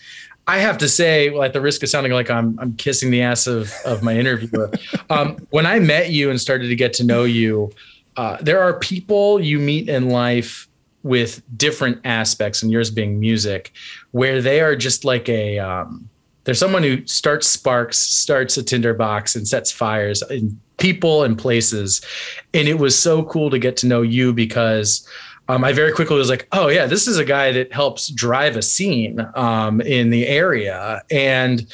I 0.49 0.59
have 0.59 0.79
to 0.79 0.89
say, 0.89 1.37
at 1.41 1.53
the 1.53 1.61
risk 1.61 1.83
of 1.83 1.89
sounding 1.89 2.13
like 2.13 2.31
I'm 2.31 2.59
I'm 2.61 2.75
kissing 2.77 3.11
the 3.11 3.23
ass 3.23 3.47
of 3.47 3.73
of 3.85 4.03
my 4.03 4.17
interviewer, 4.17 4.71
um, 5.11 5.37
when 5.51 5.67
I 5.67 5.81
met 5.81 6.11
you 6.11 6.31
and 6.31 6.41
started 6.41 6.69
to 6.69 6.77
get 6.77 6.93
to 6.95 7.05
know 7.05 7.25
you, 7.25 7.73
uh, 8.17 8.39
there 8.41 8.61
are 8.61 8.79
people 8.79 9.41
you 9.41 9.59
meet 9.59 9.89
in 9.89 10.09
life 10.09 10.66
with 11.07 11.43
different 11.57 12.01
aspects, 12.05 12.63
and 12.63 12.71
yours 12.71 12.91
being 12.91 13.19
music, 13.19 13.73
where 14.11 14.43
they 14.43 14.61
are 14.61 14.77
just 14.77 15.05
like 15.05 15.29
a 15.29 15.59
um, 15.59 16.09
there's 16.45 16.59
someone 16.59 16.83
who 16.83 17.05
starts 17.07 17.47
sparks, 17.47 17.99
starts 17.99 18.57
a 18.57 18.63
tinderbox, 18.63 19.35
and 19.35 19.47
sets 19.47 19.73
fires 19.73 20.23
in 20.31 20.61
people 20.79 21.23
and 21.23 21.39
places, 21.39 22.05
and 22.53 22.69
it 22.69 22.79
was 22.79 22.99
so 22.99 23.25
cool 23.25 23.51
to 23.51 23.59
get 23.59 23.77
to 23.79 23.87
know 23.87 24.03
you 24.03 24.33
because 24.33 25.09
um, 25.49 25.65
I 25.65 25.73
very 25.73 25.93
quickly 25.93 26.17
was 26.17 26.29
like, 26.29 26.49
oh 26.53 26.69
yeah, 26.69 26.87
this 26.87 27.07
is 27.07 27.19
a 27.19 27.25
guy 27.25 27.53
that 27.53 27.73
helps 27.73 28.09
drive 28.09 28.57
a 28.57 28.63
scene 28.63 29.25
um, 29.35 29.81
in 29.81 30.11
the 30.11 30.27
area, 30.27 31.03
and 31.11 31.67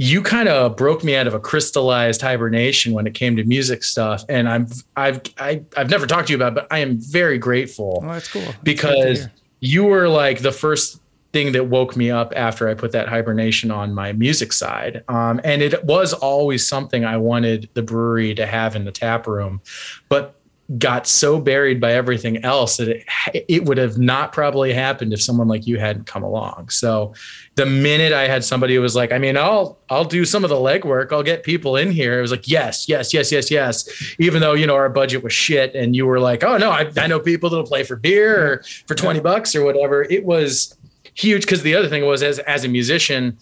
you 0.00 0.22
kind 0.22 0.48
of 0.48 0.76
broke 0.76 1.02
me 1.02 1.16
out 1.16 1.26
of 1.26 1.34
a 1.34 1.40
crystallized 1.40 2.22
hibernation 2.22 2.92
when 2.92 3.04
it 3.08 3.14
came 3.14 3.34
to 3.34 3.42
music 3.42 3.82
stuff, 3.82 4.24
and 4.28 4.48
I'm 4.48 4.68
I've 4.96 5.20
I, 5.38 5.54
have 5.54 5.64
i 5.76 5.80
have 5.80 5.90
never 5.90 6.06
talked 6.06 6.28
to 6.28 6.32
you 6.32 6.36
about, 6.36 6.52
it, 6.52 6.54
but 6.54 6.68
I 6.70 6.78
am 6.78 6.98
very 6.98 7.36
grateful. 7.36 8.04
Oh, 8.04 8.12
that's 8.12 8.28
cool. 8.28 8.42
That's 8.42 8.58
because 8.62 9.26
you 9.58 9.84
were 9.84 10.08
like 10.08 10.38
the 10.38 10.52
first 10.52 11.00
thing 11.32 11.50
that 11.52 11.64
woke 11.64 11.96
me 11.96 12.12
up 12.12 12.32
after 12.36 12.68
I 12.68 12.74
put 12.74 12.92
that 12.92 13.08
hibernation 13.08 13.72
on 13.72 13.92
my 13.92 14.12
music 14.12 14.52
side. 14.52 15.02
Um, 15.08 15.40
and 15.42 15.62
it 15.62 15.84
was 15.84 16.12
always 16.12 16.66
something 16.66 17.04
I 17.04 17.16
wanted 17.16 17.68
the 17.74 17.82
brewery 17.82 18.34
to 18.36 18.46
have 18.46 18.76
in 18.76 18.84
the 18.84 18.92
tap 18.92 19.26
room, 19.26 19.60
but 20.08 20.37
got 20.76 21.06
so 21.06 21.40
buried 21.40 21.80
by 21.80 21.92
everything 21.92 22.44
else 22.44 22.76
that 22.76 22.88
it, 22.88 23.06
it 23.48 23.64
would 23.64 23.78
have 23.78 23.96
not 23.96 24.32
probably 24.32 24.72
happened 24.72 25.14
if 25.14 25.22
someone 25.22 25.48
like 25.48 25.66
you 25.66 25.78
hadn't 25.78 26.06
come 26.06 26.22
along. 26.22 26.68
So 26.68 27.14
the 27.54 27.64
minute 27.64 28.12
I 28.12 28.28
had 28.28 28.44
somebody 28.44 28.74
who 28.74 28.82
was 28.82 28.94
like, 28.94 29.10
I 29.10 29.16
mean, 29.18 29.38
I'll 29.38 29.78
I'll 29.88 30.04
do 30.04 30.26
some 30.26 30.44
of 30.44 30.50
the 30.50 30.56
legwork, 30.56 31.10
I'll 31.10 31.22
get 31.22 31.42
people 31.42 31.76
in 31.76 31.90
here. 31.90 32.18
It 32.18 32.22
was 32.22 32.30
like, 32.30 32.46
yes, 32.46 32.86
yes, 32.86 33.14
yes, 33.14 33.32
yes, 33.32 33.50
yes. 33.50 34.14
Even 34.18 34.42
though 34.42 34.52
you 34.52 34.66
know 34.66 34.74
our 34.74 34.90
budget 34.90 35.22
was 35.22 35.32
shit, 35.32 35.74
and 35.74 35.96
you 35.96 36.04
were 36.04 36.20
like, 36.20 36.44
oh 36.44 36.58
no, 36.58 36.70
I, 36.70 36.90
I 36.98 37.06
know 37.06 37.18
people 37.18 37.48
that'll 37.48 37.66
play 37.66 37.82
for 37.82 37.96
beer 37.96 38.52
or 38.52 38.62
for 38.86 38.94
twenty 38.94 39.20
bucks 39.20 39.54
or 39.54 39.64
whatever. 39.64 40.02
It 40.02 40.24
was 40.24 40.76
huge 41.14 41.42
because 41.42 41.62
the 41.62 41.74
other 41.74 41.88
thing 41.88 42.04
was 42.04 42.22
as 42.22 42.40
as 42.40 42.64
a 42.64 42.68
musician 42.68 43.38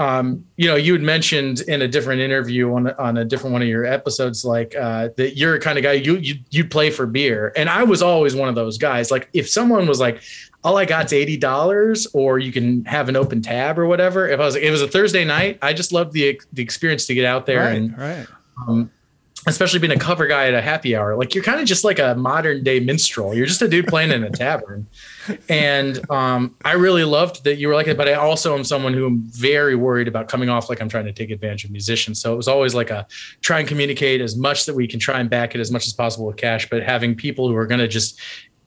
um, 0.00 0.46
you 0.56 0.66
know, 0.66 0.76
you 0.76 0.94
had 0.94 1.02
mentioned 1.02 1.60
in 1.60 1.82
a 1.82 1.88
different 1.88 2.22
interview 2.22 2.72
on 2.72 2.90
on 2.92 3.18
a 3.18 3.24
different 3.24 3.52
one 3.52 3.60
of 3.60 3.68
your 3.68 3.84
episodes, 3.84 4.46
like 4.46 4.74
uh, 4.74 5.10
that 5.18 5.36
you're 5.36 5.56
a 5.56 5.60
kind 5.60 5.76
of 5.76 5.84
guy 5.84 5.92
you 5.92 6.16
you 6.16 6.36
you 6.48 6.64
play 6.64 6.88
for 6.88 7.04
beer, 7.04 7.52
and 7.54 7.68
I 7.68 7.82
was 7.82 8.00
always 8.00 8.34
one 8.34 8.48
of 8.48 8.54
those 8.54 8.78
guys. 8.78 9.10
Like 9.10 9.28
if 9.34 9.46
someone 9.46 9.86
was 9.86 10.00
like, 10.00 10.22
all 10.64 10.78
I 10.78 10.86
got's 10.86 11.12
eighty 11.12 11.36
dollars, 11.36 12.06
or 12.14 12.38
you 12.38 12.50
can 12.50 12.82
have 12.86 13.10
an 13.10 13.16
open 13.16 13.42
tab 13.42 13.78
or 13.78 13.84
whatever. 13.84 14.26
If 14.26 14.40
I 14.40 14.46
was, 14.46 14.56
it 14.56 14.70
was 14.70 14.80
a 14.80 14.88
Thursday 14.88 15.22
night. 15.22 15.58
I 15.60 15.74
just 15.74 15.92
loved 15.92 16.14
the 16.14 16.40
the 16.50 16.62
experience 16.62 17.04
to 17.08 17.14
get 17.14 17.26
out 17.26 17.44
there 17.44 17.60
right, 17.60 17.76
and 17.76 17.98
right. 17.98 18.26
Um, 18.66 18.90
especially 19.46 19.78
being 19.78 19.92
a 19.92 19.98
cover 19.98 20.26
guy 20.26 20.48
at 20.48 20.54
a 20.54 20.60
happy 20.60 20.94
hour, 20.94 21.16
like 21.16 21.34
you're 21.34 21.44
kind 21.44 21.60
of 21.60 21.66
just 21.66 21.82
like 21.82 21.98
a 21.98 22.14
modern 22.14 22.62
day 22.62 22.78
minstrel. 22.78 23.34
You're 23.34 23.46
just 23.46 23.62
a 23.62 23.68
dude 23.68 23.86
playing 23.86 24.10
in 24.10 24.22
a 24.22 24.30
tavern. 24.30 24.86
And 25.48 25.98
um, 26.10 26.56
I 26.64 26.72
really 26.72 27.04
loved 27.04 27.44
that 27.44 27.56
you 27.56 27.68
were 27.68 27.74
like 27.74 27.86
it, 27.86 27.96
but 27.96 28.08
I 28.08 28.14
also 28.14 28.54
am 28.56 28.64
someone 28.64 28.92
who 28.92 29.06
i'm 29.06 29.20
very 29.28 29.74
worried 29.74 30.08
about 30.08 30.28
coming 30.28 30.50
off 30.50 30.68
like 30.68 30.80
I'm 30.80 30.88
trying 30.88 31.06
to 31.06 31.12
take 31.12 31.30
advantage 31.30 31.64
of 31.64 31.70
musicians. 31.70 32.20
So 32.20 32.34
it 32.34 32.36
was 32.36 32.48
always 32.48 32.74
like 32.74 32.90
a 32.90 33.06
try 33.40 33.60
and 33.60 33.68
communicate 33.68 34.20
as 34.20 34.36
much 34.36 34.66
that 34.66 34.74
we 34.74 34.86
can 34.86 35.00
try 35.00 35.20
and 35.20 35.30
back 35.30 35.54
it 35.54 35.60
as 35.60 35.70
much 35.70 35.86
as 35.86 35.94
possible 35.94 36.26
with 36.26 36.36
cash, 36.36 36.68
but 36.68 36.82
having 36.82 37.14
people 37.14 37.48
who 37.48 37.56
are 37.56 37.66
going 37.66 37.80
to 37.80 37.88
just 37.88 38.20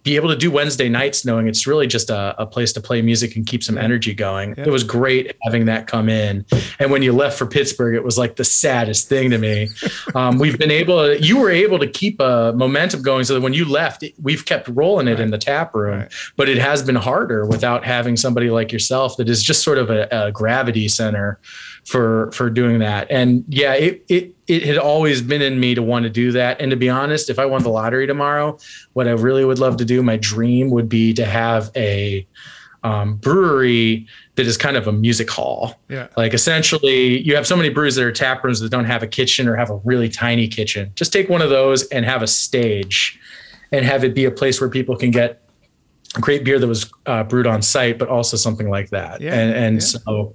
be 0.04 0.18
able 0.18 0.30
to 0.30 0.36
do 0.36 0.52
Wednesday 0.52 0.90
nights 0.90 1.24
knowing 1.24 1.48
it's 1.48 1.66
really 1.66 1.88
just 1.88 2.10
a, 2.10 2.36
a 2.38 2.46
place 2.46 2.74
to 2.74 2.82
play 2.82 3.02
music 3.02 3.36
and 3.38 3.46
keep 3.46 3.64
some 3.64 3.78
energy 3.78 4.14
going. 4.14 4.54
Yeah. 4.58 4.66
It 4.68 4.70
was 4.70 4.84
great 4.84 5.36
having 5.44 5.66
that 5.66 5.88
come 5.88 6.10
in. 6.10 6.46
And 6.78 6.92
when 6.92 7.02
you 7.02 7.14
left 7.14 7.38
for 7.38 7.46
Pittsburgh, 7.46 7.96
it 7.96 8.04
was 8.04 8.18
like 8.18 8.36
the 8.36 8.44
saddest 8.44 9.08
thing 9.08 9.30
to 9.32 9.38
me. 9.38 9.70
Um, 10.16 10.38
we've 10.38 10.60
been 10.60 10.70
able 10.70 11.08
to, 11.08 11.22
you 11.22 11.40
were 11.40 11.50
able 11.50 11.80
to 11.80 11.88
keep 11.88 12.20
a 12.20 12.54
momentum 12.56 13.02
going 13.02 13.24
so 13.24 13.34
that 13.34 13.42
when 13.42 13.54
you 13.54 13.66
left, 13.66 14.04
we've 14.22 14.46
kept 14.46 14.68
rolling 14.68 15.08
it 15.08 15.12
right. 15.12 15.20
in 15.22 15.32
the 15.32 15.38
tap 15.38 15.74
room, 15.74 16.02
right. 16.02 16.14
but 16.36 16.50
it 16.50 16.58
has 16.58 16.84
been 16.84 16.96
harder 16.96 17.46
without 17.46 17.84
having 17.84 18.16
somebody 18.16 18.50
like 18.50 18.72
yourself 18.72 19.18
that 19.18 19.30
is 19.30 19.42
just 19.42 19.64
sort 19.64 19.78
of 19.78 19.90
a, 19.90 20.08
a 20.12 20.32
gravity 20.32 20.88
center 20.88 21.40
for 21.86 22.32
for 22.32 22.50
doing 22.50 22.80
that. 22.80 23.10
And 23.10 23.44
yeah, 23.48 23.74
it 23.74 24.06
it 24.08 24.36
it 24.48 24.64
had 24.64 24.78
always 24.78 25.22
been 25.22 25.42
in 25.42 25.60
me 25.60 25.76
to 25.76 25.82
want 25.82 26.04
to 26.04 26.10
do 26.10 26.32
that. 26.34 26.60
And 26.60 26.70
to 26.72 26.78
be 26.78 26.90
honest, 26.90 27.30
if 27.30 27.40
I 27.40 27.46
won 27.46 27.64
the 27.64 27.70
lottery 27.70 28.08
tomorrow, 28.08 28.58
what 28.94 29.08
I 29.08 29.12
really 29.12 29.46
would 29.46 29.60
love 29.60 29.78
to 29.78 29.86
do, 29.86 30.04
my 30.04 30.18
dream 30.18 30.70
would 30.72 30.90
be 30.90 31.14
to 31.14 31.26
have 31.26 31.72
a 31.76 32.28
um, 32.84 33.16
brewery 33.16 34.06
that 34.36 34.46
is 34.46 34.58
kind 34.58 34.76
of 34.76 34.88
a 34.88 34.92
music 34.92 35.30
hall. 35.30 35.80
Yeah. 35.88 36.08
Like 36.18 36.34
essentially, 36.34 37.22
you 37.22 37.36
have 37.36 37.48
so 37.48 37.56
many 37.56 37.70
breweries 37.70 37.96
that 37.96 38.04
are 38.04 38.12
tap 38.12 38.44
rooms 38.44 38.60
that 38.60 38.70
don't 38.70 38.86
have 38.86 39.04
a 39.04 39.08
kitchen 39.08 39.48
or 39.48 39.56
have 39.56 39.70
a 39.70 39.78
really 39.78 40.10
tiny 40.10 40.48
kitchen. 40.48 40.92
Just 40.96 41.14
take 41.14 41.30
one 41.30 41.42
of 41.42 41.50
those 41.50 41.88
and 41.88 42.04
have 42.06 42.22
a 42.22 42.28
stage, 42.28 43.20
and 43.72 43.86
have 43.86 44.04
it 44.04 44.14
be 44.14 44.26
a 44.26 44.32
place 44.32 44.60
where 44.60 44.70
people 44.70 44.98
can 44.98 45.12
get 45.12 45.42
great 46.16 46.44
beer 46.44 46.60
that 46.60 46.68
was 46.68 46.92
uh, 47.06 47.24
brewed 47.24 47.48
on 47.48 47.62
site, 47.62 47.98
but 47.98 48.10
also 48.10 48.38
something 48.38 48.70
like 48.70 48.90
that. 48.90 49.22
Yeah. 49.22 49.34
And 49.34 49.56
and 49.56 49.76
yeah. 49.76 49.80
so 49.80 50.34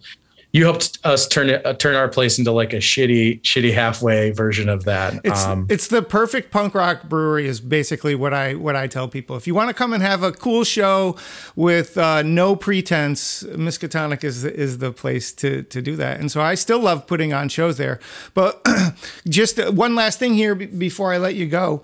you 0.58 0.64
helped 0.64 0.98
us 1.04 1.28
turn 1.28 1.50
it 1.50 1.64
uh, 1.64 1.72
turn 1.74 1.94
our 1.94 2.08
place 2.08 2.36
into 2.38 2.50
like 2.50 2.72
a 2.72 2.78
shitty 2.78 3.40
shitty 3.42 3.72
halfway 3.72 4.30
version 4.32 4.68
of 4.68 4.84
that. 4.84 5.14
It's 5.22 5.44
um, 5.44 5.66
it's 5.70 5.86
the 5.86 6.02
perfect 6.02 6.50
punk 6.50 6.74
rock 6.74 7.04
brewery 7.04 7.46
is 7.46 7.60
basically 7.60 8.16
what 8.16 8.34
I 8.34 8.54
what 8.54 8.74
I 8.74 8.88
tell 8.88 9.06
people. 9.06 9.36
If 9.36 9.46
you 9.46 9.54
want 9.54 9.68
to 9.68 9.74
come 9.74 9.92
and 9.92 10.02
have 10.02 10.24
a 10.24 10.32
cool 10.32 10.64
show 10.64 11.16
with 11.54 11.96
uh, 11.96 12.22
no 12.22 12.56
pretense, 12.56 13.44
Miskatonic 13.44 14.24
is 14.24 14.44
is 14.44 14.78
the 14.78 14.90
place 14.90 15.32
to 15.34 15.62
to 15.62 15.80
do 15.80 15.94
that. 15.94 16.18
And 16.18 16.30
so 16.30 16.40
I 16.40 16.56
still 16.56 16.80
love 16.80 17.06
putting 17.06 17.32
on 17.32 17.48
shows 17.48 17.78
there. 17.78 18.00
But 18.34 18.66
just 19.28 19.64
one 19.72 19.94
last 19.94 20.18
thing 20.18 20.34
here 20.34 20.56
before 20.56 21.12
I 21.12 21.18
let 21.18 21.36
you 21.36 21.46
go. 21.46 21.82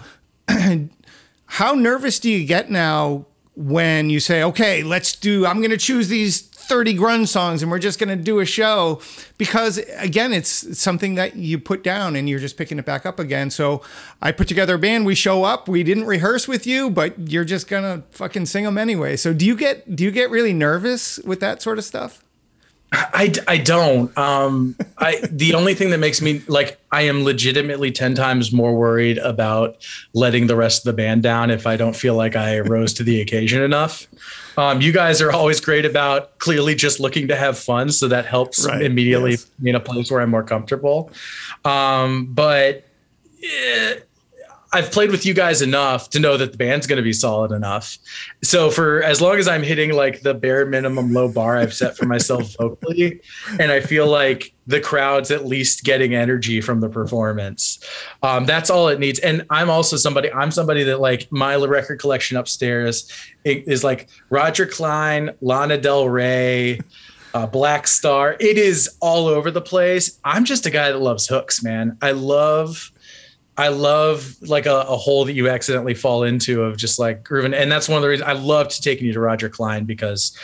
How 1.46 1.74
nervous 1.74 2.18
do 2.18 2.28
you 2.28 2.44
get 2.44 2.70
now 2.70 3.26
when 3.54 4.10
you 4.10 4.18
say, 4.18 4.42
"Okay, 4.42 4.82
let's 4.82 5.14
do 5.14 5.46
I'm 5.46 5.58
going 5.58 5.70
to 5.70 5.76
choose 5.76 6.08
these 6.08 6.50
30 6.64 6.96
grunge 6.96 7.28
songs 7.28 7.62
and 7.62 7.70
we're 7.70 7.78
just 7.78 7.98
going 7.98 8.08
to 8.16 8.22
do 8.22 8.40
a 8.40 8.46
show 8.46 9.00
because 9.38 9.78
again 9.98 10.32
it's 10.32 10.78
something 10.78 11.14
that 11.14 11.36
you 11.36 11.58
put 11.58 11.82
down 11.84 12.16
and 12.16 12.28
you're 12.28 12.38
just 12.38 12.56
picking 12.56 12.78
it 12.78 12.84
back 12.84 13.06
up 13.06 13.18
again. 13.18 13.50
So 13.50 13.82
i 14.22 14.32
put 14.32 14.48
together 14.48 14.74
a 14.74 14.78
band 14.78 15.06
we 15.06 15.14
show 15.14 15.44
up 15.44 15.68
we 15.68 15.82
didn't 15.82 16.04
rehearse 16.04 16.48
with 16.48 16.66
you 16.66 16.90
but 16.90 17.30
you're 17.30 17.44
just 17.44 17.68
going 17.68 17.82
to 17.82 18.06
fucking 18.16 18.46
sing 18.46 18.64
them 18.64 18.78
anyway. 18.78 19.16
So 19.16 19.32
do 19.32 19.44
you 19.44 19.56
get 19.56 19.94
do 19.94 20.04
you 20.04 20.10
get 20.10 20.30
really 20.30 20.52
nervous 20.52 21.18
with 21.20 21.40
that 21.40 21.62
sort 21.62 21.78
of 21.78 21.84
stuff 21.84 22.23
I, 22.96 23.32
I 23.48 23.58
don't. 23.58 24.16
Um, 24.16 24.76
I 24.98 25.20
the 25.30 25.54
only 25.54 25.74
thing 25.74 25.90
that 25.90 25.98
makes 25.98 26.20
me 26.20 26.42
like 26.48 26.78
I 26.92 27.02
am 27.02 27.24
legitimately 27.24 27.92
ten 27.92 28.14
times 28.14 28.52
more 28.52 28.74
worried 28.74 29.18
about 29.18 29.76
letting 30.12 30.46
the 30.46 30.56
rest 30.56 30.80
of 30.80 30.84
the 30.84 30.92
band 30.92 31.22
down 31.22 31.50
if 31.50 31.66
I 31.66 31.76
don't 31.76 31.96
feel 31.96 32.14
like 32.14 32.36
I 32.36 32.60
rose 32.60 32.92
to 32.94 33.02
the 33.02 33.20
occasion 33.20 33.62
enough. 33.62 34.06
Um, 34.56 34.80
you 34.80 34.92
guys 34.92 35.20
are 35.20 35.32
always 35.32 35.60
great 35.60 35.84
about 35.84 36.38
clearly 36.38 36.74
just 36.74 37.00
looking 37.00 37.28
to 37.28 37.36
have 37.36 37.58
fun, 37.58 37.90
so 37.90 38.08
that 38.08 38.26
helps 38.26 38.66
right. 38.66 38.82
immediately 38.82 39.32
yes. 39.32 39.50
in 39.64 39.74
a 39.74 39.80
place 39.80 40.10
where 40.10 40.20
I'm 40.20 40.30
more 40.30 40.44
comfortable. 40.44 41.10
Um, 41.64 42.26
but 42.26 42.84
eh, 43.42 43.96
I've 44.74 44.90
played 44.90 45.12
with 45.12 45.24
you 45.24 45.34
guys 45.34 45.62
enough 45.62 46.10
to 46.10 46.18
know 46.18 46.36
that 46.36 46.50
the 46.50 46.58
band's 46.58 46.88
going 46.88 46.96
to 46.96 47.02
be 47.02 47.12
solid 47.12 47.52
enough. 47.52 47.96
So 48.42 48.70
for 48.70 49.04
as 49.04 49.20
long 49.20 49.36
as 49.36 49.46
I'm 49.46 49.62
hitting 49.62 49.92
like 49.92 50.22
the 50.22 50.34
bare 50.34 50.66
minimum 50.66 51.12
low 51.12 51.28
bar 51.28 51.56
I've 51.56 51.72
set 51.72 51.96
for 51.96 52.06
myself 52.06 52.56
vocally, 52.58 53.20
and 53.60 53.70
I 53.70 53.78
feel 53.78 54.08
like 54.08 54.52
the 54.66 54.80
crowd's 54.80 55.30
at 55.30 55.46
least 55.46 55.84
getting 55.84 56.16
energy 56.16 56.60
from 56.60 56.80
the 56.80 56.88
performance, 56.88 57.78
um, 58.24 58.46
that's 58.46 58.68
all 58.68 58.88
it 58.88 58.98
needs. 58.98 59.20
And 59.20 59.46
I'm 59.48 59.70
also 59.70 59.96
somebody. 59.96 60.32
I'm 60.32 60.50
somebody 60.50 60.82
that 60.82 60.98
like 60.98 61.30
my 61.30 61.54
record 61.54 62.00
collection 62.00 62.36
upstairs 62.36 63.08
is 63.44 63.84
like 63.84 64.08
Roger 64.28 64.66
Clyne, 64.66 65.30
Lana 65.40 65.78
Del 65.78 66.08
Rey. 66.08 66.80
Uh, 67.32 67.48
Black 67.48 67.88
Star. 67.88 68.36
It 68.38 68.58
is 68.58 68.96
all 69.00 69.26
over 69.26 69.50
the 69.50 69.60
place. 69.60 70.20
I'm 70.22 70.44
just 70.44 70.66
a 70.66 70.70
guy 70.70 70.92
that 70.92 71.00
loves 71.00 71.26
hooks, 71.26 71.64
man. 71.64 71.98
I 72.00 72.12
love 72.12 72.92
I 73.56 73.68
love 73.68 74.36
like 74.42 74.66
a, 74.66 74.80
a, 74.80 74.96
hole 74.96 75.24
that 75.26 75.34
you 75.34 75.48
accidentally 75.48 75.94
fall 75.94 76.24
into 76.24 76.62
of 76.62 76.76
just 76.76 76.98
like 76.98 77.22
grooving. 77.22 77.54
And 77.54 77.70
that's 77.70 77.88
one 77.88 77.96
of 77.96 78.02
the 78.02 78.08
reasons 78.08 78.28
I 78.28 78.32
loved 78.32 78.82
taking 78.82 79.06
you 79.06 79.12
to 79.12 79.20
Roger 79.20 79.48
Clyne 79.48 79.84
because 79.84 80.36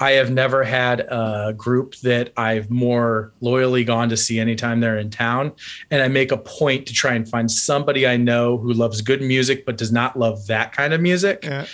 I 0.00 0.12
have 0.12 0.30
never 0.30 0.64
had 0.64 1.00
a 1.00 1.54
group 1.56 1.94
that 1.96 2.32
I've 2.36 2.68
more 2.68 3.32
loyally 3.40 3.84
gone 3.84 4.08
to 4.10 4.16
see 4.16 4.40
anytime 4.40 4.80
they're 4.80 4.98
in 4.98 5.10
town. 5.10 5.52
And 5.90 6.02
I 6.02 6.08
make 6.08 6.32
a 6.32 6.36
point 6.36 6.86
to 6.86 6.92
try 6.92 7.14
and 7.14 7.26
find 7.28 7.50
somebody 7.50 8.06
I 8.06 8.16
know 8.16 8.58
who 8.58 8.72
loves 8.72 9.00
good 9.00 9.22
music, 9.22 9.64
but 9.64 9.78
does 9.78 9.92
not 9.92 10.18
love 10.18 10.46
that 10.48 10.72
kind 10.72 10.92
of 10.92 11.00
music. 11.00 11.44
Yeah 11.44 11.66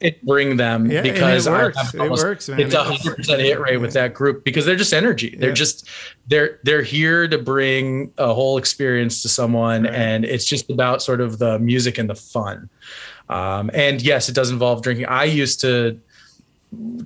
it 0.00 0.24
bring 0.24 0.56
them 0.56 0.90
yeah, 0.90 1.02
because 1.02 1.46
it 1.46 1.50
works. 1.50 1.94
Almost, 1.94 2.22
it 2.22 2.26
works. 2.26 2.48
Man. 2.48 2.60
It's 2.60 2.74
a 2.74 2.82
hundred 2.82 3.16
percent 3.16 3.40
hit 3.40 3.60
rate 3.60 3.76
with 3.76 3.92
that 3.92 4.14
group 4.14 4.44
because 4.44 4.64
they're 4.64 4.76
just 4.76 4.94
energy. 4.94 5.36
They're 5.36 5.50
yeah. 5.50 5.54
just 5.54 5.88
they're 6.26 6.58
they're 6.64 6.82
here 6.82 7.28
to 7.28 7.38
bring 7.38 8.12
a 8.16 8.32
whole 8.32 8.56
experience 8.56 9.22
to 9.22 9.28
someone, 9.28 9.84
right. 9.84 9.94
and 9.94 10.24
it's 10.24 10.44
just 10.44 10.70
about 10.70 11.02
sort 11.02 11.20
of 11.20 11.38
the 11.38 11.58
music 11.58 11.98
and 11.98 12.08
the 12.08 12.14
fun. 12.14 12.70
Um, 13.28 13.70
and 13.74 14.00
yes, 14.02 14.28
it 14.28 14.34
does 14.34 14.50
involve 14.50 14.82
drinking. 14.82 15.06
I 15.06 15.24
used 15.24 15.60
to 15.60 16.00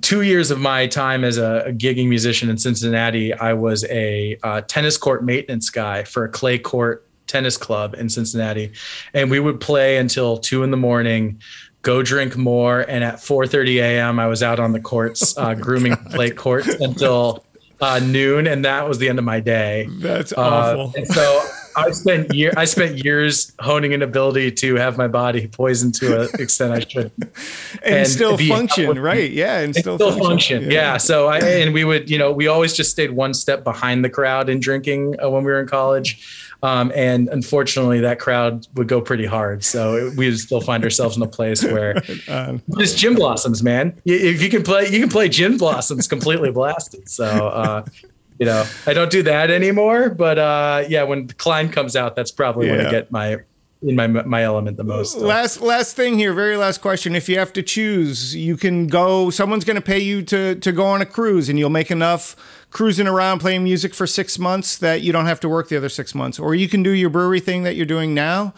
two 0.01 0.21
years 0.21 0.51
of 0.51 0.59
my 0.59 0.87
time 0.87 1.23
as 1.23 1.37
a, 1.37 1.65
a 1.67 1.73
gigging 1.73 2.07
musician 2.07 2.49
in 2.49 2.57
Cincinnati. 2.57 3.33
I 3.33 3.53
was 3.53 3.83
a 3.85 4.37
uh, 4.43 4.61
tennis 4.61 4.97
court 4.97 5.23
maintenance 5.23 5.69
guy 5.69 6.03
for 6.03 6.23
a 6.23 6.29
clay 6.29 6.59
court 6.59 7.07
tennis 7.27 7.57
club 7.57 7.95
in 7.95 8.09
Cincinnati, 8.09 8.71
and 9.13 9.29
we 9.29 9.39
would 9.39 9.59
play 9.59 9.97
until 9.97 10.37
two 10.37 10.63
in 10.63 10.71
the 10.71 10.77
morning 10.77 11.41
go 11.85 12.01
drink 12.01 12.35
more. 12.35 12.81
And 12.81 13.03
at 13.03 13.17
4:30 13.17 13.77
a.m., 13.77 14.19
I 14.19 14.27
was 14.27 14.43
out 14.43 14.59
on 14.59 14.73
the 14.73 14.81
courts, 14.81 15.37
uh, 15.37 15.53
grooming 15.53 15.95
clay 15.95 16.31
courts 16.31 16.67
until 16.67 17.45
uh, 17.79 17.99
noon, 17.99 18.47
and 18.47 18.65
that 18.65 18.87
was 18.87 18.97
the 18.97 19.07
end 19.07 19.19
of 19.19 19.25
my 19.25 19.39
day. 19.39 19.87
That's 19.99 20.33
uh, 20.33 20.41
awful. 20.41 20.93
And 20.97 21.07
so 21.07 21.45
I 21.77 21.91
spent 21.91 22.33
year 22.33 22.53
I 22.57 22.65
spent 22.65 23.03
years 23.03 23.53
honing 23.59 23.93
an 23.93 24.01
ability 24.01 24.51
to 24.51 24.75
have 24.75 24.97
my 24.97 25.07
body 25.07 25.47
poisoned 25.47 25.93
to 25.95 26.23
an 26.23 26.29
extent 26.39 26.73
I 26.73 26.79
should, 26.79 27.11
and, 27.83 27.95
and 27.95 28.07
still 28.07 28.37
function, 28.37 28.97
right? 28.97 29.29
Yeah, 29.29 29.57
and, 29.57 29.65
and 29.65 29.75
still, 29.75 29.97
still, 29.97 30.11
function. 30.11 30.27
function. 30.27 30.63
Yeah. 30.63 30.93
yeah. 30.93 30.97
So 30.97 31.27
I 31.27 31.39
and 31.39 31.73
we 31.73 31.83
would, 31.83 32.09
you 32.09 32.17
know, 32.17 32.31
we 32.31 32.47
always 32.47 32.73
just 32.73 32.91
stayed 32.91 33.11
one 33.11 33.33
step 33.33 33.63
behind 33.63 34.03
the 34.03 34.09
crowd 34.09 34.49
in 34.49 34.59
drinking 34.59 35.15
uh, 35.23 35.29
when 35.29 35.43
we 35.43 35.51
were 35.51 35.59
in 35.59 35.67
college. 35.67 36.41
Um, 36.65 36.91
and 36.95 37.29
unfortunately, 37.29 37.99
that 37.99 38.19
crowd 38.19 38.67
would 38.73 38.87
go 38.87 38.99
pretty 38.99 39.25
hard. 39.25 39.63
So 39.63 40.11
we 40.17 40.27
would 40.27 40.39
still 40.39 40.61
find 40.61 40.83
ourselves 40.83 41.15
in 41.15 41.21
a 41.21 41.27
place 41.27 41.63
where 41.63 42.01
um, 42.27 42.63
it's 42.69 42.95
gin 42.95 43.13
blossoms, 43.13 43.61
man. 43.61 44.01
If 44.03 44.41
you 44.41 44.49
can 44.49 44.63
play, 44.63 44.89
you 44.89 44.99
can 44.99 45.09
play 45.09 45.29
gin 45.29 45.57
blossoms 45.57 46.07
completely 46.07 46.51
blasted. 46.51 47.07
So, 47.07 47.25
uh, 47.25 47.85
you 48.39 48.47
know, 48.47 48.65
I 48.87 48.93
don't 48.93 49.11
do 49.11 49.21
that 49.23 49.51
anymore. 49.51 50.09
But 50.09 50.39
uh, 50.39 50.85
yeah, 50.89 51.03
when 51.03 51.27
Clyne 51.27 51.69
comes 51.69 51.95
out, 51.95 52.15
that's 52.15 52.31
probably 52.31 52.65
yeah. 52.65 52.77
when 52.77 52.85
I 52.87 52.89
get 52.89 53.11
my 53.11 53.37
in 53.85 53.95
my 53.95 54.07
my 54.07 54.43
element 54.43 54.77
the 54.77 54.83
most. 54.83 55.17
Last 55.17 55.61
last 55.61 55.95
thing 55.95 56.17
here, 56.17 56.33
very 56.33 56.57
last 56.57 56.81
question. 56.81 57.15
If 57.15 57.29
you 57.29 57.37
have 57.37 57.53
to 57.53 57.63
choose, 57.63 58.35
you 58.35 58.57
can 58.57 58.87
go. 58.87 59.29
Someone's 59.29 59.63
going 59.63 59.75
to 59.75 59.81
pay 59.81 59.99
you 59.99 60.23
to 60.23 60.55
to 60.55 60.71
go 60.71 60.85
on 60.85 61.01
a 61.01 61.05
cruise, 61.05 61.49
and 61.49 61.59
you'll 61.59 61.69
make 61.69 61.91
enough 61.91 62.35
cruising 62.71 63.07
around 63.07 63.39
playing 63.39 63.63
music 63.63 63.93
for 63.93 64.07
six 64.07 64.39
months 64.39 64.77
that 64.77 65.01
you 65.01 65.13
don't 65.13 65.27
have 65.27 65.39
to 65.41 65.49
work 65.49 65.69
the 65.69 65.77
other 65.77 65.89
six 65.89 66.15
months, 66.15 66.39
or 66.39 66.55
you 66.55 66.67
can 66.67 66.83
do 66.83 66.91
your 66.91 67.09
brewery 67.09 67.39
thing 67.39 67.63
that 67.63 67.75
you're 67.75 67.85
doing 67.85 68.13
now, 68.13 68.53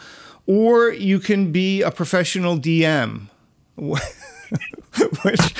or 0.46 0.90
you 0.90 1.18
can 1.18 1.52
be 1.52 1.82
a 1.82 1.90
professional 1.90 2.58
DM. 2.58 3.28
Which 3.76 5.54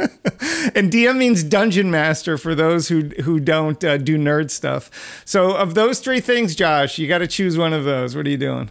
and 0.74 0.90
DM 0.90 1.18
means 1.18 1.42
dungeon 1.42 1.90
master 1.90 2.38
for 2.38 2.54
those 2.54 2.88
who 2.88 3.10
who 3.22 3.38
don't 3.38 3.82
uh, 3.84 3.96
do 3.98 4.16
nerd 4.18 4.50
stuff. 4.50 5.22
So 5.24 5.54
of 5.54 5.74
those 5.74 6.00
three 6.00 6.20
things, 6.20 6.54
Josh, 6.54 6.98
you 6.98 7.06
got 7.06 7.18
to 7.18 7.26
choose 7.26 7.58
one 7.58 7.72
of 7.72 7.84
those. 7.84 8.16
What 8.16 8.26
are 8.26 8.30
you 8.30 8.38
doing? 8.38 8.70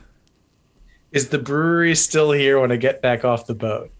Is 1.12 1.30
the 1.30 1.40
brewery 1.40 1.96
still 1.96 2.32
here 2.32 2.60
when 2.60 2.72
I 2.72 2.76
get 2.76 3.02
back 3.02 3.24
off 3.24 3.46
the 3.46 3.56
boat? 3.56 3.92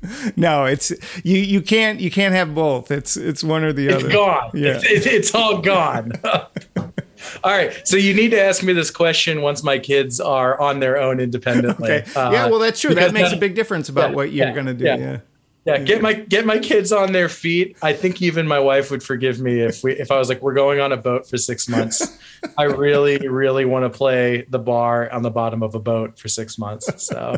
No, 0.36 0.64
it's 0.64 0.92
you. 1.24 1.38
You 1.38 1.60
can't. 1.60 1.98
You 1.98 2.08
can't 2.08 2.32
have 2.32 2.54
both. 2.54 2.92
It's 2.92 3.16
it's 3.16 3.42
one 3.42 3.64
or 3.64 3.72
the 3.72 3.88
it's 3.88 3.96
other. 3.96 4.12
Gone. 4.12 4.50
Yeah, 4.54 4.78
it's, 4.80 5.06
it's 5.06 5.34
all 5.34 5.60
gone. 5.60 6.12
All 7.42 7.50
right. 7.50 7.86
So 7.86 7.96
you 7.96 8.14
need 8.14 8.30
to 8.30 8.40
ask 8.40 8.62
me 8.62 8.72
this 8.72 8.92
question 8.92 9.42
once 9.42 9.64
my 9.64 9.78
kids 9.78 10.20
are 10.20 10.58
on 10.60 10.78
their 10.78 11.00
own 11.00 11.18
independently. 11.18 11.90
okay. 11.90 12.10
Uh, 12.14 12.30
yeah, 12.32 12.46
well, 12.46 12.60
that's 12.60 12.80
true. 12.80 12.94
That 12.94 13.12
makes 13.12 13.32
a 13.32 13.36
big 13.36 13.56
difference 13.56 13.88
about 13.88 14.10
yeah, 14.10 14.16
what 14.16 14.32
you're 14.32 14.46
yeah, 14.46 14.54
going 14.54 14.66
to 14.66 14.74
do. 14.74 14.84
Yeah. 14.84 14.96
yeah. 14.96 15.18
Yeah, 15.68 15.76
get 15.78 16.00
my 16.00 16.14
get 16.14 16.46
my 16.46 16.58
kids 16.58 16.92
on 16.92 17.12
their 17.12 17.28
feet. 17.28 17.76
I 17.82 17.92
think 17.92 18.22
even 18.22 18.46
my 18.46 18.58
wife 18.58 18.90
would 18.90 19.02
forgive 19.02 19.38
me 19.38 19.60
if 19.60 19.84
we 19.84 19.92
if 19.92 20.10
I 20.10 20.18
was 20.18 20.30
like, 20.30 20.40
we're 20.40 20.54
going 20.54 20.80
on 20.80 20.92
a 20.92 20.96
boat 20.96 21.28
for 21.28 21.36
six 21.36 21.68
months. 21.68 22.18
I 22.56 22.64
really, 22.64 23.28
really 23.28 23.66
want 23.66 23.84
to 23.84 23.90
play 23.90 24.46
the 24.48 24.58
bar 24.58 25.12
on 25.12 25.22
the 25.22 25.30
bottom 25.30 25.62
of 25.62 25.74
a 25.74 25.78
boat 25.78 26.18
for 26.18 26.28
six 26.28 26.56
months. 26.56 27.04
So 27.04 27.36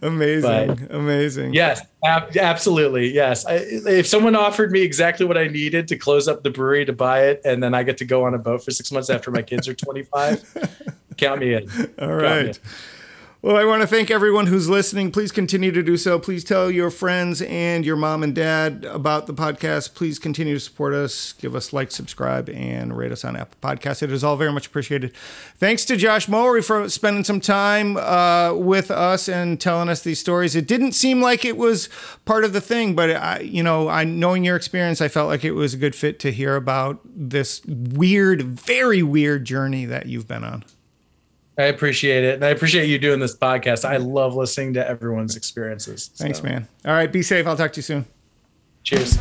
amazing, 0.00 0.74
but, 0.74 0.94
amazing. 0.94 1.52
Yes, 1.52 1.82
ab- 2.02 2.34
absolutely. 2.34 3.12
Yes. 3.12 3.44
I, 3.44 3.56
if 3.56 4.06
someone 4.06 4.36
offered 4.36 4.70
me 4.72 4.80
exactly 4.80 5.26
what 5.26 5.36
I 5.36 5.48
needed 5.48 5.88
to 5.88 5.98
close 5.98 6.28
up 6.28 6.44
the 6.44 6.50
brewery 6.50 6.86
to 6.86 6.94
buy 6.94 7.26
it, 7.26 7.42
and 7.44 7.62
then 7.62 7.74
I 7.74 7.82
get 7.82 7.98
to 7.98 8.06
go 8.06 8.24
on 8.24 8.32
a 8.32 8.38
boat 8.38 8.64
for 8.64 8.70
six 8.70 8.90
months 8.90 9.10
after 9.10 9.30
my 9.30 9.42
kids 9.42 9.68
are 9.68 9.74
25, 9.74 10.78
count 11.18 11.40
me 11.40 11.54
in. 11.54 11.68
All 12.00 12.14
right. 12.14 12.58
Well, 13.44 13.58
I 13.58 13.66
want 13.66 13.82
to 13.82 13.86
thank 13.86 14.10
everyone 14.10 14.46
who's 14.46 14.70
listening. 14.70 15.10
Please 15.10 15.30
continue 15.30 15.70
to 15.70 15.82
do 15.82 15.98
so. 15.98 16.18
Please 16.18 16.44
tell 16.44 16.70
your 16.70 16.88
friends 16.88 17.42
and 17.42 17.84
your 17.84 17.94
mom 17.94 18.22
and 18.22 18.34
dad 18.34 18.86
about 18.86 19.26
the 19.26 19.34
podcast. 19.34 19.92
Please 19.92 20.18
continue 20.18 20.54
to 20.54 20.60
support 20.60 20.94
us. 20.94 21.34
Give 21.34 21.54
us 21.54 21.70
like, 21.70 21.90
subscribe, 21.90 22.48
and 22.48 22.96
rate 22.96 23.12
us 23.12 23.22
on 23.22 23.36
Apple 23.36 23.58
Podcasts. 23.60 24.02
It 24.02 24.10
is 24.10 24.24
all 24.24 24.38
very 24.38 24.50
much 24.50 24.68
appreciated. 24.68 25.14
Thanks 25.58 25.84
to 25.84 25.96
Josh 25.98 26.26
Mowry 26.26 26.62
for 26.62 26.88
spending 26.88 27.22
some 27.22 27.38
time 27.38 27.98
uh, 27.98 28.54
with 28.54 28.90
us 28.90 29.28
and 29.28 29.60
telling 29.60 29.90
us 29.90 30.00
these 30.00 30.18
stories. 30.18 30.56
It 30.56 30.66
didn't 30.66 30.92
seem 30.92 31.20
like 31.20 31.44
it 31.44 31.58
was 31.58 31.90
part 32.24 32.46
of 32.46 32.54
the 32.54 32.62
thing, 32.62 32.94
but 32.94 33.10
I, 33.10 33.40
you 33.40 33.62
know, 33.62 33.90
I 33.90 34.04
knowing 34.04 34.44
your 34.44 34.56
experience, 34.56 35.02
I 35.02 35.08
felt 35.08 35.28
like 35.28 35.44
it 35.44 35.52
was 35.52 35.74
a 35.74 35.76
good 35.76 35.94
fit 35.94 36.18
to 36.20 36.32
hear 36.32 36.56
about 36.56 37.00
this 37.04 37.60
weird, 37.66 38.40
very 38.40 39.02
weird 39.02 39.44
journey 39.44 39.84
that 39.84 40.06
you've 40.06 40.26
been 40.26 40.44
on. 40.44 40.64
I 41.56 41.64
appreciate 41.64 42.24
it. 42.24 42.34
And 42.34 42.44
I 42.44 42.48
appreciate 42.48 42.86
you 42.88 42.98
doing 42.98 43.20
this 43.20 43.36
podcast. 43.36 43.84
I 43.84 43.98
love 43.98 44.34
listening 44.34 44.74
to 44.74 44.86
everyone's 44.86 45.36
experiences. 45.36 46.10
Thanks, 46.14 46.42
man. 46.42 46.66
All 46.84 46.92
right. 46.92 47.10
Be 47.10 47.22
safe. 47.22 47.46
I'll 47.46 47.56
talk 47.56 47.72
to 47.74 47.78
you 47.78 47.82
soon. 47.82 48.06
Cheers. 48.82 49.18